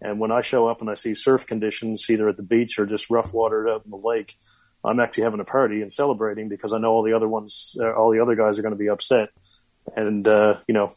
And 0.00 0.18
when 0.18 0.32
I 0.32 0.40
show 0.40 0.68
up 0.68 0.80
and 0.80 0.90
I 0.90 0.94
see 0.94 1.14
surf 1.14 1.46
conditions, 1.46 2.08
either 2.08 2.28
at 2.28 2.36
the 2.36 2.42
beach 2.42 2.78
or 2.78 2.86
just 2.86 3.10
rough 3.10 3.32
water 3.32 3.68
out 3.68 3.84
in 3.84 3.90
the 3.90 3.96
lake, 3.96 4.36
I'm 4.84 5.00
actually 5.00 5.24
having 5.24 5.40
a 5.40 5.44
party 5.44 5.80
and 5.80 5.92
celebrating 5.92 6.48
because 6.48 6.72
I 6.72 6.78
know 6.78 6.90
all 6.90 7.04
the 7.04 7.12
other 7.12 7.28
ones, 7.28 7.76
uh, 7.80 7.92
all 7.92 8.10
the 8.10 8.20
other 8.20 8.34
guys 8.34 8.58
are 8.58 8.62
going 8.62 8.74
to 8.74 8.78
be 8.78 8.88
upset. 8.88 9.30
And, 9.96 10.26
uh, 10.26 10.58
you 10.66 10.74
know, 10.74 10.92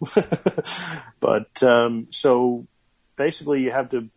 but, 1.19 1.61
um, 1.63 2.07
so 2.09 2.67
basically 3.15 3.63
you 3.63 3.71
have 3.71 3.89
to 3.89 4.09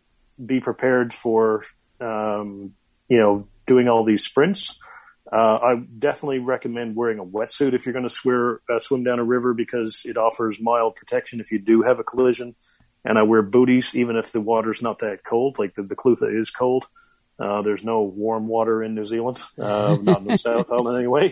be 0.43 0.59
prepared 0.59 1.13
for, 1.13 1.63
um, 1.99 2.73
you 3.07 3.19
know, 3.19 3.47
doing 3.65 3.87
all 3.87 4.03
these 4.03 4.23
sprints. 4.23 4.79
Uh, 5.31 5.59
I 5.61 5.75
definitely 5.99 6.39
recommend 6.39 6.95
wearing 6.95 7.19
a 7.19 7.25
wetsuit 7.25 7.73
if 7.73 7.85
you're 7.85 7.93
going 7.93 8.07
to 8.07 8.59
uh, 8.69 8.79
swim 8.79 9.03
down 9.03 9.19
a 9.19 9.23
river 9.23 9.53
because 9.53 10.01
it 10.05 10.17
offers 10.17 10.59
mild 10.59 10.95
protection 10.95 11.39
if 11.39 11.51
you 11.51 11.59
do 11.59 11.83
have 11.83 11.99
a 11.99 12.03
collision. 12.03 12.55
And 13.05 13.17
I 13.17 13.23
wear 13.23 13.41
booties 13.41 13.95
even 13.95 14.15
if 14.15 14.31
the 14.31 14.41
water's 14.41 14.81
not 14.81 14.99
that 14.99 15.23
cold, 15.23 15.59
like 15.59 15.75
the, 15.75 15.83
the 15.83 15.95
Clutha 15.95 16.35
is 16.35 16.49
cold. 16.49 16.87
Uh, 17.39 17.61
there's 17.61 17.85
no 17.85 18.01
warm 18.01 18.47
water 18.47 18.83
in 18.83 18.95
New 18.95 19.05
Zealand, 19.05 19.41
uh, 19.57 19.97
not 20.01 20.21
in 20.21 20.27
the 20.27 20.37
South 20.37 20.69
Island 20.71 20.97
anyway. 20.97 21.31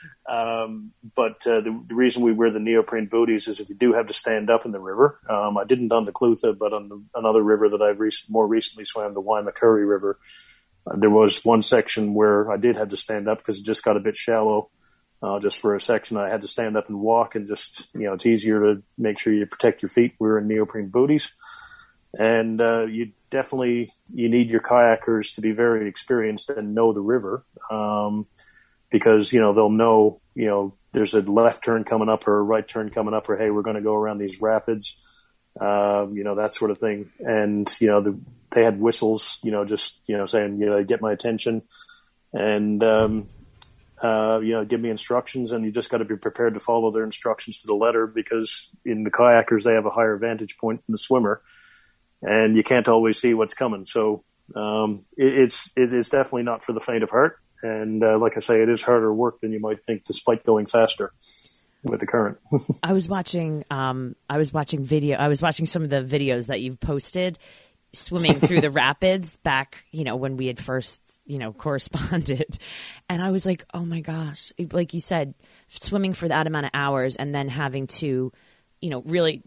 um, 0.28 0.92
but 1.14 1.46
uh, 1.46 1.60
the, 1.60 1.84
the, 1.88 1.94
reason 1.94 2.22
we 2.22 2.32
wear 2.32 2.50
the 2.50 2.58
neoprene 2.58 3.06
booties 3.06 3.48
is 3.48 3.60
if 3.60 3.68
you 3.68 3.74
do 3.74 3.92
have 3.92 4.06
to 4.06 4.14
stand 4.14 4.48
up 4.48 4.64
in 4.64 4.72
the 4.72 4.80
river. 4.80 5.20
Um, 5.28 5.58
I 5.58 5.64
didn't 5.64 5.92
on 5.92 6.06
the 6.06 6.12
Clutha, 6.12 6.56
but 6.56 6.72
on 6.72 6.88
the, 6.88 7.04
another 7.14 7.42
river 7.42 7.68
that 7.68 7.82
I've 7.82 8.00
rec- 8.00 8.30
more 8.30 8.46
recently 8.46 8.86
swam, 8.86 9.12
the 9.12 9.20
Waimakariri 9.20 9.86
River, 9.86 10.18
uh, 10.86 10.96
there 10.96 11.10
was 11.10 11.44
one 11.44 11.60
section 11.60 12.14
where 12.14 12.50
I 12.50 12.56
did 12.56 12.76
have 12.76 12.88
to 12.88 12.96
stand 12.96 13.28
up 13.28 13.38
because 13.38 13.58
it 13.58 13.66
just 13.66 13.84
got 13.84 13.98
a 13.98 14.00
bit 14.00 14.16
shallow. 14.16 14.70
Uh, 15.22 15.38
just 15.38 15.60
for 15.60 15.76
a 15.76 15.80
section, 15.80 16.16
I 16.16 16.30
had 16.30 16.40
to 16.40 16.48
stand 16.48 16.76
up 16.76 16.88
and 16.88 16.98
walk, 16.98 17.36
and 17.36 17.46
just 17.46 17.88
you 17.94 18.00
know, 18.00 18.14
it's 18.14 18.26
easier 18.26 18.58
to 18.58 18.82
make 18.98 19.20
sure 19.20 19.32
you 19.32 19.46
protect 19.46 19.80
your 19.80 19.88
feet. 19.88 20.14
We 20.18 20.28
are 20.28 20.38
in 20.38 20.48
neoprene 20.48 20.88
booties 20.88 21.30
and 22.18 22.60
uh, 22.60 22.86
you 22.86 23.12
definitely 23.30 23.90
you 24.12 24.28
need 24.28 24.48
your 24.48 24.60
kayakers 24.60 25.34
to 25.34 25.40
be 25.40 25.52
very 25.52 25.88
experienced 25.88 26.50
and 26.50 26.74
know 26.74 26.92
the 26.92 27.00
river 27.00 27.44
um, 27.70 28.26
because 28.90 29.32
you 29.32 29.40
know 29.40 29.52
they'll 29.52 29.70
know 29.70 30.20
you 30.34 30.46
know 30.46 30.74
there's 30.92 31.14
a 31.14 31.20
left 31.20 31.64
turn 31.64 31.84
coming 31.84 32.08
up 32.08 32.26
or 32.28 32.38
a 32.38 32.42
right 32.42 32.68
turn 32.68 32.90
coming 32.90 33.14
up 33.14 33.28
or 33.28 33.36
hey 33.36 33.50
we're 33.50 33.62
going 33.62 33.76
to 33.76 33.82
go 33.82 33.94
around 33.94 34.18
these 34.18 34.40
rapids 34.42 34.96
um, 35.60 36.16
you 36.16 36.24
know 36.24 36.36
that 36.36 36.52
sort 36.52 36.70
of 36.70 36.78
thing. 36.78 37.10
And 37.18 37.70
you 37.80 37.88
know 37.88 38.00
the, 38.00 38.18
they 38.50 38.64
had 38.64 38.80
whistles 38.80 39.38
you 39.42 39.50
know 39.50 39.64
just 39.64 39.98
you 40.06 40.16
know 40.16 40.26
saying 40.26 40.60
you 40.60 40.66
know 40.66 40.82
get 40.84 41.00
my 41.00 41.12
attention. 41.12 41.62
And 42.34 42.82
um, 42.82 43.28
uh, 44.00 44.40
you 44.42 44.52
know, 44.52 44.64
give 44.64 44.80
me 44.80 44.90
instructions, 44.90 45.52
and 45.52 45.64
you 45.64 45.70
just 45.70 45.90
got 45.90 45.98
to 45.98 46.04
be 46.04 46.16
prepared 46.16 46.54
to 46.54 46.60
follow 46.60 46.90
their 46.90 47.04
instructions 47.04 47.60
to 47.60 47.66
the 47.66 47.74
letter 47.74 48.06
because 48.06 48.70
in 48.84 49.04
the 49.04 49.10
kayakers 49.10 49.64
they 49.64 49.74
have 49.74 49.86
a 49.86 49.90
higher 49.90 50.16
vantage 50.16 50.56
point 50.56 50.80
than 50.86 50.92
the 50.92 50.98
swimmer, 50.98 51.42
and 52.22 52.56
you 52.56 52.62
can't 52.62 52.88
always 52.88 53.18
see 53.18 53.34
what's 53.34 53.54
coming. 53.54 53.84
So 53.84 54.22
um, 54.54 55.04
it, 55.16 55.32
it's 55.32 55.70
it 55.76 55.92
is 55.92 56.08
definitely 56.08 56.44
not 56.44 56.64
for 56.64 56.72
the 56.72 56.80
faint 56.80 57.02
of 57.02 57.10
heart. 57.10 57.38
And 57.62 58.02
uh, 58.02 58.18
like 58.18 58.36
I 58.36 58.40
say, 58.40 58.62
it 58.62 58.68
is 58.68 58.82
harder 58.82 59.12
work 59.12 59.40
than 59.40 59.52
you 59.52 59.58
might 59.60 59.84
think, 59.84 60.04
despite 60.04 60.44
going 60.44 60.66
faster 60.66 61.12
with 61.84 62.00
the 62.00 62.06
current. 62.06 62.38
I 62.82 62.92
was 62.92 63.08
watching. 63.08 63.64
Um, 63.70 64.16
I 64.28 64.38
was 64.38 64.52
watching 64.52 64.84
video. 64.84 65.16
I 65.18 65.28
was 65.28 65.42
watching 65.42 65.66
some 65.66 65.82
of 65.82 65.90
the 65.90 66.02
videos 66.02 66.48
that 66.48 66.60
you've 66.60 66.80
posted 66.80 67.38
swimming 67.94 68.34
through 68.34 68.60
the 68.60 68.70
rapids 68.70 69.36
back, 69.38 69.84
you 69.90 70.04
know, 70.04 70.16
when 70.16 70.36
we 70.36 70.46
had 70.46 70.58
first, 70.58 71.02
you 71.26 71.38
know, 71.38 71.52
corresponded. 71.52 72.58
And 73.08 73.22
I 73.22 73.30
was 73.30 73.46
like, 73.46 73.64
oh 73.74 73.84
my 73.84 74.00
gosh, 74.00 74.52
like 74.72 74.94
you 74.94 75.00
said, 75.00 75.34
swimming 75.68 76.14
for 76.14 76.28
that 76.28 76.46
amount 76.46 76.66
of 76.66 76.70
hours 76.74 77.16
and 77.16 77.34
then 77.34 77.48
having 77.48 77.86
to, 77.88 78.32
you 78.80 78.90
know, 78.90 79.02
really, 79.02 79.42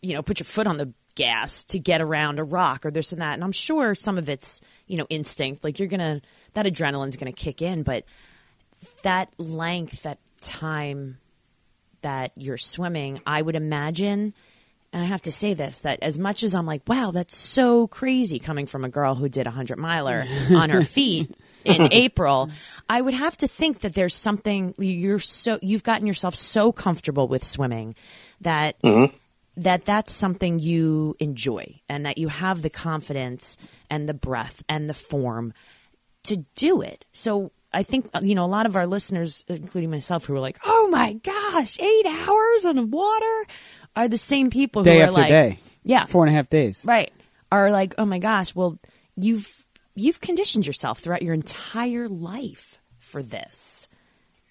you 0.00 0.14
know, 0.14 0.22
put 0.22 0.38
your 0.38 0.44
foot 0.44 0.66
on 0.66 0.76
the 0.76 0.92
gas 1.18 1.64
to 1.64 1.78
get 1.80 2.00
around 2.00 2.38
a 2.38 2.44
rock 2.44 2.86
or 2.86 2.92
this 2.92 3.12
and 3.12 3.20
that. 3.20 3.34
And 3.34 3.42
I'm 3.42 3.52
sure 3.52 3.94
some 3.94 4.16
of 4.18 4.28
it's, 4.28 4.60
you 4.86 4.96
know, 4.96 5.06
instinct. 5.10 5.64
Like 5.64 5.78
you're 5.78 5.88
going 5.88 6.00
to, 6.00 6.22
that 6.54 6.64
adrenaline's 6.64 7.16
going 7.16 7.30
to 7.30 7.36
kick 7.36 7.60
in. 7.60 7.82
But 7.82 8.04
that 9.02 9.28
length, 9.36 10.04
that 10.04 10.18
time 10.40 11.18
that 12.02 12.30
you're 12.36 12.56
swimming, 12.56 13.20
I 13.26 13.42
would 13.42 13.56
imagine, 13.56 14.32
and 14.92 15.02
I 15.02 15.06
have 15.06 15.22
to 15.22 15.32
say 15.32 15.54
this, 15.54 15.80
that 15.80 16.04
as 16.04 16.20
much 16.20 16.44
as 16.44 16.54
I'm 16.54 16.66
like, 16.66 16.82
wow, 16.86 17.10
that's 17.10 17.36
so 17.36 17.88
crazy 17.88 18.38
coming 18.38 18.66
from 18.66 18.84
a 18.84 18.88
girl 18.88 19.16
who 19.16 19.28
did 19.28 19.48
a 19.48 19.50
100 19.50 19.76
miler 19.76 20.24
on 20.54 20.70
her 20.70 20.82
feet 20.82 21.34
in 21.64 21.92
April, 21.92 22.48
I 22.88 23.00
would 23.00 23.14
have 23.14 23.36
to 23.38 23.48
think 23.48 23.80
that 23.80 23.92
there's 23.92 24.14
something 24.14 24.72
you're 24.78 25.18
so, 25.18 25.58
you've 25.62 25.82
gotten 25.82 26.06
yourself 26.06 26.36
so 26.36 26.70
comfortable 26.70 27.26
with 27.26 27.42
swimming 27.42 27.96
that. 28.40 28.80
Mm-hmm 28.82 29.16
that 29.58 29.84
that's 29.84 30.12
something 30.12 30.60
you 30.60 31.16
enjoy 31.18 31.80
and 31.88 32.06
that 32.06 32.16
you 32.16 32.28
have 32.28 32.62
the 32.62 32.70
confidence 32.70 33.56
and 33.90 34.08
the 34.08 34.14
breath 34.14 34.62
and 34.68 34.88
the 34.88 34.94
form 34.94 35.52
to 36.22 36.44
do 36.54 36.80
it. 36.80 37.04
So 37.12 37.50
I 37.72 37.82
think, 37.82 38.08
you 38.22 38.36
know, 38.36 38.44
a 38.44 38.46
lot 38.46 38.66
of 38.66 38.76
our 38.76 38.86
listeners, 38.86 39.44
including 39.48 39.90
myself, 39.90 40.24
who 40.24 40.34
are 40.34 40.40
like, 40.40 40.58
oh 40.64 40.88
my 40.90 41.14
gosh, 41.14 41.78
eight 41.80 42.06
hours 42.06 42.64
on 42.64 42.90
water 42.90 43.46
are 43.96 44.06
the 44.08 44.16
same 44.16 44.48
people 44.48 44.84
day 44.84 44.98
who 44.98 45.02
after 45.02 45.12
are 45.12 45.22
like, 45.22 45.28
day. 45.28 45.58
yeah, 45.82 46.06
four 46.06 46.24
and 46.24 46.32
a 46.32 46.36
half 46.36 46.48
days. 46.48 46.84
Right. 46.86 47.12
Are 47.50 47.72
like, 47.72 47.94
oh 47.98 48.06
my 48.06 48.20
gosh, 48.20 48.54
well, 48.54 48.78
you've, 49.16 49.66
you've 49.96 50.20
conditioned 50.20 50.66
yourself 50.66 51.00
throughout 51.00 51.22
your 51.22 51.34
entire 51.34 52.08
life 52.08 52.80
for 53.00 53.22
this. 53.22 53.88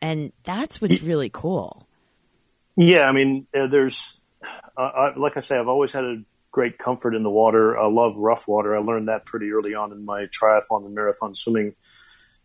And 0.01 0.34
that's 0.43 0.82
what's 0.82 1.01
really 1.01 1.30
cool. 1.30 1.82
Yeah. 2.76 3.05
I 3.05 3.14
mean, 3.14 3.47
uh, 3.58 3.68
there's, 3.68 4.16
I, 4.78 5.14
like 5.16 5.38
I 5.38 5.40
say, 5.40 5.58
I've 5.58 5.68
always 5.68 5.94
had 5.94 6.04
a 6.04 6.18
great 6.52 6.78
comfort 6.78 7.16
in 7.16 7.24
the 7.24 7.30
water. 7.30 7.78
I 7.78 7.88
love 7.88 8.18
rough 8.18 8.48
water. 8.48 8.76
I 8.76 8.80
learned 8.80 9.10
that 9.10 9.26
pretty 9.26 9.52
early 9.52 9.74
on 9.74 9.92
in 9.92 10.06
my 10.06 10.26
triathlon 10.26 10.86
and 10.86 10.96
marathon 10.96 11.34
swimming, 11.36 11.76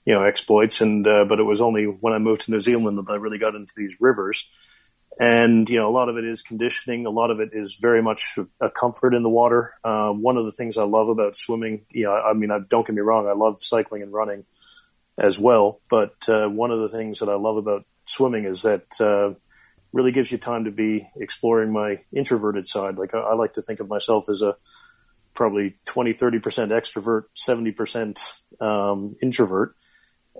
you 0.05 0.14
know, 0.14 0.24
exploits. 0.24 0.80
And 0.80 1.07
uh, 1.07 1.24
but 1.28 1.40
it 1.40 1.45
was 1.45 1.61
only 1.61 1.84
when 1.84 2.12
I 2.12 2.18
moved 2.18 2.43
to 2.43 2.51
New 2.51 2.61
Zealand 2.61 2.99
that 2.99 3.11
I 3.11 3.16
really 3.16 3.38
got 3.38 3.55
into 3.55 3.72
these 3.76 3.95
rivers. 4.01 4.49
And 5.20 5.68
you 5.68 5.78
know, 5.78 5.88
a 5.88 5.93
lot 5.93 6.09
of 6.09 6.16
it 6.16 6.24
is 6.24 6.43
conditioning. 6.43 7.07
A 7.07 7.11
lot 7.11 7.30
of 7.30 7.40
it 7.40 7.51
is 7.53 7.74
very 7.74 8.03
much 8.03 8.38
a 8.61 8.70
comfort 8.70 9.14
in 9.14 9.22
the 9.22 9.28
water. 9.28 9.74
Uh, 9.84 10.12
one 10.12 10.36
of 10.36 10.47
the 10.47 10.53
things 10.53 10.78
I 10.78 10.84
love 10.84 11.09
about 11.09 11.36
swimming, 11.36 11.84
you 11.90 12.05
know, 12.05 12.14
I 12.14 12.32
mean, 12.32 12.51
I, 12.51 12.59
don't 12.66 12.86
get 12.86 12.95
me 12.95 13.03
wrong, 13.03 13.28
I 13.28 13.32
love 13.32 13.62
cycling 13.62 14.03
and 14.03 14.12
running 14.12 14.45
as 15.18 15.38
well. 15.38 15.80
But 15.90 16.28
uh, 16.28 16.49
one 16.49 16.70
of 16.70 16.80
the 16.80 16.88
things 16.88 17.18
that 17.18 17.28
I 17.28 17.34
love 17.34 17.59
about 17.59 17.84
swimming 18.07 18.47
is 18.47 18.62
that 18.62 19.01
uh, 19.01 19.38
really 19.93 20.12
gives 20.12 20.32
you 20.32 20.38
time 20.38 20.64
to 20.64 20.70
be 20.70 21.09
exploring 21.16 21.72
my 21.72 22.01
introverted 22.12 22.66
side. 22.66 22.97
Like 22.97 23.14
I, 23.14 23.18
I 23.18 23.34
like 23.34 23.55
to 23.55 23.62
think 23.62 23.80
of 23.80 23.88
myself 23.88 24.28
as 24.28 24.43
a 24.43 24.57
probably 25.34 25.76
20, 25.86 26.12
30% 26.12 26.40
extrovert, 26.68 27.24
70% 27.36 28.45
um, 28.61 29.16
introvert. 29.22 29.74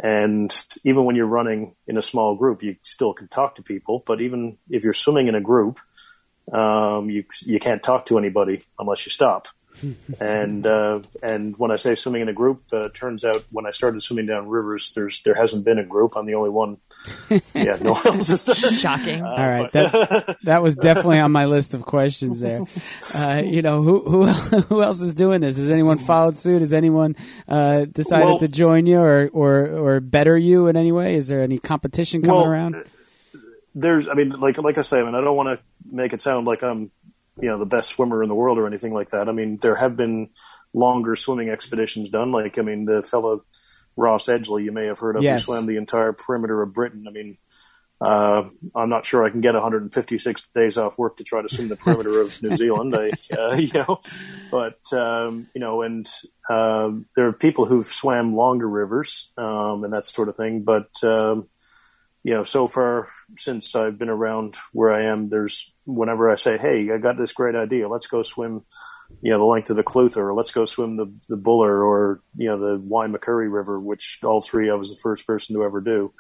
And 0.03 0.55
even 0.85 1.05
when 1.05 1.17
you're 1.17 1.27
running 1.27 1.75
in 1.87 1.99
a 1.99 2.03
small 2.03 2.35
group, 2.35 2.63
you 2.63 2.77
still 2.83 3.13
can 3.13 3.29
talk 3.29 3.57
to 3.57 3.63
people. 3.63 4.03
But 4.07 4.21
even 4.23 4.59
if 4.71 4.85
you're 4.85 4.95
swimming 4.95 5.29
in 5.29 5.35
a 5.35 5.41
group, 5.41 5.81
um, 6.51 7.11
you 7.11 7.25
you 7.43 7.61
can't 7.61 7.83
talk 7.83 8.07
to 8.07 8.19
anybody 8.19 8.65
unless 8.79 9.07
you 9.07 9.11
stop. 9.11 9.49
And 10.21 10.67
uh, 10.67 11.01
and 11.23 11.57
when 11.57 11.71
I 11.71 11.77
say 11.77 11.95
swimming 11.95 12.23
in 12.23 12.29
a 12.29 12.33
group, 12.33 12.63
uh, 12.73 12.89
turns 12.95 13.25
out 13.25 13.45
when 13.51 13.67
I 13.67 13.71
started 13.71 14.03
swimming 14.03 14.27
down 14.27 14.49
rivers, 14.49 14.93
there's 14.95 15.23
there 15.23 15.35
hasn't 15.35 15.65
been 15.65 15.79
a 15.79 15.85
group. 15.85 16.17
I'm 16.17 16.27
the 16.27 16.35
only 16.35 16.51
one. 16.51 16.79
Yeah, 17.55 17.79
no 17.81 17.95
one 17.95 18.07
else 18.07 18.31
is 18.31 18.45
there. 18.45 18.55
Shocking. 18.55 19.23
Uh, 19.23 19.29
All 19.29 19.49
right, 19.49 19.71
but- 19.73 19.91
that 19.93 20.37
that 20.43 20.63
was 20.63 20.77
definitely 20.77 21.19
on 21.19 21.33
my 21.33 21.47
list 21.47 21.75
of 21.75 21.83
questions. 21.83 22.39
There, 22.41 22.63
uh, 23.17 23.43
you 23.45 23.61
know, 23.63 23.83
who 23.83 24.01
who 24.09 24.27
who 24.63 24.83
else 24.83 25.01
is 25.01 25.13
doing 25.13 25.41
this? 25.41 25.57
Has 25.57 25.69
anyone 25.71 25.99
followed 25.99 26.39
suit? 26.39 26.61
Has 26.61 26.73
anyone 26.73 27.17
uh, 27.49 27.87
decided 27.87 28.27
Well- 28.27 28.39
to 28.39 28.49
join 28.49 28.87
you 28.87 28.99
or, 29.01 29.29
or 29.33 29.67
or 29.67 30.01
better 30.01 30.39
you 30.39 30.69
in 30.69 30.77
any 30.77 30.93
way? 30.93 31.17
Is 31.17 31.27
there 31.27 31.43
any 31.43 31.59
competition 31.59 32.23
coming 32.23 32.41
Well, 32.41 32.49
around? 32.51 32.85
there's, 33.75 34.07
I 34.07 34.15
mean, 34.15 34.31
like 34.39 34.59
like 34.59 34.79
I 34.79 34.83
say, 34.83 35.01
I 35.01 35.03
mean, 35.05 35.15
I 35.15 35.21
don't 35.23 35.37
want 35.37 35.59
to 35.59 35.65
make 35.91 36.13
it 36.13 36.21
sound 36.21 36.47
like 36.47 36.63
I'm, 36.63 36.91
you 37.41 37.49
know, 37.49 37.59
the 37.59 37.67
best 37.67 37.91
swimmer 37.91 38.23
in 38.23 38.29
the 38.29 38.35
world 38.35 38.59
or 38.59 38.67
anything 38.67 38.93
like 38.93 39.11
that. 39.11 39.29
I 39.29 39.33
mean, 39.33 39.57
there 39.59 39.75
have 39.75 39.97
been 39.97 40.31
longer 40.75 41.17
swimming 41.17 41.49
expeditions 41.49 42.11
done. 42.11 42.33
Like, 42.33 42.59
I 42.59 42.63
mean, 42.63 42.85
the 42.85 43.03
fellow 43.03 43.45
Ross 43.97 44.27
Edgley, 44.27 44.65
you 44.65 44.73
may 44.73 44.87
have 44.87 44.99
heard 44.99 45.17
of, 45.17 45.23
Yes. 45.23 45.43
who 45.43 45.53
swam 45.53 45.67
the 45.67 45.77
entire 45.77 46.13
perimeter 46.13 46.63
of 46.63 46.73
Britain. 46.73 47.07
I 47.07 47.11
mean, 47.11 47.39
uh, 48.01 48.49
I'm 48.75 48.89
not 48.89 49.07
sure 49.07 49.25
I 49.25 49.31
can 49.31 49.41
get 49.41 49.55
156 49.55 50.43
days 50.55 50.77
off 50.77 50.99
work 50.99 51.19
to 51.19 51.25
try 51.25 51.41
to 51.41 51.49
swim 51.49 51.69
the 51.69 51.77
perimeter 51.77 52.21
of 52.21 52.43
New 52.43 52.57
Zealand. 52.57 52.97
I, 52.97 53.13
uh, 53.37 53.55
you 53.55 53.71
know, 53.73 54.01
but 54.51 54.81
um, 54.93 55.49
you 55.55 55.61
know, 55.61 55.83
and 55.83 56.09
um, 56.51 57.07
there 57.15 57.29
are 57.29 57.33
people 57.33 57.65
who've 57.65 57.87
swam 57.87 58.35
longer 58.35 58.69
rivers 58.69 59.31
um, 59.39 59.85
and 59.85 59.93
that 59.93 60.05
sort 60.05 60.29
of 60.29 60.37
thing. 60.37 60.63
But 60.63 60.91
um, 61.05 61.49
you 62.25 62.35
know, 62.35 62.43
so 62.43 62.67
far 62.67 63.09
since 63.37 63.77
I've 63.77 63.99
been 63.99 64.09
around 64.09 64.57
where 64.73 64.93
I 64.93 65.05
am, 65.05 65.29
there's 65.29 65.72
whenever 65.87 66.31
I 66.31 66.37
say, 66.37 66.59
"Hey, 66.59 66.91
I 66.93 66.99
got 66.99 67.17
this 67.17 67.33
great 67.33 67.55
idea. 67.55 67.89
Let's 67.89 68.07
go 68.07 68.23
swim." 68.23 68.65
You 69.21 69.31
know, 69.31 69.39
the 69.39 69.45
length 69.45 69.69
of 69.69 69.77
the 69.77 69.85
Clutha, 69.85 70.19
or 70.19 70.33
let's 70.33 70.53
go 70.53 70.65
swim 70.65 70.97
the 70.97 71.13
the 71.29 71.37
Buller, 71.37 71.85
or 71.85 72.23
you 72.37 72.49
know, 72.49 72.59
the 72.59 72.79
Waimakariri 72.79 73.53
River, 73.53 73.79
which 73.79 74.21
all 74.25 74.41
three 74.41 74.71
I 74.71 74.75
was 74.75 74.91
the 74.91 75.01
first 75.03 75.27
person 75.27 75.55
to 75.57 75.65
ever 75.65 75.81
do. 75.81 76.13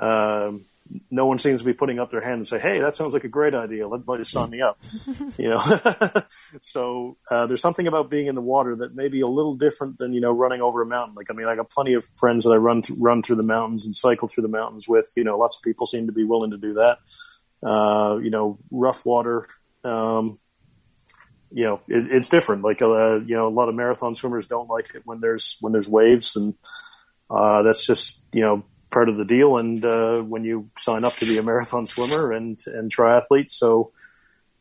Um, 0.00 0.66
no 1.10 1.26
one 1.26 1.38
seems 1.38 1.60
to 1.60 1.66
be 1.66 1.72
putting 1.72 1.98
up 1.98 2.10
their 2.10 2.20
hand 2.20 2.34
and 2.34 2.46
say, 2.46 2.58
"Hey, 2.58 2.80
that 2.80 2.96
sounds 2.96 3.14
like 3.14 3.24
a 3.24 3.28
great 3.28 3.54
idea. 3.54 3.86
Let, 3.86 4.08
let 4.08 4.20
us 4.20 4.30
sign 4.30 4.50
me 4.50 4.60
up." 4.60 4.78
you 5.38 5.50
know, 5.50 5.62
so 6.60 7.16
uh, 7.30 7.46
there's 7.46 7.60
something 7.60 7.86
about 7.86 8.10
being 8.10 8.26
in 8.26 8.34
the 8.34 8.42
water 8.42 8.76
that 8.76 8.94
may 8.94 9.08
be 9.08 9.20
a 9.20 9.26
little 9.26 9.56
different 9.56 9.98
than 9.98 10.12
you 10.12 10.20
know 10.20 10.32
running 10.32 10.60
over 10.60 10.82
a 10.82 10.86
mountain. 10.86 11.14
Like, 11.14 11.30
I 11.30 11.34
mean, 11.34 11.46
I 11.46 11.56
got 11.56 11.70
plenty 11.70 11.94
of 11.94 12.04
friends 12.04 12.44
that 12.44 12.50
I 12.50 12.56
run 12.56 12.82
th- 12.82 12.98
run 13.02 13.22
through 13.22 13.36
the 13.36 13.44
mountains 13.44 13.86
and 13.86 13.94
cycle 13.94 14.28
through 14.28 14.42
the 14.42 14.48
mountains 14.48 14.88
with. 14.88 15.12
You 15.16 15.24
know, 15.24 15.38
lots 15.38 15.56
of 15.56 15.62
people 15.62 15.86
seem 15.86 16.06
to 16.06 16.12
be 16.12 16.24
willing 16.24 16.50
to 16.50 16.58
do 16.58 16.74
that. 16.74 16.98
Uh, 17.62 18.18
you 18.22 18.30
know, 18.30 18.58
rough 18.70 19.04
water. 19.04 19.48
Um, 19.84 20.38
you 21.52 21.64
know, 21.64 21.80
it, 21.88 22.12
it's 22.12 22.28
different. 22.28 22.62
Like, 22.62 22.80
uh, 22.82 23.20
you 23.20 23.34
know, 23.34 23.48
a 23.48 23.50
lot 23.50 23.68
of 23.68 23.74
marathon 23.74 24.14
swimmers 24.14 24.46
don't 24.46 24.68
like 24.68 24.94
it 24.94 25.02
when 25.04 25.20
there's 25.20 25.56
when 25.60 25.72
there's 25.72 25.88
waves, 25.88 26.36
and 26.36 26.54
uh, 27.30 27.62
that's 27.62 27.86
just 27.86 28.24
you 28.32 28.42
know 28.42 28.64
part 28.90 29.08
of 29.08 29.16
the 29.16 29.24
deal. 29.24 29.56
And 29.56 29.84
uh, 29.84 30.20
when 30.20 30.44
you 30.44 30.70
sign 30.78 31.04
up 31.04 31.14
to 31.16 31.26
be 31.26 31.38
a 31.38 31.42
marathon 31.42 31.86
swimmer 31.86 32.32
and 32.32 32.58
and 32.66 32.94
triathlete, 32.94 33.50
so 33.50 33.92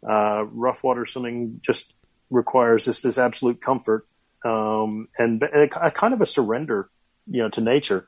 uh, 0.07 0.45
rough 0.51 0.83
water 0.83 1.05
swimming 1.05 1.59
just 1.61 1.93
requires 2.29 2.85
this 2.85 3.01
this 3.01 3.17
absolute 3.17 3.61
comfort 3.61 4.07
um, 4.45 5.07
and 5.17 5.41
a, 5.43 5.87
a 5.87 5.91
kind 5.91 6.13
of 6.13 6.21
a 6.21 6.25
surrender, 6.25 6.89
you 7.29 7.41
know, 7.41 7.49
to 7.49 7.61
nature. 7.61 8.07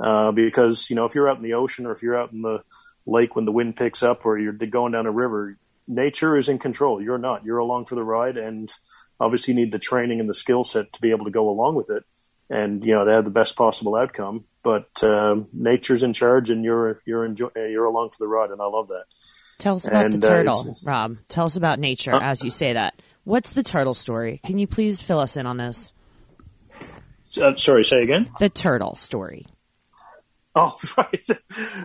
Uh, 0.00 0.30
because 0.30 0.90
you 0.90 0.96
know, 0.96 1.04
if 1.04 1.14
you're 1.14 1.28
out 1.28 1.36
in 1.36 1.42
the 1.42 1.54
ocean 1.54 1.86
or 1.86 1.92
if 1.92 2.02
you're 2.02 2.18
out 2.18 2.32
in 2.32 2.42
the 2.42 2.62
lake 3.08 3.34
when 3.34 3.44
the 3.44 3.52
wind 3.52 3.76
picks 3.76 4.02
up, 4.02 4.24
or 4.26 4.38
you're 4.38 4.52
going 4.52 4.92
down 4.92 5.06
a 5.06 5.10
river, 5.10 5.56
nature 5.86 6.36
is 6.36 6.48
in 6.48 6.58
control. 6.58 7.00
You're 7.02 7.18
not. 7.18 7.44
You're 7.44 7.58
along 7.58 7.86
for 7.86 7.94
the 7.94 8.04
ride, 8.04 8.36
and 8.36 8.70
obviously 9.18 9.54
you 9.54 9.60
need 9.60 9.72
the 9.72 9.78
training 9.78 10.20
and 10.20 10.28
the 10.28 10.34
skill 10.34 10.64
set 10.64 10.92
to 10.92 11.00
be 11.00 11.10
able 11.10 11.24
to 11.24 11.30
go 11.30 11.48
along 11.48 11.74
with 11.74 11.90
it, 11.90 12.04
and 12.50 12.84
you 12.84 12.94
know 12.94 13.04
to 13.04 13.10
have 13.12 13.24
the 13.24 13.30
best 13.30 13.56
possible 13.56 13.96
outcome. 13.96 14.44
But 14.62 15.02
um, 15.02 15.46
nature's 15.52 16.02
in 16.02 16.12
charge, 16.12 16.50
and 16.50 16.62
you're 16.64 17.00
you're 17.06 17.24
enjoy- 17.24 17.50
you're 17.56 17.86
along 17.86 18.10
for 18.10 18.18
the 18.20 18.28
ride, 18.28 18.50
and 18.50 18.60
I 18.60 18.66
love 18.66 18.88
that. 18.88 19.04
Tell 19.58 19.76
us 19.76 19.88
about 19.88 20.04
And, 20.04 20.22
the 20.22 20.26
uh, 20.26 20.30
turtle, 20.30 20.60
it's- 20.60 20.84
Rob. 20.84 21.16
Tell 21.28 21.46
us 21.46 21.56
about 21.56 21.78
nature 21.80 22.14
Uh, 22.14 22.20
as 22.20 22.44
you 22.44 22.50
say 22.50 22.74
that. 22.74 23.00
What's 23.24 23.52
the 23.52 23.62
turtle 23.64 23.94
story? 23.94 24.40
Can 24.44 24.58
you 24.58 24.66
please 24.66 25.02
fill 25.02 25.18
us 25.18 25.36
in 25.36 25.46
on 25.46 25.56
this? 25.56 25.92
Uh, 27.40 27.56
sorry, 27.56 27.84
say 27.84 28.02
again. 28.02 28.30
The 28.38 28.48
turtle 28.48 28.94
story. 28.94 29.46
Oh, 30.58 30.76
right. 30.96 31.28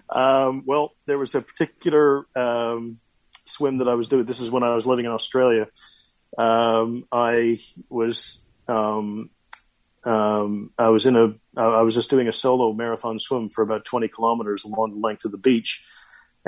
um, 0.10 0.64
well, 0.66 0.94
there 1.06 1.20
was 1.20 1.36
a 1.36 1.42
particular 1.42 2.26
um, 2.36 3.00
swim 3.46 3.78
that 3.78 3.88
I 3.88 3.94
was 3.94 4.08
doing. 4.08 4.26
This 4.26 4.40
is 4.40 4.50
when 4.50 4.64
I 4.64 4.74
was 4.74 4.88
living 4.88 5.06
in 5.06 5.12
Australia. 5.12 5.68
Um, 6.40 7.06
I 7.12 7.60
was 7.90 8.44
um, 8.68 9.30
um, 10.04 10.72
I 10.78 10.90
was 10.90 11.06
in 11.06 11.16
a 11.16 11.36
I 11.56 11.84
was 11.84 11.94
just 11.94 12.10
doing 12.10 12.28
a 12.28 12.32
solo 12.32 12.74
marathon 12.74 13.20
swim 13.20 13.50
for 13.50 13.62
about 13.62 13.86
20 13.86 14.08
kilometers 14.08 14.66
along 14.66 14.96
the 14.96 15.08
length 15.08 15.26
of 15.26 15.32
the 15.32 15.38
beach, 15.38 15.86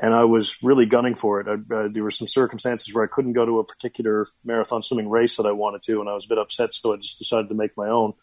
and 0.01 0.11
I 0.11 0.23
was 0.23 0.63
really 0.63 0.88
gunning 0.88 1.13
for 1.13 1.41
it. 1.41 1.47
I, 1.47 1.76
uh, 1.76 1.89
there 1.91 2.01
were 2.01 2.09
some 2.09 2.28
circumstances 2.28 2.91
where 2.91 3.03
I 3.03 3.07
couldn't 3.07 3.34
go 3.34 3.45
to 3.45 3.59
a 3.59 3.63
particular 3.63 4.28
marathon 4.43 4.82
swimming 4.82 5.11
race 5.11 5.38
that 5.38 5.45
I 5.45 5.51
wanted 5.51 5.82
to, 5.84 5.99
and 5.99 6.09
I 6.09 6.15
was 6.15 6.26
a 6.26 6.30
bit 6.30 6.39
upset, 6.39 6.73
so 6.73 6.91
I 6.91 6.97
just 6.97 7.19
decided 7.19 7.49
to 7.49 7.55
make 7.55 7.78
my 7.78 7.88
own 7.88 8.13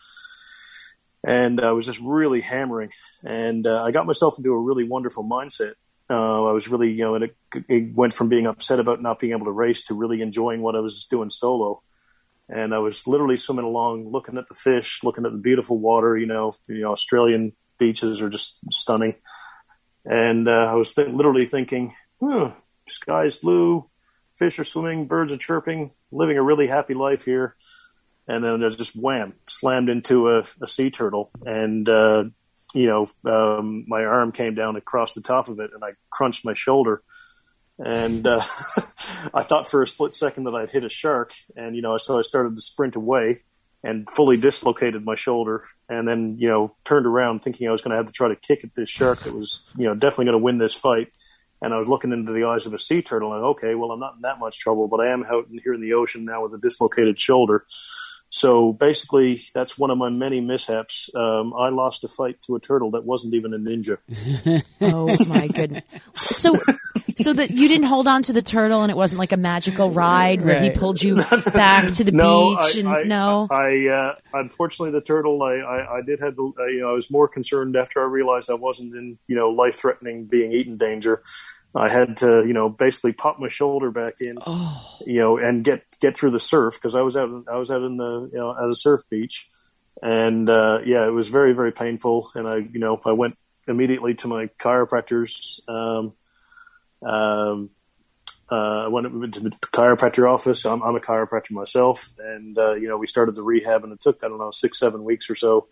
and 1.24 1.60
I 1.60 1.72
was 1.72 1.86
just 1.86 2.00
really 2.00 2.40
hammering. 2.40 2.90
And 3.24 3.66
uh, 3.66 3.82
I 3.82 3.90
got 3.90 4.06
myself 4.06 4.38
into 4.38 4.52
a 4.52 4.58
really 4.58 4.84
wonderful 4.84 5.24
mindset. 5.24 5.74
Uh, 6.10 6.46
I 6.46 6.52
was 6.52 6.68
really, 6.68 6.90
you 6.90 7.04
know, 7.04 7.14
and 7.14 7.24
it, 7.24 7.36
it 7.68 7.94
went 7.94 8.12
from 8.12 8.28
being 8.28 8.46
upset 8.46 8.80
about 8.80 9.00
not 9.00 9.18
being 9.18 9.32
able 9.32 9.46
to 9.46 9.52
race 9.52 9.84
to 9.84 9.94
really 9.94 10.20
enjoying 10.20 10.60
what 10.60 10.74
I 10.74 10.80
was 10.80 11.06
doing 11.06 11.30
solo. 11.30 11.82
And 12.48 12.74
I 12.74 12.78
was 12.78 13.06
literally 13.06 13.36
swimming 13.36 13.64
along, 13.64 14.10
looking 14.10 14.36
at 14.36 14.48
the 14.48 14.54
fish, 14.54 15.00
looking 15.04 15.24
at 15.24 15.32
the 15.32 15.38
beautiful 15.38 15.78
water. 15.78 16.18
You 16.18 16.26
know, 16.26 16.54
you 16.66 16.82
know, 16.82 16.92
Australian 16.92 17.52
beaches 17.78 18.20
are 18.20 18.28
just 18.28 18.58
stunning. 18.70 19.14
And 20.04 20.48
uh, 20.48 20.50
I 20.70 20.74
was 20.74 20.92
th- 20.92 21.08
literally 21.08 21.46
thinking, 21.46 21.94
huh, 22.20 22.52
sky's 22.88 23.36
blue, 23.36 23.88
fish 24.34 24.58
are 24.58 24.64
swimming, 24.64 25.06
birds 25.06 25.32
are 25.32 25.38
chirping, 25.38 25.92
living 26.10 26.36
a 26.36 26.42
really 26.42 26.66
happy 26.66 26.94
life 26.94 27.24
here 27.24 27.56
and 28.28 28.44
then 28.44 28.60
there's 28.60 28.76
just 28.76 28.94
wham, 28.94 29.34
slammed 29.46 29.88
into 29.88 30.30
a, 30.30 30.44
a 30.60 30.68
sea 30.68 30.90
turtle, 30.90 31.30
and 31.44 31.88
uh, 31.88 32.24
you 32.74 32.86
know, 32.86 33.08
um, 33.30 33.84
my 33.86 34.04
arm 34.04 34.32
came 34.32 34.54
down 34.54 34.76
across 34.76 35.14
the 35.14 35.20
top 35.20 35.48
of 35.48 35.60
it, 35.60 35.70
and 35.74 35.84
I 35.84 35.90
crunched 36.10 36.44
my 36.44 36.54
shoulder, 36.54 37.02
and 37.78 38.26
uh, 38.26 38.42
I 39.34 39.42
thought 39.42 39.68
for 39.68 39.82
a 39.82 39.86
split 39.86 40.14
second 40.14 40.44
that 40.44 40.54
I'd 40.54 40.70
hit 40.70 40.84
a 40.84 40.88
shark, 40.88 41.32
and 41.56 41.74
you 41.74 41.82
know, 41.82 41.96
so 41.98 42.18
I 42.18 42.22
started 42.22 42.56
to 42.56 42.62
sprint 42.62 42.96
away, 42.96 43.42
and 43.82 44.08
fully 44.08 44.36
dislocated 44.36 45.04
my 45.04 45.14
shoulder, 45.14 45.64
and 45.88 46.06
then 46.06 46.36
you 46.38 46.48
know, 46.48 46.74
turned 46.84 47.06
around 47.06 47.40
thinking 47.40 47.68
I 47.68 47.72
was 47.72 47.82
going 47.82 47.90
to 47.90 47.96
have 47.96 48.06
to 48.06 48.12
try 48.12 48.28
to 48.28 48.36
kick 48.36 48.64
at 48.64 48.74
this 48.74 48.88
shark 48.88 49.20
that 49.20 49.34
was 49.34 49.64
you 49.76 49.84
know 49.84 49.94
definitely 49.94 50.26
going 50.26 50.38
to 50.38 50.44
win 50.44 50.58
this 50.58 50.74
fight. 50.74 51.08
And 51.60 51.72
I 51.72 51.78
was 51.78 51.88
looking 51.88 52.10
into 52.10 52.32
the 52.32 52.42
eyes 52.42 52.66
of 52.66 52.74
a 52.74 52.78
sea 52.78 53.02
turtle, 53.02 53.34
and 53.34 53.44
okay, 53.44 53.76
well, 53.76 53.92
I'm 53.92 54.00
not 54.00 54.16
in 54.16 54.22
that 54.22 54.40
much 54.40 54.58
trouble, 54.58 54.88
but 54.88 54.98
I 54.98 55.12
am 55.12 55.24
out 55.24 55.46
here 55.62 55.74
in 55.74 55.80
the 55.80 55.92
ocean 55.92 56.24
now 56.24 56.42
with 56.42 56.54
a 56.54 56.58
dislocated 56.58 57.20
shoulder. 57.20 57.66
So 58.34 58.72
basically, 58.72 59.42
that's 59.52 59.76
one 59.76 59.90
of 59.90 59.98
my 59.98 60.08
many 60.08 60.40
mishaps. 60.40 61.10
Um, 61.14 61.52
I 61.52 61.68
lost 61.68 62.02
a 62.02 62.08
fight 62.08 62.40
to 62.46 62.56
a 62.56 62.60
turtle 62.60 62.92
that 62.92 63.04
wasn't 63.04 63.34
even 63.34 63.52
a 63.52 63.58
ninja. 63.58 63.98
Oh 64.80 65.06
my 65.26 65.46
goodness! 65.48 65.84
So, 66.14 66.58
so 67.16 67.32
that 67.34 67.50
you 67.50 67.68
didn't 67.68 67.86
hold 67.86 68.08
on 68.08 68.22
to 68.24 68.32
the 68.32 68.42
turtle, 68.42 68.82
and 68.82 68.90
it 68.90 68.96
wasn't 68.96 69.20
like 69.20 69.32
a 69.32 69.36
magical 69.36 69.90
ride 69.90 70.42
where 70.42 70.60
he 70.60 70.70
pulled 70.70 71.02
you 71.02 71.16
back 71.54 71.92
to 71.92 72.04
the 72.04 72.10
no, 72.10 72.56
beach. 72.56 72.76
I, 72.76 72.80
and 72.80 72.88
I, 72.88 73.02
no, 73.02 73.48
I 73.50 73.86
uh, 73.86 74.14
unfortunately 74.32 74.98
the 74.98 75.04
turtle. 75.04 75.42
I, 75.42 75.56
I, 75.56 75.98
I 75.98 76.02
did 76.02 76.20
have 76.20 76.34
the. 76.34 76.52
I, 76.58 76.70
you 76.70 76.80
know, 76.80 76.90
I 76.90 76.94
was 76.94 77.10
more 77.10 77.28
concerned 77.28 77.76
after 77.76 78.00
I 78.00 78.06
realized 78.06 78.50
I 78.50 78.54
wasn't 78.54 78.94
in 78.94 79.18
you 79.28 79.36
know 79.36 79.50
life 79.50 79.76
threatening 79.76 80.24
being 80.24 80.52
eaten 80.52 80.78
danger. 80.78 81.22
I 81.74 81.88
had 81.88 82.18
to 82.18 82.44
you 82.46 82.52
know 82.52 82.68
basically 82.68 83.12
pop 83.12 83.38
my 83.38 83.48
shoulder 83.48 83.90
back 83.90 84.20
in, 84.20 84.38
oh, 84.46 84.98
you 85.06 85.20
know, 85.20 85.38
and 85.38 85.64
get 85.64 85.84
get 86.00 86.16
through 86.16 86.32
the 86.32 86.40
surf 86.40 86.74
because 86.74 86.94
I 86.94 87.00
was 87.02 87.16
out 87.16 87.30
I 87.50 87.56
was 87.56 87.70
out 87.70 87.82
in 87.82 87.96
the 87.96 88.30
you 88.32 88.38
know 88.38 88.50
at 88.50 88.68
a 88.68 88.74
surf 88.74 89.02
beach, 89.10 89.48
and 90.02 90.48
uh, 90.50 90.80
yeah, 90.84 91.06
it 91.06 91.12
was 91.12 91.28
very 91.28 91.54
very 91.54 91.72
painful. 91.72 92.30
And 92.34 92.46
I 92.46 92.56
you 92.56 92.78
know 92.78 93.00
I 93.04 93.12
went 93.12 93.36
immediately 93.66 94.14
to 94.14 94.28
my 94.28 94.46
chiropractor's. 94.58 95.60
Um, 95.66 96.12
um, 97.02 97.70
uh, 98.50 98.84
I 98.84 98.88
went 98.88 99.32
to 99.34 99.40
the 99.40 99.50
chiropractor 99.50 100.30
office. 100.30 100.66
I'm, 100.66 100.82
I'm 100.82 100.94
a 100.94 101.00
chiropractor 101.00 101.52
myself, 101.52 102.10
and 102.18 102.58
uh, 102.58 102.74
you 102.74 102.86
know 102.86 102.98
we 102.98 103.06
started 103.06 103.34
the 103.34 103.42
rehab, 103.42 103.82
and 103.82 103.94
it 103.94 104.00
took 104.00 104.22
I 104.22 104.28
don't 104.28 104.38
know 104.38 104.50
six 104.50 104.78
seven 104.78 105.04
weeks 105.04 105.30
or 105.30 105.34
so 105.34 105.68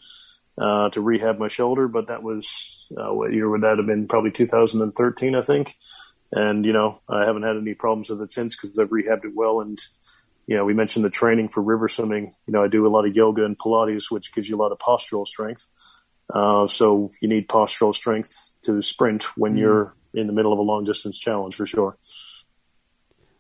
uh, 0.59 0.90
to 0.90 1.01
rehab 1.01 1.38
my 1.38 1.48
shoulder. 1.48 1.88
But 1.88 2.09
that 2.09 2.22
was 2.22 2.86
uh, 2.96 3.12
what 3.12 3.32
year 3.32 3.48
would 3.48 3.62
that 3.62 3.78
have 3.78 3.86
been? 3.86 4.09
Probably 4.09 4.30
2013, 4.30 5.34
I 5.34 5.42
think. 5.42 5.76
And 6.32 6.64
you 6.64 6.72
know 6.72 7.01
I 7.09 7.24
haven't 7.24 7.42
had 7.42 7.57
any 7.57 7.74
problems 7.74 8.09
with 8.09 8.22
it 8.22 8.32
since 8.32 8.55
because 8.55 8.78
I've 8.78 8.90
rehabbed 8.90 9.24
it 9.24 9.32
well, 9.34 9.61
and 9.61 9.80
you 10.51 10.57
know, 10.57 10.64
we 10.64 10.74
mentioned 10.74 11.05
the 11.05 11.11
training 11.11 11.48
for 11.48 11.62
river 11.62 11.86
swimming. 11.86 12.34
You 12.48 12.53
know, 12.53 12.64
I 12.64 12.66
do 12.66 12.84
a 12.84 12.90
lot 12.90 13.07
of 13.07 13.14
yoga 13.14 13.44
and 13.44 13.57
Pilates, 13.57 14.11
which 14.11 14.34
gives 14.34 14.48
you 14.48 14.57
a 14.57 14.61
lot 14.61 14.72
of 14.72 14.78
postural 14.78 15.24
strength. 15.24 15.68
Uh, 16.28 16.66
so 16.66 17.11
you 17.20 17.28
need 17.28 17.48
postural 17.48 17.94
strength 17.94 18.55
to 18.62 18.82
sprint 18.82 19.36
when 19.36 19.55
mm. 19.55 19.61
you're 19.61 19.94
in 20.12 20.26
the 20.26 20.32
middle 20.32 20.53
of 20.53 20.59
a 20.59 20.62
long 20.62 20.84
distance 20.84 21.20
challenge 21.20 21.55
for 21.55 21.66
sure. 21.66 21.96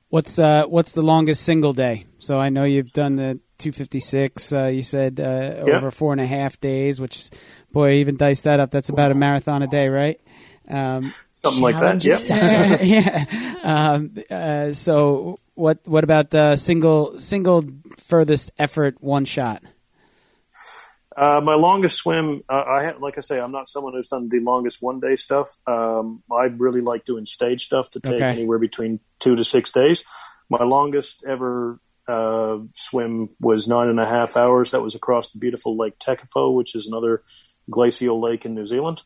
What's 0.08 0.38
uh, 0.38 0.66
what's 0.66 0.92
the 0.92 1.02
longest 1.02 1.42
single 1.42 1.72
day? 1.72 2.06
So 2.20 2.38
I 2.38 2.48
know 2.48 2.62
you've 2.62 2.92
done 2.92 3.16
the 3.16 3.40
256. 3.60 4.52
Uh, 4.52 4.66
you 4.66 4.82
said 4.82 5.20
uh, 5.20 5.62
over 5.70 5.90
four 5.90 6.12
and 6.12 6.20
a 6.20 6.26
half 6.26 6.60
days, 6.60 7.00
which 7.00 7.30
boy, 7.72 7.94
even 7.94 8.16
dice 8.16 8.42
that 8.42 8.60
up. 8.60 8.70
That's 8.70 8.88
about 8.88 9.12
a 9.12 9.14
marathon 9.14 9.62
a 9.62 9.66
day, 9.66 9.88
right? 9.88 10.20
Um, 10.68 11.12
Something 11.42 11.62
like 11.62 11.80
that. 11.80 12.04
Yeah. 12.04 12.82
yeah. 12.82 13.54
Um, 13.62 14.14
uh, 14.30 14.72
so 14.74 15.36
what 15.54 15.78
what 15.84 16.04
about 16.04 16.34
uh, 16.34 16.56
single 16.56 17.18
single 17.18 17.64
furthest 17.98 18.50
effort 18.58 18.96
one 19.00 19.24
shot? 19.24 19.62
Uh, 21.16 21.40
my 21.42 21.54
longest 21.54 21.98
swim, 21.98 22.42
uh, 22.48 22.64
I 22.66 22.84
have, 22.84 23.02
like 23.02 23.18
I 23.18 23.20
say, 23.20 23.40
I'm 23.40 23.52
not 23.52 23.68
someone 23.68 23.92
who's 23.92 24.08
done 24.08 24.28
the 24.28 24.40
longest 24.40 24.80
one 24.80 25.00
day 25.00 25.16
stuff. 25.16 25.50
Um, 25.66 26.22
I 26.32 26.44
really 26.44 26.80
like 26.80 27.04
doing 27.04 27.26
stage 27.26 27.64
stuff 27.64 27.90
to 27.90 28.00
take 28.00 28.22
okay. 28.22 28.30
anywhere 28.30 28.58
between 28.58 29.00
two 29.18 29.34
to 29.36 29.44
six 29.44 29.70
days. 29.70 30.04
My 30.48 30.64
longest 30.64 31.24
ever 31.26 31.80
uh, 32.10 32.58
swim 32.74 33.30
was 33.40 33.68
nine 33.68 33.88
and 33.88 34.00
a 34.00 34.06
half 34.06 34.36
hours. 34.36 34.72
That 34.72 34.82
was 34.82 34.94
across 34.94 35.30
the 35.30 35.38
beautiful 35.38 35.76
Lake 35.76 35.98
Tekapo, 35.98 36.54
which 36.54 36.74
is 36.74 36.86
another 36.86 37.22
glacial 37.70 38.20
lake 38.20 38.44
in 38.44 38.54
New 38.54 38.66
Zealand. 38.66 39.02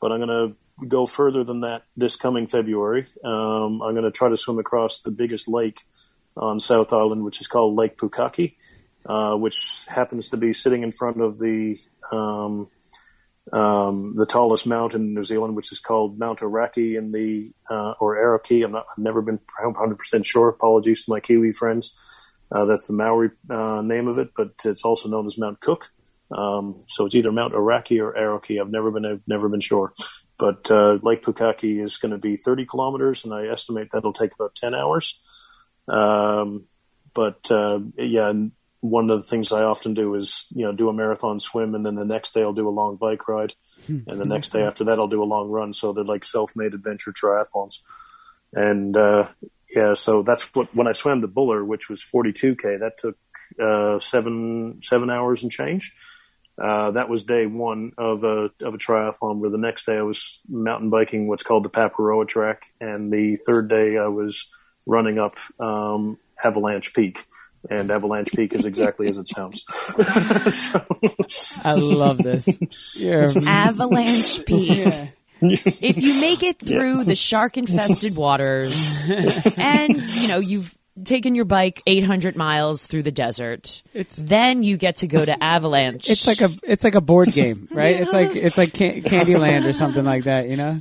But 0.00 0.12
I'm 0.12 0.20
going 0.20 0.28
to 0.28 0.86
go 0.86 1.06
further 1.06 1.44
than 1.44 1.60
that 1.60 1.82
this 1.96 2.16
coming 2.16 2.46
February. 2.46 3.06
Um, 3.24 3.82
I'm 3.82 3.94
going 3.94 4.04
to 4.04 4.10
try 4.10 4.28
to 4.28 4.36
swim 4.36 4.58
across 4.58 5.00
the 5.00 5.10
biggest 5.10 5.48
lake 5.48 5.82
on 6.36 6.60
South 6.60 6.92
Island, 6.92 7.24
which 7.24 7.40
is 7.40 7.48
called 7.48 7.74
Lake 7.74 7.96
Pukaki 7.96 8.54
uh, 9.06 9.36
which 9.36 9.84
happens 9.88 10.30
to 10.30 10.36
be 10.36 10.52
sitting 10.52 10.82
in 10.82 10.92
front 10.92 11.20
of 11.20 11.38
the 11.38 11.76
um, 12.10 12.70
um, 13.52 14.14
the 14.14 14.24
tallest 14.24 14.66
mountain 14.66 15.02
in 15.02 15.14
New 15.14 15.22
Zealand, 15.22 15.54
which 15.54 15.70
is 15.72 15.80
called 15.80 16.18
Mount 16.18 16.40
Aoraki 16.40 16.96
in 16.96 17.12
the 17.12 17.52
uh, 17.68 17.94
or 18.00 18.16
Aroki. 18.16 18.64
I'm 18.64 18.72
not. 18.72 18.86
I've 18.90 19.02
never 19.02 19.20
been 19.20 19.40
100 19.60 19.98
percent 19.98 20.24
sure. 20.24 20.48
Apologies 20.48 21.04
to 21.04 21.10
my 21.10 21.20
Kiwi 21.20 21.52
friends. 21.52 21.94
Uh, 22.50 22.64
that's 22.64 22.86
the 22.86 22.92
Maori 22.92 23.30
uh, 23.50 23.82
name 23.82 24.08
of 24.08 24.18
it, 24.18 24.30
but 24.36 24.52
it's 24.64 24.84
also 24.84 25.08
known 25.08 25.26
as 25.26 25.38
Mount 25.38 25.60
Cook. 25.60 25.90
Um, 26.30 26.84
so 26.86 27.06
it's 27.06 27.14
either 27.14 27.32
Mount 27.32 27.54
Aoraki 27.54 28.00
or 28.00 28.12
Aroki. 28.12 28.60
I've 28.60 28.70
never 28.70 28.90
been. 28.90 29.04
I've 29.04 29.22
never 29.26 29.48
been 29.48 29.60
sure. 29.60 29.92
But 30.38 30.70
uh, 30.70 30.98
Lake 31.02 31.22
Pukaki 31.22 31.82
is 31.82 31.96
going 31.96 32.12
to 32.12 32.18
be 32.18 32.36
30 32.36 32.66
kilometers, 32.66 33.24
and 33.24 33.32
I 33.32 33.46
estimate 33.46 33.88
that'll 33.92 34.12
take 34.12 34.34
about 34.34 34.54
10 34.54 34.74
hours. 34.74 35.20
Um, 35.86 36.64
but 37.12 37.50
uh, 37.50 37.80
yeah, 37.96 38.32
one 38.84 39.08
of 39.08 39.22
the 39.22 39.28
things 39.28 39.50
I 39.50 39.62
often 39.62 39.94
do 39.94 40.14
is, 40.14 40.44
you 40.50 40.66
know, 40.66 40.72
do 40.72 40.90
a 40.90 40.92
marathon 40.92 41.40
swim 41.40 41.74
and 41.74 41.86
then 41.86 41.94
the 41.94 42.04
next 42.04 42.34
day 42.34 42.42
I'll 42.42 42.52
do 42.52 42.68
a 42.68 42.70
long 42.70 42.96
bike 42.96 43.26
ride. 43.28 43.54
Hmm. 43.86 44.00
and 44.06 44.20
the 44.20 44.26
next 44.26 44.50
day 44.50 44.62
after 44.62 44.84
that 44.84 44.98
I'll 44.98 45.08
do 45.08 45.22
a 45.22 45.24
long 45.24 45.48
run. 45.48 45.72
So 45.72 45.92
they're 45.92 46.04
like 46.04 46.24
self-made 46.24 46.74
adventure 46.74 47.12
triathlons. 47.12 47.80
And, 48.52 48.94
uh, 48.94 49.28
yeah, 49.74 49.94
so 49.94 50.22
that's 50.22 50.54
what, 50.54 50.74
when 50.74 50.86
I 50.86 50.92
swam 50.92 51.20
the 51.20 51.28
Buller, 51.28 51.64
which 51.64 51.88
was 51.88 52.02
42K, 52.02 52.80
that 52.80 52.98
took, 52.98 53.16
uh, 53.60 53.98
seven, 53.98 54.80
seven 54.82 55.10
hours 55.10 55.42
and 55.42 55.50
change. 55.50 55.92
Uh, 56.62 56.92
that 56.92 57.08
was 57.08 57.24
day 57.24 57.46
one 57.46 57.92
of 57.98 58.22
a, 58.22 58.50
of 58.62 58.74
a 58.74 58.78
triathlon 58.78 59.38
where 59.38 59.50
the 59.50 59.58
next 59.58 59.86
day 59.86 59.96
I 59.96 60.02
was 60.02 60.40
mountain 60.48 60.88
biking 60.88 61.26
what's 61.26 61.42
called 61.42 61.64
the 61.64 61.70
Paparoa 61.70 62.26
track. 62.28 62.66
And 62.80 63.12
the 63.12 63.36
third 63.36 63.68
day 63.68 63.96
I 63.96 64.06
was 64.06 64.48
running 64.86 65.18
up, 65.18 65.34
um, 65.58 66.18
Avalanche 66.42 66.94
Peak 66.94 67.26
and 67.70 67.90
Avalanche 67.90 68.30
Peak 68.32 68.52
is 68.52 68.64
exactly 68.64 69.08
as 69.08 69.18
it 69.18 69.28
sounds. 69.28 69.64
so. 70.54 70.84
I 71.64 71.74
love 71.74 72.18
this. 72.18 72.48
You're... 72.94 73.24
Avalanche 73.46 74.44
Peak. 74.44 74.86
Yeah. 74.86 75.08
if 75.82 75.96
you 75.96 76.20
make 76.20 76.42
it 76.42 76.58
through 76.58 76.98
yeah. 76.98 77.04
the 77.04 77.14
shark 77.14 77.56
infested 77.56 78.16
waters 78.16 78.98
and 79.58 79.96
you 79.96 80.28
know 80.28 80.38
you've 80.38 80.74
taken 81.02 81.34
your 81.34 81.44
bike 81.44 81.82
800 81.86 82.36
miles 82.36 82.86
through 82.86 83.02
the 83.02 83.10
desert 83.10 83.82
it's, 83.92 84.16
then 84.16 84.62
you 84.62 84.76
get 84.76 84.96
to 84.96 85.08
go 85.08 85.24
to 85.24 85.42
avalanche 85.42 86.08
it's 86.08 86.26
like 86.26 86.40
a 86.40 86.50
it's 86.62 86.84
like 86.84 86.94
a 86.94 87.00
board 87.00 87.28
game 87.32 87.66
right 87.72 87.96
yeah. 87.96 88.02
it's 88.02 88.12
like 88.12 88.36
it's 88.36 88.56
like 88.56 88.72
can- 88.72 89.02
candyland 89.02 89.68
or 89.68 89.72
something 89.72 90.04
like 90.04 90.24
that 90.24 90.48
you 90.48 90.56
know 90.56 90.80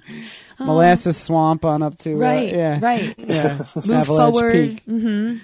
um, 0.60 0.68
molasses 0.68 1.18
swamp 1.18 1.66
on 1.66 1.82
up 1.82 1.98
to 1.98 2.14
uh, 2.14 2.18
right 2.18 2.54
uh, 2.54 2.58
yeah 2.58 2.80
right 2.80 3.16
yeah 3.18 3.58
move 3.76 3.92
avalanche 3.92 4.06
forward 4.06 4.82
mm-hmm. 4.88 5.38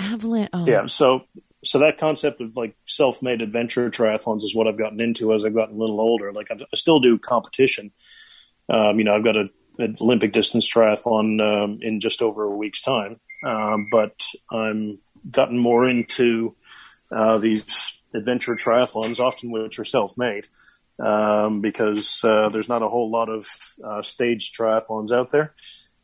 Avalanche. 0.00 0.50
Oh. 0.52 0.66
Yeah. 0.66 0.86
So 0.86 1.24
so 1.62 1.78
that 1.80 1.98
concept 1.98 2.40
of 2.40 2.56
like 2.56 2.74
self-made 2.86 3.42
adventure 3.42 3.90
triathlons 3.90 4.42
is 4.42 4.54
what 4.54 4.66
I've 4.66 4.78
gotten 4.78 5.00
into 5.00 5.34
as 5.34 5.44
I've 5.44 5.54
gotten 5.54 5.76
a 5.76 5.78
little 5.78 6.00
older. 6.00 6.32
Like 6.32 6.50
I 6.50 6.56
still 6.74 7.00
do 7.00 7.18
competition. 7.18 7.92
Um, 8.70 8.98
you 8.98 9.04
know, 9.04 9.14
I've 9.14 9.24
got 9.24 9.36
a, 9.36 9.50
an 9.78 9.96
Olympic 10.00 10.32
distance 10.32 10.72
triathlon 10.72 11.40
um, 11.42 11.80
in 11.82 12.00
just 12.00 12.22
over 12.22 12.44
a 12.44 12.56
week's 12.56 12.80
time, 12.80 13.18
um, 13.44 13.88
but 13.90 14.24
I'm 14.50 15.00
gotten 15.30 15.58
more 15.58 15.88
into 15.88 16.54
uh, 17.10 17.38
these 17.38 17.98
adventure 18.14 18.54
triathlons, 18.54 19.20
often 19.20 19.50
which 19.50 19.78
are 19.78 19.84
self-made, 19.84 20.46
um, 20.98 21.60
because 21.60 22.22
uh, 22.24 22.48
there's 22.50 22.68
not 22.68 22.82
a 22.82 22.88
whole 22.88 23.10
lot 23.10 23.28
of 23.28 23.46
uh, 23.84 24.02
staged 24.02 24.56
triathlons 24.56 25.12
out 25.12 25.30
there. 25.30 25.54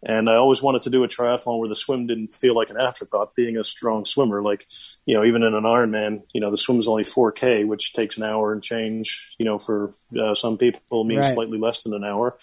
And 0.09 0.31
I 0.31 0.37
always 0.37 0.63
wanted 0.63 0.83
to 0.83 0.91
do 0.91 1.03
a 1.03 1.09
triathlon 1.09 1.59
where 1.59 1.69
the 1.69 1.75
swim 1.75 2.07
didn't 2.07 2.29
feel 2.29 2.55
like 2.55 2.71
an 2.71 2.77
afterthought. 2.77 3.35
Being 3.35 3.57
a 3.57 3.65
strong 3.65 4.05
swimmer, 4.05 4.41
like 4.41 4.65
you 5.05 5.17
know, 5.17 5.25
even 5.25 5.43
in 5.43 5.53
an 5.53 5.65
Ironman, 5.65 6.23
you 6.33 6.41
know, 6.41 6.53
the 6.53 6.57
swim 6.57 6.79
is 6.79 6.87
only 6.87 7.03
4K, 7.03 7.67
which 7.67 7.93
takes 7.93 8.17
an 8.17 8.23
hour 8.23 8.53
and 8.53 8.63
change. 8.63 9.35
You 9.37 9.45
know, 9.45 9.59
for 9.59 9.95
uh, 10.17 10.37
some 10.37 10.59
people, 10.59 11.03
means 11.03 11.25
right. 11.25 11.35
slightly 11.35 11.59
less 11.59 11.83
than 11.83 11.93
an 11.93 12.05
hour. 12.05 12.39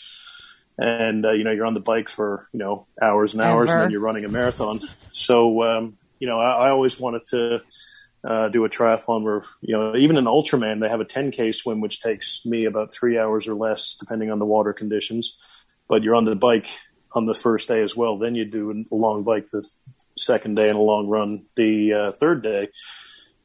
And 0.78 1.26
uh, 1.26 1.32
you 1.32 1.46
know, 1.46 1.52
you're 1.52 1.66
on 1.66 1.74
the 1.74 1.80
bike 1.80 2.10
for 2.10 2.50
you 2.52 2.60
know 2.60 2.86
hours 3.02 3.34
and 3.34 3.42
hours, 3.42 3.70
Ever. 3.70 3.78
and 3.78 3.86
then 3.86 3.92
you're 3.92 4.02
running 4.02 4.26
a 4.26 4.30
marathon. 4.30 4.82
so 5.14 5.64
um, 5.64 5.98
you 6.20 6.28
know, 6.28 6.40
I, 6.40 6.68
I 6.68 6.70
always 6.70 7.00
wanted 7.00 7.24
to. 7.30 7.62
Uh, 8.26 8.48
do 8.48 8.64
a 8.64 8.70
triathlon 8.70 9.22
where, 9.22 9.44
you 9.60 9.76
know, 9.78 9.98
even 9.98 10.16
an 10.16 10.24
Ultraman, 10.24 10.80
they 10.80 10.88
have 10.88 11.02
a 11.02 11.06
10K 11.06 11.54
swim, 11.54 11.82
which 11.82 12.00
takes 12.00 12.46
me 12.46 12.64
about 12.64 12.94
three 12.94 13.20
hours 13.20 13.50
or 13.50 13.54
less, 13.54 13.98
depending 14.00 14.32
on 14.32 14.40
the 14.40 14.46
water 14.46 14.72
conditions. 14.72 15.38
But 15.90 16.04
you're 16.04 16.16
on 16.16 16.24
the 16.24 16.34
bike 16.34 16.70
on 17.14 17.26
the 17.26 17.34
first 17.34 17.68
day 17.68 17.82
as 17.82 17.96
well. 17.96 18.18
Then 18.18 18.36
you 18.36 18.46
do 18.46 18.86
a 18.92 18.96
long 18.96 19.24
bike 19.24 19.50
the 19.52 19.68
second 20.18 20.56
day 20.56 20.70
and 20.70 20.78
a 20.78 20.82
long 20.82 21.08
run 21.08 21.46
the 21.56 21.94
uh, 21.94 22.12
third 22.20 22.44
day. 22.44 22.70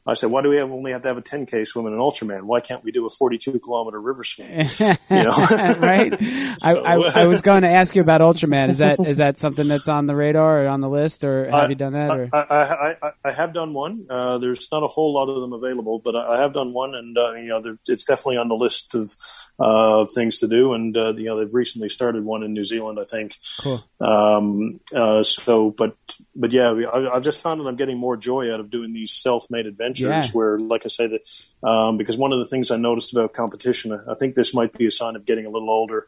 I 0.08 0.14
said, 0.14 0.30
why 0.30 0.40
do 0.40 0.48
we 0.48 0.56
have, 0.56 0.70
only 0.70 0.92
have 0.92 1.02
to 1.02 1.08
have 1.08 1.18
a 1.18 1.22
10K 1.22 1.66
swim 1.66 1.86
in 1.86 1.92
an 1.92 1.98
Ultraman? 1.98 2.44
Why 2.44 2.60
can't 2.60 2.82
we 2.82 2.92
do 2.92 3.04
a 3.04 3.10
42 3.10 3.58
kilometer 3.60 4.00
river 4.00 4.24
swim? 4.24 4.48
You 5.10 5.22
know? 5.22 5.30
right. 5.80 6.16
I, 6.62 6.74
so, 6.74 6.82
I, 6.82 7.22
I, 7.22 7.26
was 7.26 7.40
going 7.40 7.62
to 7.62 7.68
ask 7.68 7.94
you 7.94 8.02
about 8.02 8.20
Ultraman. 8.20 8.68
Is 8.68 8.78
that, 8.78 9.00
is 9.06 9.18
that 9.18 9.38
something 9.38 9.68
that's 9.68 9.88
on 9.88 10.06
the 10.06 10.14
radar 10.14 10.64
or 10.64 10.68
on 10.68 10.80
the 10.80 10.88
list 10.88 11.24
or 11.24 11.44
have 11.46 11.54
I, 11.54 11.68
you 11.68 11.74
done 11.74 11.92
that? 11.94 12.10
Or? 12.10 12.28
I, 12.32 12.96
I, 13.02 13.12
I, 13.24 13.32
have 13.32 13.52
done 13.52 13.72
one. 13.74 14.06
Uh, 14.08 14.38
there's 14.38 14.70
not 14.70 14.82
a 14.82 14.86
whole 14.86 15.14
lot 15.14 15.28
of 15.28 15.40
them 15.40 15.52
available, 15.52 15.98
but 15.98 16.16
I 16.16 16.40
have 16.40 16.52
done 16.52 16.72
one 16.72 16.94
and, 16.94 17.16
uh, 17.16 17.32
you 17.34 17.48
know, 17.48 17.76
it's 17.86 18.04
definitely 18.04 18.38
on 18.38 18.48
the 18.48 18.54
list 18.54 18.94
of, 18.94 19.14
uh, 19.58 20.06
things 20.14 20.40
to 20.40 20.48
do. 20.48 20.72
And, 20.72 20.96
uh, 20.96 21.14
you 21.14 21.24
know, 21.24 21.38
they've 21.38 21.54
recently 21.54 21.88
started 21.88 22.24
one 22.24 22.42
in 22.42 22.52
New 22.52 22.64
Zealand, 22.64 22.98
I 23.00 23.04
think. 23.04 23.36
Cool. 23.60 23.84
Um, 24.00 24.80
uh, 24.94 25.22
so, 25.22 25.70
but, 25.70 25.96
but 26.34 26.52
yeah, 26.52 26.70
I, 26.70 27.16
I've 27.16 27.24
just 27.24 27.42
found 27.42 27.60
that 27.60 27.64
I'm 27.64 27.76
getting 27.76 27.98
more 27.98 28.16
joy 28.16 28.52
out 28.52 28.60
of 28.60 28.70
doing 28.70 28.92
these 28.92 29.12
self-made 29.12 29.66
adventures 29.66 29.97
yeah. 30.06 30.26
where, 30.32 30.58
like 30.58 30.82
I 30.84 30.88
say, 30.88 31.06
that 31.06 31.68
um, 31.68 31.96
because 31.96 32.16
one 32.16 32.32
of 32.32 32.38
the 32.38 32.44
things 32.44 32.70
I 32.70 32.76
noticed 32.76 33.12
about 33.12 33.32
competition, 33.32 33.92
I 33.92 34.14
think 34.14 34.34
this 34.34 34.54
might 34.54 34.72
be 34.72 34.86
a 34.86 34.90
sign 34.90 35.16
of 35.16 35.24
getting 35.26 35.46
a 35.46 35.50
little 35.50 35.70
older. 35.70 36.06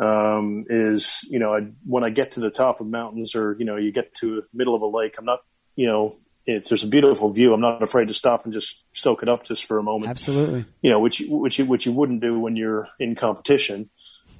Um, 0.00 0.64
is 0.70 1.24
you 1.28 1.40
know 1.40 1.54
I, 1.54 1.60
when 1.84 2.04
I 2.04 2.10
get 2.10 2.32
to 2.32 2.40
the 2.40 2.50
top 2.50 2.80
of 2.80 2.86
mountains 2.86 3.34
or 3.34 3.56
you 3.58 3.64
know 3.64 3.76
you 3.76 3.90
get 3.90 4.14
to 4.16 4.36
the 4.36 4.46
middle 4.54 4.76
of 4.76 4.82
a 4.82 4.86
lake, 4.86 5.16
I'm 5.18 5.24
not 5.24 5.40
you 5.74 5.86
know 5.86 6.16
if 6.48 6.68
there's 6.68 6.82
a 6.82 6.88
beautiful 6.88 7.28
view, 7.28 7.52
I'm 7.52 7.60
not 7.60 7.82
afraid 7.82 8.08
to 8.08 8.14
stop 8.14 8.44
and 8.44 8.54
just 8.54 8.82
soak 8.92 9.22
it 9.22 9.28
up 9.28 9.44
just 9.44 9.66
for 9.66 9.78
a 9.78 9.82
moment. 9.82 10.10
Absolutely. 10.10 10.64
You 10.80 10.90
know, 10.90 10.98
which 10.98 11.22
which 11.28 11.58
you, 11.58 11.66
which 11.66 11.84
you 11.84 11.92
wouldn't 11.92 12.22
do 12.22 12.38
when 12.38 12.56
you're 12.56 12.88
in 12.98 13.14
competition. 13.14 13.90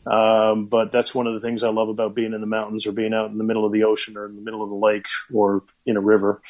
Um, 0.07 0.67
but 0.67 0.91
that's 0.91 1.15
one 1.15 1.27
of 1.27 1.35
the 1.35 1.41
things 1.41 1.63
I 1.63 1.69
love 1.69 1.91
about 1.91 2.15
being 2.15 2.33
in 2.33 2.41
the 2.41 2.47
mountains 2.47 2.87
or 2.87 2.93
being 2.93 3.13
out 3.13 3.31
in 3.31 3.37
the 3.37 3.45
middle 3.45 3.67
of 3.67 3.73
the 3.73 3.85
ocean 3.85 4.17
or 4.17 4.25
in 4.25 4.37
the 4.37 4.41
middle 4.41 4.63
of 4.63 4.71
the 4.71 4.77
lake 4.77 5.07
or 5.33 5.65
in 5.85 5.99
a 5.99 6.01
river 6.01 6.41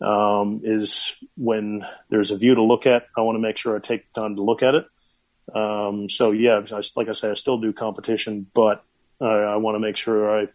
um, 0.00 0.60
is 0.64 1.16
when 1.36 1.84
there's 2.10 2.30
a 2.30 2.36
view 2.36 2.54
to 2.54 2.62
look 2.62 2.86
at. 2.86 3.06
I 3.16 3.22
want 3.22 3.36
to 3.36 3.40
make 3.40 3.56
sure 3.56 3.76
I 3.76 3.80
take 3.80 4.12
time 4.12 4.36
to 4.36 4.42
look 4.42 4.62
at 4.62 4.74
it. 4.74 4.84
Um, 5.54 6.08
so 6.08 6.32
yeah, 6.32 6.60
I, 6.72 6.82
like 6.96 7.08
I 7.08 7.12
say, 7.12 7.30
I 7.30 7.34
still 7.34 7.58
do 7.58 7.72
competition, 7.72 8.46
but 8.52 8.84
I, 9.20 9.24
I 9.24 9.56
want 9.56 9.76
to 9.76 9.80
make 9.80 9.96
sure 9.96 10.40
I, 10.40 10.48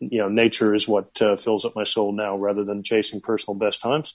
you 0.00 0.18
know, 0.18 0.28
nature 0.28 0.74
is 0.74 0.88
what 0.88 1.20
uh, 1.22 1.36
fills 1.36 1.64
up 1.64 1.74
my 1.76 1.84
soul 1.84 2.12
now 2.12 2.36
rather 2.36 2.64
than 2.64 2.82
chasing 2.82 3.20
personal 3.20 3.58
best 3.58 3.80
times. 3.80 4.14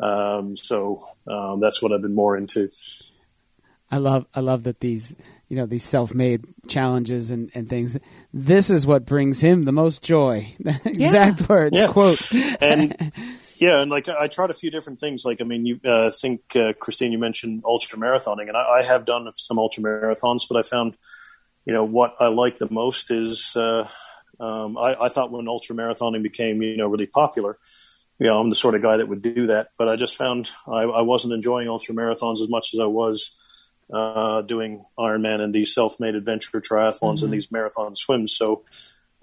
Um, 0.00 0.56
so 0.56 1.06
um, 1.28 1.60
that's 1.60 1.82
what 1.82 1.92
I've 1.92 2.02
been 2.02 2.14
more 2.14 2.36
into. 2.36 2.70
I 3.90 3.98
love, 3.98 4.26
I 4.34 4.40
love 4.40 4.64
that 4.64 4.80
these, 4.80 5.14
you 5.48 5.56
know, 5.56 5.66
these 5.66 5.84
self-made 5.84 6.44
challenges 6.66 7.30
and, 7.30 7.50
and 7.54 7.68
things. 7.68 7.96
This 8.32 8.70
is 8.70 8.86
what 8.86 9.06
brings 9.06 9.40
him 9.40 9.62
the 9.62 9.72
most 9.72 10.02
joy. 10.02 10.54
exact 10.84 11.40
yeah. 11.40 11.46
words, 11.46 11.78
yeah. 11.78 11.86
quote. 11.88 12.32
and 12.60 13.12
Yeah, 13.58 13.80
and 13.80 13.90
like 13.90 14.08
I 14.08 14.28
tried 14.28 14.50
a 14.50 14.54
few 14.54 14.70
different 14.70 15.00
things. 15.00 15.24
Like 15.24 15.40
I 15.40 15.44
mean, 15.44 15.66
you 15.66 15.80
uh, 15.84 16.10
think 16.10 16.54
uh, 16.56 16.72
Christine, 16.74 17.12
you 17.12 17.18
mentioned 17.18 17.62
ultra 17.64 17.98
marathoning, 17.98 18.48
and 18.48 18.56
I, 18.56 18.80
I, 18.80 18.82
have 18.82 19.04
done 19.04 19.28
some 19.34 19.58
ultra 19.58 19.82
marathons, 19.82 20.42
but 20.48 20.58
I 20.58 20.62
found, 20.62 20.96
you 21.64 21.72
know, 21.72 21.84
what 21.84 22.16
I 22.20 22.28
like 22.28 22.58
the 22.58 22.70
most 22.70 23.10
is 23.10 23.56
uh, 23.56 23.88
um, 24.38 24.76
I, 24.76 24.96
I, 25.04 25.08
thought 25.08 25.30
when 25.30 25.48
ultra 25.48 25.74
marathoning 25.74 26.22
became 26.22 26.60
you 26.60 26.76
know 26.76 26.86
really 26.86 27.06
popular, 27.06 27.58
you 28.18 28.26
know, 28.26 28.38
I'm 28.38 28.50
the 28.50 28.56
sort 28.56 28.74
of 28.74 28.82
guy 28.82 28.98
that 28.98 29.08
would 29.08 29.22
do 29.22 29.46
that, 29.48 29.68
but 29.78 29.88
I 29.88 29.96
just 29.96 30.16
found 30.16 30.50
I, 30.66 30.82
I 30.82 31.02
wasn't 31.02 31.32
enjoying 31.32 31.68
ultra 31.68 31.94
marathons 31.94 32.42
as 32.42 32.48
much 32.48 32.74
as 32.74 32.80
I 32.80 32.86
was 32.86 33.32
uh, 33.92 34.42
doing 34.42 34.84
Ironman 34.98 35.40
and 35.40 35.54
these 35.54 35.72
self-made 35.72 36.14
adventure 36.14 36.60
triathlons 36.60 37.00
mm-hmm. 37.00 37.24
and 37.24 37.32
these 37.32 37.50
marathon 37.50 37.94
swims. 37.94 38.36
So 38.36 38.64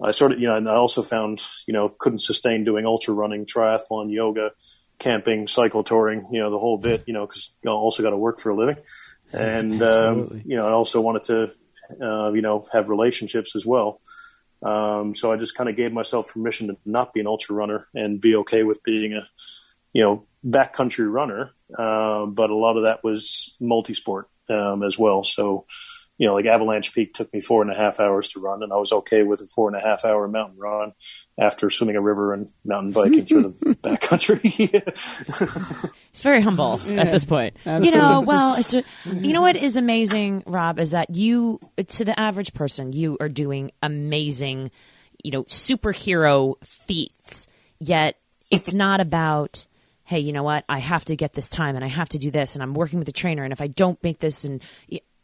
I 0.02 0.10
sort 0.10 0.32
of, 0.32 0.40
you 0.40 0.48
know, 0.48 0.56
and 0.56 0.68
I 0.68 0.74
also 0.74 1.02
found, 1.02 1.46
you 1.66 1.72
know, 1.72 1.88
couldn't 1.88 2.18
sustain 2.20 2.64
doing 2.64 2.84
ultra 2.84 3.14
running, 3.14 3.46
triathlon, 3.46 4.12
yoga, 4.12 4.50
camping, 4.98 5.46
cycle 5.46 5.84
touring, 5.84 6.28
you 6.32 6.40
know, 6.40 6.50
the 6.50 6.58
whole 6.58 6.78
bit, 6.78 7.04
you 7.06 7.14
know, 7.14 7.26
because 7.26 7.50
I 7.64 7.70
also 7.70 8.02
got 8.02 8.10
to 8.10 8.16
work 8.16 8.40
for 8.40 8.50
a 8.50 8.56
living. 8.56 8.76
And, 9.32 9.82
um, 9.82 10.42
you 10.44 10.56
know, 10.56 10.66
I 10.66 10.72
also 10.72 11.00
wanted 11.00 11.24
to, 11.24 11.52
uh, 12.00 12.32
you 12.32 12.42
know, 12.42 12.66
have 12.72 12.88
relationships 12.88 13.56
as 13.56 13.64
well. 13.64 14.00
Um, 14.62 15.14
so 15.14 15.30
I 15.32 15.36
just 15.36 15.56
kind 15.56 15.68
of 15.68 15.76
gave 15.76 15.92
myself 15.92 16.28
permission 16.28 16.68
to 16.68 16.76
not 16.84 17.12
be 17.12 17.20
an 17.20 17.26
ultra 17.26 17.54
runner 17.54 17.86
and 17.94 18.20
be 18.20 18.36
okay 18.36 18.62
with 18.62 18.82
being 18.82 19.12
a, 19.12 19.28
you 19.92 20.02
know, 20.02 20.26
backcountry 20.46 21.10
runner. 21.10 21.52
Uh, 21.76 22.26
but 22.26 22.50
a 22.50 22.56
lot 22.56 22.76
of 22.76 22.84
that 22.84 23.04
was 23.04 23.56
multi-sport 23.60 24.28
um, 24.48 24.82
as 24.82 24.98
well. 24.98 25.22
So, 25.22 25.66
you 26.16 26.28
know, 26.28 26.34
like 26.34 26.46
Avalanche 26.46 26.94
Peak 26.94 27.12
took 27.12 27.32
me 27.32 27.40
four 27.40 27.62
and 27.62 27.70
a 27.70 27.74
half 27.74 27.98
hours 27.98 28.28
to 28.30 28.40
run, 28.40 28.62
and 28.62 28.72
I 28.72 28.76
was 28.76 28.92
okay 28.92 29.24
with 29.24 29.40
a 29.40 29.46
four 29.46 29.68
and 29.68 29.76
a 29.76 29.80
half 29.80 30.04
hour 30.04 30.28
mountain 30.28 30.58
run 30.58 30.92
after 31.38 31.70
swimming 31.70 31.96
a 31.96 32.00
river 32.00 32.32
and 32.32 32.50
mountain 32.64 32.92
biking 32.92 33.24
through 33.24 33.42
the 33.42 33.74
backcountry. 33.82 34.72
it's 36.10 36.20
very 36.20 36.40
humble 36.40 36.80
yeah, 36.86 37.02
at 37.02 37.10
this 37.10 37.24
point. 37.24 37.56
Absolutely. 37.66 37.88
You 37.88 37.96
know, 37.96 38.20
well, 38.20 38.54
it's 38.56 38.74
a, 38.74 38.84
you 39.12 39.32
know 39.32 39.42
what 39.42 39.56
is 39.56 39.76
amazing, 39.76 40.44
Rob, 40.46 40.78
is 40.78 40.92
that 40.92 41.10
you, 41.10 41.58
to 41.88 42.04
the 42.04 42.18
average 42.18 42.54
person, 42.54 42.92
you 42.92 43.16
are 43.20 43.28
doing 43.28 43.72
amazing, 43.82 44.70
you 45.24 45.32
know, 45.32 45.42
superhero 45.44 46.64
feats. 46.64 47.48
Yet 47.80 48.18
it's 48.50 48.72
not 48.72 49.00
about 49.00 49.66
hey, 50.06 50.18
you 50.18 50.34
know 50.34 50.42
what? 50.42 50.66
I 50.68 50.80
have 50.80 51.06
to 51.06 51.16
get 51.16 51.32
this 51.32 51.48
time 51.48 51.76
and 51.76 51.84
I 51.84 51.88
have 51.88 52.10
to 52.10 52.18
do 52.18 52.30
this 52.30 52.54
and 52.54 52.62
I'm 52.62 52.74
working 52.74 52.98
with 52.98 53.08
a 53.08 53.12
trainer 53.12 53.42
and 53.42 53.54
if 53.54 53.62
I 53.62 53.68
don't 53.68 54.00
make 54.02 54.18
this 54.18 54.44
and 54.44 54.62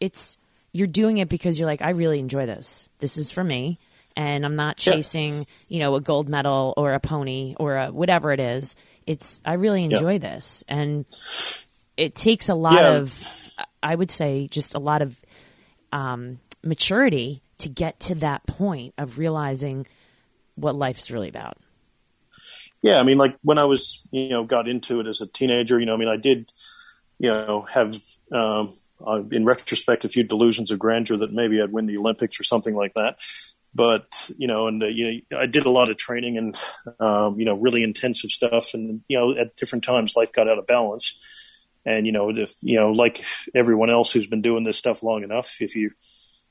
it's 0.00 0.38
you're 0.72 0.86
doing 0.86 1.18
it 1.18 1.28
because 1.28 1.58
you're 1.58 1.66
like, 1.66 1.82
I 1.82 1.90
really 1.90 2.18
enjoy 2.18 2.46
this. 2.46 2.88
This 2.98 3.18
is 3.18 3.30
for 3.30 3.42
me. 3.42 3.78
And 4.16 4.44
I'm 4.44 4.56
not 4.56 4.76
chasing, 4.76 5.38
yeah. 5.38 5.44
you 5.68 5.78
know, 5.78 5.94
a 5.94 6.00
gold 6.00 6.28
medal 6.28 6.74
or 6.76 6.94
a 6.94 7.00
pony 7.00 7.54
or 7.58 7.76
a, 7.76 7.86
whatever 7.92 8.32
it 8.32 8.40
is. 8.40 8.74
It's, 9.06 9.40
I 9.44 9.54
really 9.54 9.84
enjoy 9.84 10.14
yeah. 10.14 10.18
this. 10.18 10.64
And 10.68 11.06
it 11.96 12.16
takes 12.16 12.48
a 12.48 12.54
lot 12.54 12.74
yeah. 12.74 12.96
of, 12.96 13.50
I 13.82 13.94
would 13.94 14.10
say, 14.10 14.48
just 14.48 14.74
a 14.74 14.80
lot 14.80 15.00
of 15.00 15.18
um, 15.92 16.40
maturity 16.62 17.42
to 17.58 17.68
get 17.68 18.00
to 18.00 18.16
that 18.16 18.46
point 18.46 18.94
of 18.98 19.18
realizing 19.18 19.86
what 20.56 20.74
life's 20.74 21.10
really 21.10 21.28
about. 21.28 21.56
Yeah. 22.82 22.98
I 22.98 23.04
mean, 23.04 23.16
like 23.16 23.36
when 23.42 23.58
I 23.58 23.64
was, 23.64 24.02
you 24.10 24.30
know, 24.30 24.44
got 24.44 24.68
into 24.68 25.00
it 25.00 25.06
as 25.06 25.20
a 25.20 25.26
teenager, 25.26 25.78
you 25.78 25.86
know, 25.86 25.94
I 25.94 25.98
mean, 25.98 26.08
I 26.08 26.16
did, 26.16 26.50
you 27.18 27.30
know, 27.30 27.62
have, 27.72 27.96
um, 28.32 28.76
uh, 29.06 29.22
in 29.30 29.44
retrospect, 29.44 30.04
a 30.04 30.08
few 30.08 30.22
delusions 30.22 30.70
of 30.70 30.78
grandeur 30.78 31.16
that 31.18 31.32
maybe 31.32 31.60
I'd 31.60 31.72
win 31.72 31.86
the 31.86 31.98
Olympics 31.98 32.38
or 32.38 32.44
something 32.44 32.74
like 32.74 32.94
that. 32.94 33.18
But 33.74 34.30
you 34.36 34.48
know, 34.48 34.66
and 34.66 34.82
uh, 34.82 34.86
you 34.86 35.22
know, 35.30 35.38
I 35.38 35.46
did 35.46 35.64
a 35.64 35.70
lot 35.70 35.90
of 35.90 35.96
training 35.96 36.38
and 36.38 36.60
um, 36.98 37.38
you 37.38 37.44
know, 37.44 37.56
really 37.56 37.82
intensive 37.82 38.30
stuff. 38.30 38.74
And 38.74 39.02
you 39.08 39.18
know, 39.18 39.38
at 39.38 39.56
different 39.56 39.84
times, 39.84 40.16
life 40.16 40.32
got 40.32 40.48
out 40.48 40.58
of 40.58 40.66
balance. 40.66 41.14
And 41.84 42.04
you 42.04 42.12
know, 42.12 42.30
if 42.30 42.54
you 42.62 42.76
know, 42.76 42.90
like 42.90 43.24
everyone 43.54 43.90
else 43.90 44.12
who's 44.12 44.26
been 44.26 44.42
doing 44.42 44.64
this 44.64 44.76
stuff 44.76 45.02
long 45.02 45.22
enough, 45.22 45.58
if 45.60 45.76
you 45.76 45.92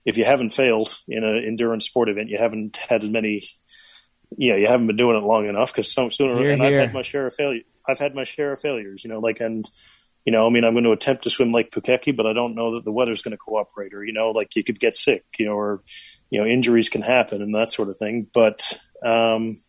if 0.06 0.18
you 0.18 0.26
haven't 0.26 0.52
failed 0.52 0.98
in 1.08 1.24
an 1.24 1.44
endurance 1.46 1.86
sport 1.86 2.10
event, 2.10 2.30
you 2.30 2.38
haven't 2.38 2.78
had 2.78 3.04
as 3.04 3.10
many. 3.10 3.42
Yeah, 4.38 4.56
you 4.56 4.68
haven't 4.68 4.88
been 4.88 4.96
doing 4.96 5.18
it 5.18 5.26
long 5.26 5.48
enough 5.48 5.74
because 5.74 5.92
some 5.92 6.12
sooner. 6.12 6.48
and 6.50 6.64
I've 6.64 6.74
had 6.74 6.94
my 6.94 7.02
share 7.02 7.28
of 7.28 7.34
failure. 7.34 7.64
I've 7.88 8.00
had 8.00 8.16
my 8.16 8.24
share 8.24 8.54
of 8.54 8.60
failures. 8.60 9.04
You 9.04 9.10
know, 9.10 9.20
like 9.20 9.40
and 9.40 9.70
you 10.26 10.32
know, 10.32 10.46
I 10.46 10.50
mean, 10.50 10.64
I'm 10.64 10.74
going 10.74 10.84
to 10.84 10.92
attempt 10.92 11.24
to 11.24 11.30
swim 11.30 11.52
Lake 11.52 11.72
Pukaki, 11.72 12.16
but 12.16 12.26
I 12.26 12.34
don't 12.34 12.56
know 12.56 12.76
that 12.76 12.86
the 12.86 12.92
weather's 12.92 13.22
going 13.22 13.32
to 13.32 13.38
cooperate 13.38 13.94
or, 13.94 14.04
you 14.04 14.14
know, 14.14 14.32
like 14.32 14.56
you 14.56 14.64
could 14.64 14.80
get 14.80 14.96
sick, 14.96 15.24
you 15.38 15.46
know, 15.46 15.54
or, 15.54 15.82
you 16.30 16.40
know, 16.40 16.46
injuries 16.46 16.90
can 16.90 17.02
happen 17.02 17.42
and 17.42 17.56
that 17.56 17.72
sort 17.72 17.90
of 17.90 17.98
thing. 17.98 18.28
But, 18.34 18.80
um, 19.04 19.62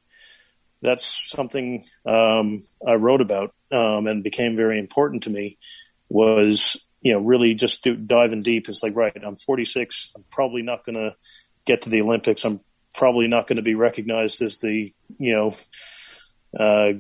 that's 0.83 1.31
something, 1.31 1.85
um, 2.07 2.63
I 2.87 2.95
wrote 2.95 3.21
about, 3.21 3.55
um, 3.71 4.07
and 4.07 4.25
became 4.25 4.57
very 4.57 4.79
important 4.79 5.25
to 5.25 5.31
me 5.31 5.59
was, 6.09 6.77
you 7.01 7.13
know, 7.13 7.21
really 7.21 7.55
just 7.55 7.85
do, 7.85 7.95
diving 7.95 8.43
deep. 8.43 8.69
It's 8.69 8.83
like, 8.83 8.97
right, 8.97 9.17
I'm 9.23 9.37
46. 9.37 10.13
I'm 10.17 10.25
probably 10.31 10.63
not 10.63 10.85
going 10.85 10.97
to 10.97 11.15
get 11.65 11.83
to 11.83 11.91
the 11.91 12.01
Olympics. 12.01 12.45
I'm 12.45 12.61
probably 12.95 13.29
not 13.29 13.47
going 13.47 13.57
to 13.57 13.63
be 13.63 13.75
recognized 13.75 14.43
as 14.43 14.59
the, 14.59 14.93
you 15.19 15.33
know, 15.33 15.55
uh, 16.59 16.93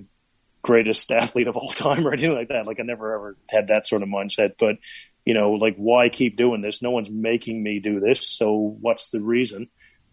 greatest 0.63 1.11
athlete 1.13 1.49
of 1.49 1.57
all 1.57 1.69
time 1.69 2.07
or 2.07 2.13
anything 2.13 2.35
like 2.35 2.49
that. 2.49 2.67
Like 2.67 2.81
I 2.81 2.85
never 2.85 3.15
ever 3.15 3.37
had 3.49 3.69
that 3.69 3.87
sort 3.87 4.03
of 4.03 4.09
mindset, 4.09 4.55
but 4.59 4.77
you 5.25 5.35
know, 5.35 5.53
like 5.53 5.77
why 5.77 6.09
keep 6.09 6.37
doing 6.37 6.61
this? 6.63 6.83
No 6.83 6.91
one's 6.91 7.11
making 7.11 7.63
me 7.63 7.79
do 7.79 8.01
this. 8.01 8.27
So 8.27 8.77
what's 8.81 9.11
the 9.11 9.21
reason? 9.21 9.69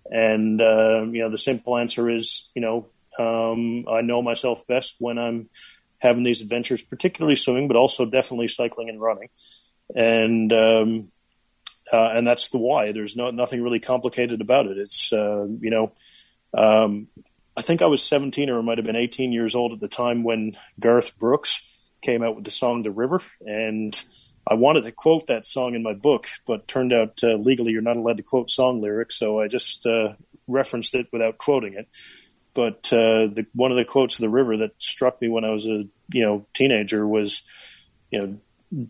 And, 0.09 0.61
uh, 0.61 1.03
you 1.03 1.21
know, 1.21 1.29
the 1.29 1.37
simple 1.37 1.77
answer 1.77 2.09
is, 2.09 2.49
you 2.53 2.61
know, 2.61 2.87
um, 3.19 3.85
I 3.89 4.01
know 4.01 4.21
myself 4.21 4.65
best 4.67 4.95
when 4.99 5.17
I'm 5.17 5.49
having 5.99 6.23
these 6.23 6.41
adventures, 6.41 6.81
particularly 6.81 7.35
swimming, 7.35 7.67
but 7.67 7.77
also 7.77 8.05
definitely 8.05 8.47
cycling 8.47 8.89
and 8.89 9.01
running. 9.01 9.29
And, 9.95 10.53
um, 10.53 11.11
uh, 11.91 12.11
and 12.13 12.27
that's 12.27 12.49
the 12.49 12.57
why. 12.57 12.91
There's 12.91 13.15
no 13.15 13.31
nothing 13.31 13.61
really 13.61 13.79
complicated 13.79 14.41
about 14.41 14.67
it. 14.67 14.77
It's 14.77 15.11
uh, 15.13 15.45
you 15.61 15.69
know, 15.69 15.91
um, 16.53 17.07
I 17.58 17.64
think 17.64 17.82
I 17.82 17.88
was 17.88 18.03
17 18.03 18.51
or 18.51 18.60
I 18.60 18.62
might 18.62 18.78
have 18.78 18.86
been 18.86 18.95
18 18.95 19.32
years 19.32 19.55
old 19.55 19.74
at 19.74 19.80
the 19.80 19.88
time 19.88 20.24
when 20.24 20.55
Garth 20.80 21.18
Brooks 21.18 21.64
came 22.03 22.22
out 22.22 22.36
with 22.36 22.45
the 22.45 22.51
song 22.51 22.84
The 22.84 22.91
River. 22.91 23.20
And 23.41 23.99
I 24.45 24.53
wanted 24.53 24.84
to 24.84 24.91
quote 24.91 25.26
that 25.28 25.47
song 25.47 25.74
in 25.74 25.82
my 25.82 25.93
book, 25.93 26.28
but 26.45 26.68
turned 26.68 26.93
out 26.93 27.20
uh, 27.24 27.34
legally 27.36 27.72
you're 27.72 27.82
not 27.82 27.97
allowed 27.97 28.18
to 28.18 28.24
quote 28.24 28.51
song 28.51 28.80
lyrics. 28.80 29.18
So 29.18 29.41
I 29.41 29.47
just 29.47 29.88
uh, 29.88 30.14
referenced 30.47 30.93
it 30.93 31.08
without 31.12 31.39
quoting 31.39 31.74
it. 31.74 31.88
But 32.53 32.93
uh, 32.93 33.28
the, 33.28 33.47
one 33.53 33.72
of 33.72 33.78
the 33.78 33.86
quotes 33.86 34.16
of 34.16 34.22
The 34.22 34.30
River 34.30 34.58
that 34.58 34.72
struck 34.78 35.20
me 35.20 35.28
when 35.28 35.43
I 35.43 35.49
was 35.49 35.66
a 35.66 35.84
you 36.10 36.26
know 36.26 36.45
teenager 36.53 37.08
was, 37.08 37.43
you 38.12 38.20
know, 38.20 38.38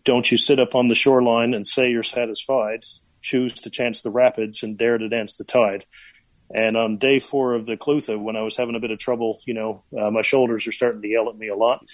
don't 0.04 0.30
you 0.30 0.38
sit 0.38 0.60
up 0.60 0.76
on 0.76 0.90
the 0.90 0.96
shoreline 0.96 1.54
and 1.54 1.66
say 1.66 1.90
you're 1.90 2.04
satisfied. 2.04 2.84
Choose 3.22 3.54
to 3.54 3.70
chance 3.70 4.02
the 4.02 4.12
rapids 4.12 4.62
and 4.64 4.78
dare 4.78 4.98
to 4.98 5.10
dance 5.10 5.38
the 5.38 5.44
tide. 5.44 5.86
And 6.54 6.78
on 6.78 6.98
day 6.98 7.20
four 7.20 7.54
of 7.54 7.66
the 7.66 7.78
Clutha, 7.78 8.20
when 8.20 8.36
I 8.36 8.44
was 8.44 8.56
having 8.56 8.76
a 8.76 8.80
bit 8.80 8.92
of 8.92 9.00
trouble, 9.00 9.40
you 9.46 9.54
know, 9.54 9.84
uh, 9.98 10.12
my 10.12 10.22
shoulders 10.22 10.68
are 10.68 10.72
starting 10.72 11.02
to 11.02 11.08
yell 11.08 11.30
at 11.30 11.38
me 11.38 11.50
a 11.50 11.56
lot. 11.56 11.86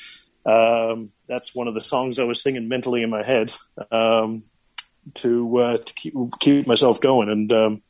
Um, 0.46 1.12
that's 1.28 1.56
one 1.56 1.68
of 1.68 1.74
the 1.74 1.82
songs 1.82 2.20
I 2.20 2.26
was 2.26 2.42
singing 2.42 2.68
mentally 2.68 3.02
in 3.02 3.10
my 3.10 3.24
head 3.24 3.54
um, 3.92 4.44
to 5.16 5.58
uh, 5.58 5.78
to 5.78 5.94
keep, 5.94 6.14
keep 6.40 6.68
myself 6.68 7.02
going. 7.02 7.30
And 7.30 7.52
um, 7.54 7.84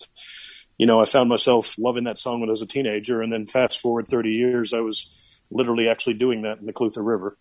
you 0.77 0.85
know, 0.85 0.99
I 0.99 1.05
found 1.05 1.29
myself 1.29 1.75
loving 1.77 2.05
that 2.05 2.17
song 2.17 2.39
when 2.39 2.49
I 2.49 2.51
was 2.51 2.61
a 2.61 2.67
teenager. 2.67 3.21
And 3.21 3.31
then 3.31 3.47
fast 3.47 3.79
forward 3.79 4.07
30 4.07 4.29
years, 4.31 4.73
I 4.73 4.79
was 4.79 5.09
literally 5.51 5.87
actually 5.87 6.15
doing 6.15 6.43
that 6.43 6.59
in 6.59 6.65
the 6.65 6.73
Clutha 6.73 7.05
River. 7.05 7.37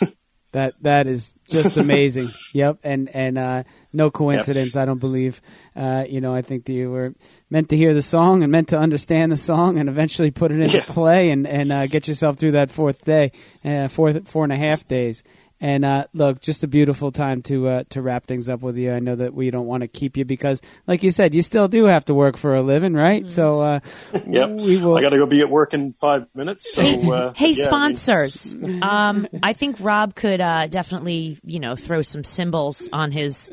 That 0.52 0.74
that 0.82 1.06
is 1.06 1.34
just 1.48 1.76
amazing. 1.78 2.28
yep, 2.52 2.78
and 2.84 3.08
and 3.14 3.38
uh, 3.38 3.62
no 3.92 4.10
coincidence. 4.10 4.74
Yep. 4.74 4.82
I 4.82 4.84
don't 4.84 4.98
believe. 4.98 5.40
Uh, 5.74 6.04
you 6.08 6.20
know, 6.20 6.34
I 6.34 6.42
think 6.42 6.66
that 6.66 6.72
you 6.74 6.90
were 6.90 7.14
meant 7.48 7.70
to 7.70 7.76
hear 7.76 7.94
the 7.94 8.02
song 8.02 8.42
and 8.42 8.52
meant 8.52 8.68
to 8.68 8.78
understand 8.78 9.32
the 9.32 9.38
song, 9.38 9.78
and 9.78 9.88
eventually 9.88 10.30
put 10.30 10.52
it 10.52 10.60
into 10.60 10.78
yeah. 10.78 10.84
play 10.86 11.30
and 11.30 11.46
and 11.46 11.72
uh, 11.72 11.86
get 11.86 12.06
yourself 12.06 12.36
through 12.36 12.52
that 12.52 12.70
fourth 12.70 13.04
day, 13.04 13.32
uh, 13.64 13.88
fourth 13.88 14.28
four 14.28 14.44
and 14.44 14.52
a 14.52 14.56
half 14.56 14.86
days. 14.86 15.22
And 15.62 15.84
uh, 15.84 16.06
look, 16.12 16.40
just 16.40 16.64
a 16.64 16.66
beautiful 16.66 17.12
time 17.12 17.40
to 17.42 17.68
uh, 17.68 17.84
to 17.90 18.02
wrap 18.02 18.26
things 18.26 18.48
up 18.48 18.62
with 18.62 18.76
you. 18.76 18.92
I 18.92 18.98
know 18.98 19.14
that 19.14 19.32
we 19.32 19.48
don't 19.52 19.66
want 19.66 19.82
to 19.82 19.86
keep 19.86 20.16
you 20.16 20.24
because, 20.24 20.60
like 20.88 21.04
you 21.04 21.12
said, 21.12 21.36
you 21.36 21.42
still 21.42 21.68
do 21.68 21.84
have 21.84 22.04
to 22.06 22.14
work 22.14 22.36
for 22.36 22.56
a 22.56 22.62
living, 22.62 22.94
right? 22.94 23.22
Mm-hmm. 23.22 23.28
So, 23.28 23.60
uh, 23.60 23.80
yep. 24.26 24.50
we 24.58 24.78
will. 24.78 24.98
I 24.98 25.02
got 25.02 25.10
to 25.10 25.18
go 25.18 25.26
be 25.26 25.40
at 25.40 25.48
work 25.48 25.72
in 25.72 25.92
five 25.92 26.26
minutes. 26.34 26.74
So, 26.74 27.12
uh, 27.12 27.32
hey, 27.36 27.52
yeah, 27.52 27.64
sponsors. 27.64 28.54
I, 28.54 28.56
mean... 28.56 28.82
um, 28.82 29.28
I 29.40 29.52
think 29.52 29.76
Rob 29.78 30.16
could 30.16 30.40
uh, 30.40 30.66
definitely, 30.66 31.38
you 31.44 31.60
know, 31.60 31.76
throw 31.76 32.02
some 32.02 32.24
symbols 32.24 32.88
on 32.92 33.12
his 33.12 33.48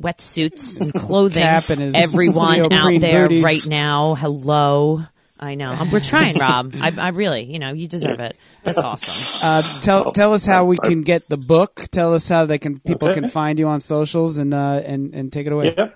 wetsuits 0.00 0.80
and 0.80 0.92
clothing. 1.06 1.44
Cap 1.44 1.70
and 1.70 1.80
his 1.80 1.94
Everyone 1.94 2.72
out 2.72 3.00
there 3.00 3.28
booties. 3.28 3.44
right 3.44 3.66
now, 3.68 4.16
hello. 4.16 5.04
I 5.42 5.56
know. 5.56 5.76
We're 5.90 5.98
trying, 5.98 6.36
Rob. 6.38 6.72
I, 6.78 6.92
I 6.96 7.08
really, 7.08 7.42
you 7.42 7.58
know, 7.58 7.72
you 7.72 7.88
deserve 7.88 8.20
it. 8.20 8.36
That's 8.62 8.78
awesome. 8.78 9.40
Uh, 9.44 9.62
tell 9.80 10.12
tell 10.12 10.34
us 10.34 10.46
how 10.46 10.66
we 10.66 10.78
can 10.78 11.02
get 11.02 11.28
the 11.28 11.36
book. 11.36 11.88
Tell 11.90 12.14
us 12.14 12.28
how 12.28 12.46
they 12.46 12.58
can 12.58 12.78
people 12.78 13.08
okay. 13.08 13.20
can 13.20 13.28
find 13.28 13.58
you 13.58 13.66
on 13.66 13.80
socials 13.80 14.38
and 14.38 14.54
uh, 14.54 14.80
and 14.84 15.12
and 15.14 15.32
take 15.32 15.48
it 15.48 15.52
away. 15.52 15.74
Yeah. 15.76 15.90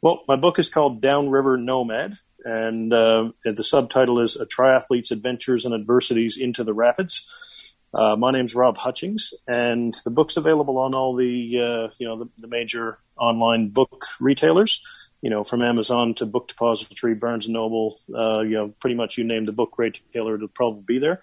Well, 0.00 0.22
my 0.28 0.36
book 0.36 0.60
is 0.60 0.68
called 0.68 1.00
Downriver 1.00 1.56
Nomad, 1.56 2.18
and 2.44 2.92
uh, 2.92 3.32
the 3.44 3.64
subtitle 3.64 4.20
is 4.20 4.36
"A 4.36 4.46
Triathlete's 4.46 5.10
Adventures 5.10 5.64
and 5.64 5.74
Adversities 5.74 6.36
into 6.38 6.62
the 6.62 6.72
Rapids." 6.72 7.74
Uh, 7.92 8.16
my 8.16 8.30
name's 8.30 8.54
Rob 8.54 8.78
Hutchings, 8.78 9.34
and 9.48 9.94
the 10.04 10.10
book's 10.10 10.36
available 10.36 10.78
on 10.78 10.94
all 10.94 11.16
the 11.16 11.58
uh, 11.58 11.92
you 11.98 12.06
know 12.06 12.16
the, 12.20 12.28
the, 12.38 12.46
major 12.46 12.98
online 13.18 13.68
book 13.70 14.06
retailers. 14.18 14.80
You 15.22 15.30
know, 15.30 15.44
from 15.44 15.62
Amazon 15.62 16.14
to 16.14 16.26
Book 16.26 16.48
Depository, 16.48 17.14
Barnes 17.14 17.46
and 17.46 17.54
Noble. 17.54 17.98
Uh, 18.14 18.40
you 18.40 18.54
know, 18.54 18.68
pretty 18.80 18.96
much 18.96 19.16
you 19.16 19.24
name 19.24 19.46
the 19.46 19.52
book 19.52 19.78
retailer, 19.78 20.34
it'll 20.34 20.48
probably 20.48 20.82
be 20.82 20.98
there. 20.98 21.22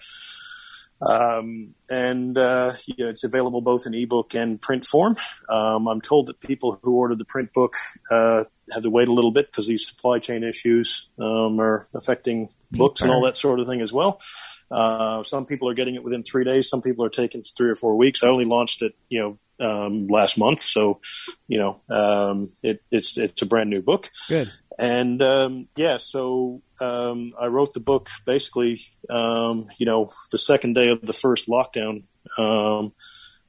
Um, 1.02 1.76
and 1.89 2.38
uh, 2.38 2.74
you 2.86 3.06
know, 3.06 3.10
it's 3.10 3.24
available 3.24 3.62
both 3.62 3.86
in 3.86 3.93
ebook 3.93 4.34
and 4.36 4.62
print 4.62 4.86
form. 4.86 5.18
Um, 5.47 5.88
I'm 5.88 6.02
told 6.02 6.28
that 6.28 6.39
people 6.39 6.80
who 6.82 6.95
ordered 6.95 7.20
the 7.20 7.26
print 7.26 7.54
book 7.54 7.76
uh, 8.12 8.45
had 8.72 8.84
to 8.84 8.89
wait 8.89 9.08
a 9.08 9.14
little 9.14 9.32
bit 9.32 9.47
because 9.47 9.68
these 9.68 9.88
supply 9.88 10.20
chain 10.20 10.43
issues 10.43 11.10
um, 11.20 11.60
are 11.60 11.88
affecting 11.93 12.50
books 12.72 13.02
and 13.02 13.12
all 13.12 13.22
that 13.22 13.36
sort 13.36 13.60
of 13.60 13.68
thing 13.68 13.82
as 13.82 13.93
well. 13.93 14.22
Uh, 14.70 15.24
some 15.24 15.45
people 15.45 15.70
are 15.70 15.74
getting 15.74 15.95
it 15.95 16.04
within 16.04 16.24
three 16.24 16.43
days. 16.43 16.70
Some 16.70 16.82
people 16.82 17.04
are 17.06 17.10
taking 17.10 17.43
three 17.43 17.70
or 17.70 17.76
four 17.76 17.95
weeks. 17.95 18.24
I 18.24 18.28
only 18.28 18.45
launched 18.45 18.82
it, 18.82 18.93
you 19.08 19.20
know, 19.20 19.39
um, 19.60 20.07
last 20.07 20.38
month, 20.38 20.62
so 20.62 21.01
you 21.47 21.60
know, 21.60 21.82
um, 21.89 22.53
it, 22.64 22.82
it's 22.91 23.18
it's 23.18 23.41
a 23.41 23.45
brand 23.45 23.70
new 23.70 23.82
book. 23.82 24.10
Good. 24.28 24.51
And 24.78 25.22
um, 25.22 25.68
yeah, 25.76 25.97
so 25.97 26.62
um, 26.80 27.34
I 27.39 27.47
wrote 27.47 27.74
the 27.74 27.82
book 27.82 28.10
basically, 28.26 28.80
um, 29.10 29.68
you 29.78 29.86
know, 29.86 30.12
the 30.32 30.38
second 30.38 30.74
day 30.74 30.88
of 30.88 31.01
the 31.01 31.14
first 31.14 31.49
lockdown. 31.49 32.03
Um, 32.38 32.93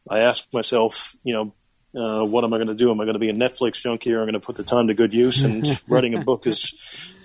I 0.09 0.21
asked 0.21 0.53
myself, 0.53 1.15
you 1.23 1.35
know, 1.35 1.55
uh, 1.95 2.25
what 2.25 2.43
am 2.43 2.53
I 2.53 2.57
going 2.57 2.69
to 2.69 2.75
do? 2.75 2.91
Am 2.91 3.01
I 3.01 3.05
going 3.05 3.15
to 3.15 3.21
be 3.21 3.29
a 3.29 3.35
Netflix 3.35 3.81
junkie, 3.81 4.13
or 4.13 4.19
am 4.19 4.23
I 4.23 4.33
going 4.33 4.41
to 4.41 4.47
put 4.47 4.57
the 4.57 4.65
time 4.65 4.89
to 4.89 4.95
good 4.95 5.15
use? 5.15 5.43
And 5.43 5.81
writing 5.89 6.15
a 6.15 6.21
book 6.21 6.49
is 6.49 6.75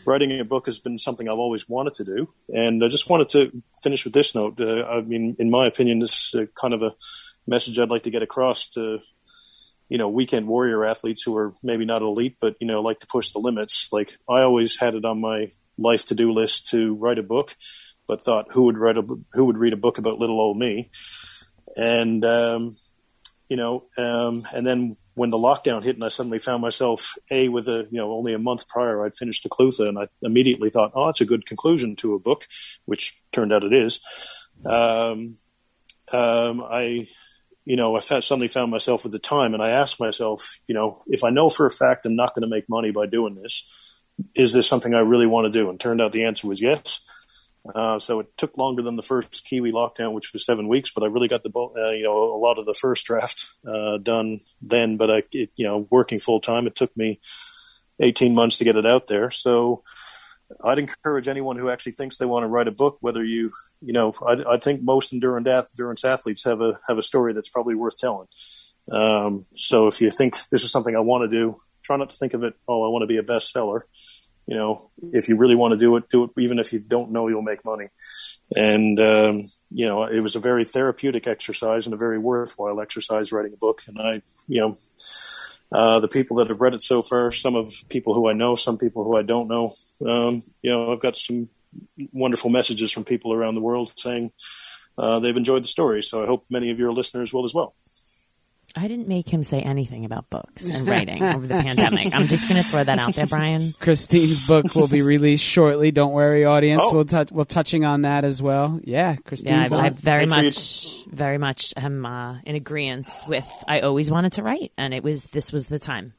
writing 0.06 0.40
a 0.40 0.46
book 0.46 0.68
has 0.68 0.80
been 0.80 1.00
something 1.00 1.28
I've 1.28 1.40
always 1.40 1.68
wanted 1.68 1.96
to 1.96 2.04
do. 2.04 2.30
And 2.50 2.84
I 2.84 2.88
just 2.88 3.10
wanted 3.10 3.30
to 3.30 3.64
finish 3.82 4.06
with 4.06 4.14
this 4.14 4.36
note. 4.36 4.60
Uh, 4.60 4.86
I 4.86 5.02
mean, 5.02 5.36
in 5.40 5.50
my 5.50 5.66
opinion, 5.66 6.00
this 6.00 6.34
is 6.34 6.48
kind 6.56 6.74
of 6.74 6.84
a 6.84 6.94
message 7.48 7.80
I'd 7.80 7.90
like 7.90 8.04
to 8.04 8.12
get 8.12 8.24
across 8.24 8.70
to, 8.72 9.00
you 9.90 9.98
know, 9.98 10.10
weekend 10.10 10.48
warrior 10.48 10.86
athletes 10.86 11.24
who 11.24 11.36
are 11.38 11.54
maybe 11.64 11.86
not 11.86 12.02
elite, 12.02 12.38
but, 12.40 12.56
you 12.60 12.68
know, 12.68 12.82
like 12.82 13.00
to 13.00 13.08
push 13.08 13.32
the 13.32 13.40
limits. 13.40 13.90
Like 13.92 14.18
I 14.30 14.42
always 14.42 14.80
had 14.80 14.96
it 14.96 15.06
on 15.06 15.22
my 15.22 15.52
life 15.78 16.06
to 16.08 16.16
do 16.16 16.32
list 16.32 16.70
to 16.70 16.96
write 16.96 17.20
a 17.20 17.24
book, 17.24 17.56
but 18.08 18.22
thought 18.22 18.48
who 18.52 18.64
would 18.64 18.78
write 18.78 18.98
a, 18.98 19.04
who 19.34 19.46
would 19.46 19.58
read 19.58 19.74
a 19.74 19.78
book 19.78 19.98
about 19.98 20.20
little 20.20 20.40
old 20.40 20.58
me? 20.58 20.90
And, 21.78 22.24
um, 22.26 22.78
you 23.50 23.58
know, 23.58 23.86
um, 23.98 24.48
and 24.52 24.66
then 24.66 24.98
when 25.16 25.30
the 25.30 25.38
lockdown 25.38 25.84
hit 25.84 25.96
and 25.96 26.04
I 26.04 26.10
suddenly 26.10 26.40
found 26.40 26.62
myself 26.62 27.16
a 27.32 27.50
with 27.50 27.68
a 27.68 27.88
you 27.90 27.98
know 27.98 28.12
only 28.12 28.34
a 28.34 28.40
month 28.40 28.68
prior 28.68 29.04
I'd 29.04 29.16
finished 29.16 29.44
the 29.44 29.50
Clutha 29.50 29.88
and 29.88 29.98
I 29.98 30.08
immediately 30.22 30.70
thought 30.70 30.92
oh 30.94 31.08
it's 31.10 31.22
a 31.22 31.26
good 31.26 31.46
conclusion 31.46 31.96
to 31.98 32.14
a 32.14 32.20
book 32.20 32.46
which 32.86 33.18
turned 33.32 33.52
out 33.52 33.64
it 33.64 33.74
is 33.74 34.00
um, 34.66 35.40
um, 36.12 36.62
I 36.62 37.08
you 37.66 37.76
know 37.76 37.96
I 37.96 38.00
suddenly 38.00 38.48
found 38.48 38.72
myself 38.72 39.06
at 39.06 39.12
the 39.12 39.20
time 39.20 39.54
and 39.54 39.62
I 39.62 39.70
asked 39.70 40.00
myself 40.00 40.60
you 40.68 40.76
know 40.76 41.04
if 41.08 41.24
I 41.24 41.30
know 41.30 41.50
for 41.50 41.66
a 41.66 41.72
fact 41.72 42.06
I'm 42.06 42.16
not 42.16 42.34
going 42.34 42.44
to 42.44 42.48
make 42.48 42.70
money 42.70 42.92
by 42.92 43.06
doing 43.06 43.36
this 43.36 43.66
is 44.34 44.54
this 44.54 44.68
something 44.68 44.94
I 44.94 45.00
really 45.00 45.28
want 45.28 45.52
to 45.52 45.60
do 45.60 45.70
and 45.70 45.80
turned 45.80 46.02
out 46.02 46.12
the 46.12 46.26
answer 46.26 46.48
was 46.48 46.62
yes 46.62 47.02
uh, 47.74 47.98
so 47.98 48.20
it 48.20 48.28
took 48.38 48.58
longer 48.58 48.84
than 48.84 48.96
the 48.96 49.02
first 49.02 49.44
Kiwi 49.46 49.72
lockdown, 49.72 50.14
which 50.14 50.34
was 50.34 50.46
seven 50.46 50.68
weeks. 50.68 50.92
But 50.92 51.04
I 51.04 51.08
really 51.08 51.28
got 51.28 51.42
the 51.42 51.50
uh, 51.50 51.92
you 51.92 52.04
know 52.04 52.36
a 52.36 52.38
lot 52.38 52.60
of 52.60 52.66
the 52.66 52.76
first 52.76 53.06
draft 53.06 53.48
uh, 53.68 53.98
done 53.98 54.42
then. 54.62 54.98
But 54.98 55.10
I 55.10 55.24
it, 55.32 55.50
you 55.56 55.66
know 55.66 55.88
working 55.90 56.20
full 56.20 56.40
time, 56.40 56.68
it 56.68 56.76
took 56.76 56.96
me 56.96 57.20
eighteen 58.00 58.36
months 58.36 58.60
to 58.60 58.66
get 58.66 58.76
it 58.76 58.86
out 58.86 59.08
there. 59.08 59.32
So 59.32 59.84
I'd 60.64 60.80
encourage 60.80 61.28
anyone 61.28 61.58
who 61.58 61.70
actually 61.70 61.94
thinks 61.94 62.18
they 62.18 62.26
want 62.26 62.44
to 62.44 62.48
write 62.48 62.68
a 62.68 62.72
book, 62.72 62.98
whether 63.02 63.24
you 63.24 63.52
you 63.82 63.94
know 63.94 64.14
I, 64.26 64.54
I 64.54 64.58
think 64.58 64.82
most 64.82 65.14
endurance 65.14 65.48
endurance 65.48 66.04
athletes 66.04 66.44
have 66.46 66.62
a 66.62 66.80
have 66.88 66.98
a 66.98 67.04
story 67.04 67.34
that's 67.34 67.50
probably 67.50 67.76
worth 67.76 67.98
telling. 67.98 68.28
Um, 68.92 69.46
so 69.56 69.88
if 69.88 70.02
you 70.02 70.12
think 70.12 70.38
this 70.52 70.64
is 70.64 70.72
something 70.72 70.96
I 70.96 71.00
want 71.00 71.30
to 71.30 71.36
do, 71.36 71.58
try 71.84 71.98
not 71.98 72.10
to 72.12 72.16
think 72.16 72.34
of 72.34 72.44
it. 72.44 72.54
Oh, 72.68 72.86
I 72.86 72.90
want 72.90 73.04
to 73.04 73.08
be 73.08 73.18
a 73.18 73.24
bestseller 73.24 73.82
you 74.48 74.56
know, 74.56 74.92
if 75.12 75.28
you 75.28 75.38
really 75.38 75.56
want 75.56 75.72
to 75.72 75.78
do 75.78 75.96
it, 75.96 76.10
do 76.10 76.26
it, 76.26 76.30
even 76.38 76.60
if 76.60 76.72
you 76.72 76.80
don't 76.80 77.12
know 77.12 77.28
you'll 77.28 77.42
make 77.42 77.66
money. 77.66 77.88
And, 78.52 79.00
um, 79.00 79.48
you 79.72 79.88
know, 79.88 80.04
it 80.04 80.22
was 80.22 80.36
a 80.36 80.40
very 80.40 80.66
therapeutic 80.66 81.26
exercise 81.26 81.88
and 81.88 81.94
a 81.94 81.98
very 81.98 82.20
worthwhile 82.20 82.80
exercise 82.80 83.32
writing 83.32 83.54
a 83.54 83.58
book. 83.58 83.82
And 83.88 84.00
I, 84.00 84.22
you 84.48 84.62
know, 84.62 84.78
uh, 85.72 86.00
the 86.00 86.08
people 86.08 86.38
that 86.38 86.48
have 86.48 86.62
read 86.62 86.74
it 86.74 86.82
so 86.82 87.02
far, 87.02 87.32
some 87.32 87.56
of 87.56 87.74
people 87.90 88.14
who 88.14 88.30
I 88.30 88.34
know, 88.34 88.56
some 88.56 88.78
people 88.78 89.04
who 89.04 89.18
I 89.18 89.24
don't 89.24 89.48
know, 89.48 89.74
um, 90.06 90.44
you 90.62 90.72
know, 90.72 90.92
I've 90.92 91.02
got 91.02 91.16
some 91.16 91.50
wonderful 92.12 92.50
messages 92.50 92.92
from 92.92 93.04
people 93.04 93.34
around 93.34 93.56
the 93.56 93.62
world 93.62 93.92
saying, 93.96 94.32
uh, 94.98 95.20
they've 95.20 95.36
enjoyed 95.36 95.64
the 95.64 95.68
story. 95.68 96.02
So 96.02 96.24
I 96.24 96.28
hope 96.28 96.46
many 96.50 96.72
of 96.72 96.80
your 96.80 96.94
listeners 96.94 97.34
will 97.34 97.44
as 97.46 97.54
well. 97.54 97.74
I 98.78 98.90
didn't 98.90 99.08
make 99.08 99.30
him 99.30 99.44
say 99.44 99.62
anything 99.62 100.04
about 100.04 100.30
books 100.30 100.66
and 100.66 100.86
writing 100.88 101.24
over 101.24 101.48
the 101.48 101.54
pandemic. 101.54 102.14
I'm 102.14 102.28
just 102.28 102.50
going 102.50 102.62
to 102.62 102.68
throw 102.68 102.84
that 102.84 103.00
out 103.00 103.16
there, 103.16 103.26
Brian. 103.26 103.72
Christine's 103.80 104.46
book 104.46 104.76
will 104.76 104.90
be 104.90 105.02
released 105.02 105.46
shortly. 105.46 105.92
Don't 105.92 106.12
worry, 106.12 106.44
audience. 106.44 106.82
Oh. 106.84 106.94
We'll 106.94 107.06
touch. 107.06 107.32
We'll 107.32 107.46
touching 107.46 107.86
on 107.86 108.02
that 108.02 108.26
as 108.26 108.42
well. 108.42 108.80
Yeah, 108.84 109.16
Christine. 109.16 109.54
Yeah, 109.54 109.68
I, 109.72 109.86
I 109.86 109.90
very 109.90 110.26
much, 110.26 111.06
very 111.06 111.38
much 111.38 111.74
am 111.78 112.06
uh, 112.06 112.40
in 112.42 112.56
agreement 112.56 113.08
with. 113.28 113.48
I 113.68 113.80
always 113.80 114.12
wanted 114.12 114.34
to 114.34 114.44
write, 114.44 114.74
and 114.78 114.94
it 114.94 115.04
was 115.04 115.24
this 115.26 115.54
was 115.54 115.68
the 115.68 115.80
time, 115.80 116.14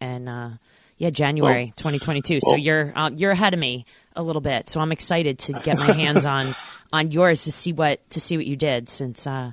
and 0.00 0.28
uh, 0.28 0.50
yeah, 0.98 1.10
January 1.10 1.64
well, 1.64 1.92
2022. 1.92 2.40
Well, 2.42 2.52
so 2.52 2.56
you're 2.56 2.92
uh, 2.94 3.10
you're 3.14 3.30
ahead 3.30 3.54
of 3.54 3.60
me 3.60 3.86
a 4.14 4.22
little 4.22 4.42
bit. 4.42 4.68
So 4.68 4.80
I'm 4.80 4.92
excited 4.92 5.38
to 5.40 5.54
get 5.54 5.78
my 5.78 5.92
hands 5.92 6.26
on 6.26 6.46
on 6.92 7.10
yours 7.10 7.44
to 7.44 7.52
see 7.52 7.72
what 7.72 8.08
to 8.10 8.20
see 8.20 8.36
what 8.36 8.46
you 8.46 8.56
did 8.56 8.88
since. 8.88 9.26
Uh, 9.26 9.52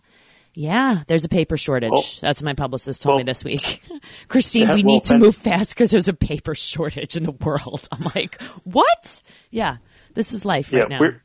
yeah, 0.60 1.04
there's 1.08 1.24
a 1.24 1.30
paper 1.30 1.56
shortage. 1.56 2.20
That's 2.20 2.42
what 2.42 2.46
my 2.46 2.54
publicist 2.54 3.02
told 3.02 3.14
well, 3.14 3.18
me 3.20 3.24
this 3.24 3.46
week. 3.46 3.82
Christine, 4.28 4.64
yeah, 4.64 4.74
we 4.74 4.84
well, 4.84 4.96
need 4.96 5.06
to 5.06 5.18
move 5.18 5.34
fast 5.34 5.74
because 5.74 5.90
there's 5.90 6.10
a 6.10 6.14
paper 6.14 6.54
shortage 6.54 7.16
in 7.16 7.24
the 7.24 7.32
world. 7.32 7.88
I'm 7.94 8.06
like, 8.14 8.42
what? 8.66 9.22
Yeah, 9.52 9.78
this 10.16 10.34
is 10.34 10.44
life 10.44 10.74
yeah, 10.74 10.82
right 10.82 10.90
now. 10.90 11.00
Weird, 11.00 11.22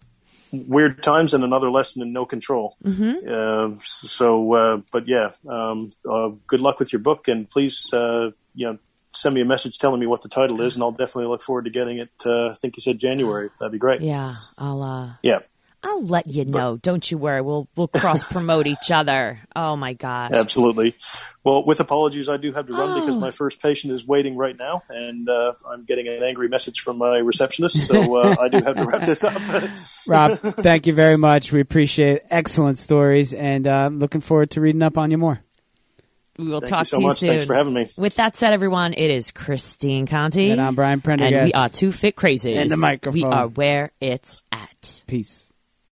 weird 0.52 1.02
times 1.02 1.34
and 1.34 1.42
another 1.42 1.68
lesson 1.68 2.00
in 2.00 2.12
no 2.12 2.24
control. 2.26 2.76
Mm-hmm. 2.84 3.28
Uh, 3.28 3.80
so, 3.82 4.54
uh, 4.54 4.80
but 4.92 5.08
yeah, 5.08 5.32
um, 5.48 5.92
uh, 6.08 6.30
good 6.46 6.60
luck 6.60 6.78
with 6.78 6.92
your 6.92 7.00
book, 7.00 7.26
and 7.26 7.50
please, 7.50 7.92
uh, 7.92 8.30
you 8.54 8.66
know, 8.66 8.78
send 9.14 9.34
me 9.34 9.40
a 9.40 9.44
message 9.44 9.80
telling 9.80 9.98
me 9.98 10.06
what 10.06 10.22
the 10.22 10.28
title 10.28 10.60
is, 10.60 10.76
and 10.76 10.84
I'll 10.84 10.92
definitely 10.92 11.26
look 11.26 11.42
forward 11.42 11.64
to 11.64 11.72
getting 11.72 11.98
it. 11.98 12.10
Uh, 12.24 12.50
I 12.50 12.54
think 12.54 12.76
you 12.76 12.82
said 12.82 13.00
January. 13.00 13.50
That'd 13.58 13.72
be 13.72 13.78
great. 13.78 14.00
Yeah, 14.00 14.36
I'll. 14.56 14.80
Uh, 14.80 15.12
yeah. 15.24 15.40
I'll 15.84 16.02
let 16.02 16.26
you 16.26 16.44
know. 16.44 16.74
But, 16.74 16.82
Don't 16.82 17.10
you 17.10 17.18
worry. 17.18 17.40
We'll 17.42 17.68
we'll 17.76 17.88
cross 17.88 18.24
promote 18.24 18.66
each 18.66 18.90
other. 18.90 19.40
Oh 19.54 19.76
my 19.76 19.92
gosh. 19.92 20.32
Absolutely. 20.32 20.96
Well, 21.44 21.64
with 21.64 21.80
apologies, 21.80 22.28
I 22.28 22.38
do 22.38 22.52
have 22.52 22.66
to 22.66 22.72
run 22.72 22.90
oh. 22.90 23.00
because 23.00 23.16
my 23.16 23.30
first 23.30 23.60
patient 23.60 23.92
is 23.92 24.06
waiting 24.06 24.36
right 24.36 24.56
now, 24.56 24.82
and 24.88 25.28
uh, 25.28 25.52
I'm 25.68 25.84
getting 25.84 26.08
an 26.08 26.22
angry 26.22 26.48
message 26.48 26.80
from 26.80 26.98
my 26.98 27.18
receptionist. 27.18 27.86
So 27.86 28.16
uh, 28.22 28.36
I 28.40 28.48
do 28.48 28.62
have 28.64 28.76
to 28.76 28.84
wrap 28.84 29.04
this 29.04 29.24
up. 29.24 29.34
Rob, 30.06 30.38
thank 30.38 30.86
you 30.86 30.94
very 30.94 31.18
much. 31.18 31.52
We 31.52 31.60
appreciate 31.60 32.16
it. 32.16 32.26
excellent 32.30 32.78
stories, 32.78 33.34
and 33.34 33.66
uh, 33.66 33.90
looking 33.92 34.22
forward 34.22 34.50
to 34.52 34.60
reading 34.60 34.82
up 34.82 34.96
on 34.96 35.10
you 35.10 35.18
more. 35.18 35.40
We 36.38 36.48
will 36.48 36.60
Thank 36.60 36.70
talk 36.70 36.80
you 36.80 36.84
so 36.86 36.96
to 36.96 37.00
you 37.02 37.08
much. 37.08 37.18
soon. 37.18 37.28
Thanks 37.28 37.44
for 37.44 37.54
having 37.54 37.74
me. 37.74 37.88
With 37.96 38.16
that 38.16 38.36
said, 38.36 38.52
everyone, 38.52 38.92
it 38.94 39.10
is 39.10 39.30
Christine 39.30 40.06
Conti. 40.06 40.50
And 40.50 40.60
I'm 40.60 40.74
Brian 40.74 41.00
Prendergast. 41.00 41.34
And 41.34 41.46
we 41.46 41.52
are 41.52 41.68
two 41.68 41.92
fit 41.92 42.16
crazies. 42.16 42.56
And 42.56 42.70
the 42.70 42.76
microphone. 42.76 43.20
We 43.20 43.24
are 43.24 43.46
where 43.46 43.92
it's 44.00 44.42
at. 44.50 45.04
Peace. 45.06 45.52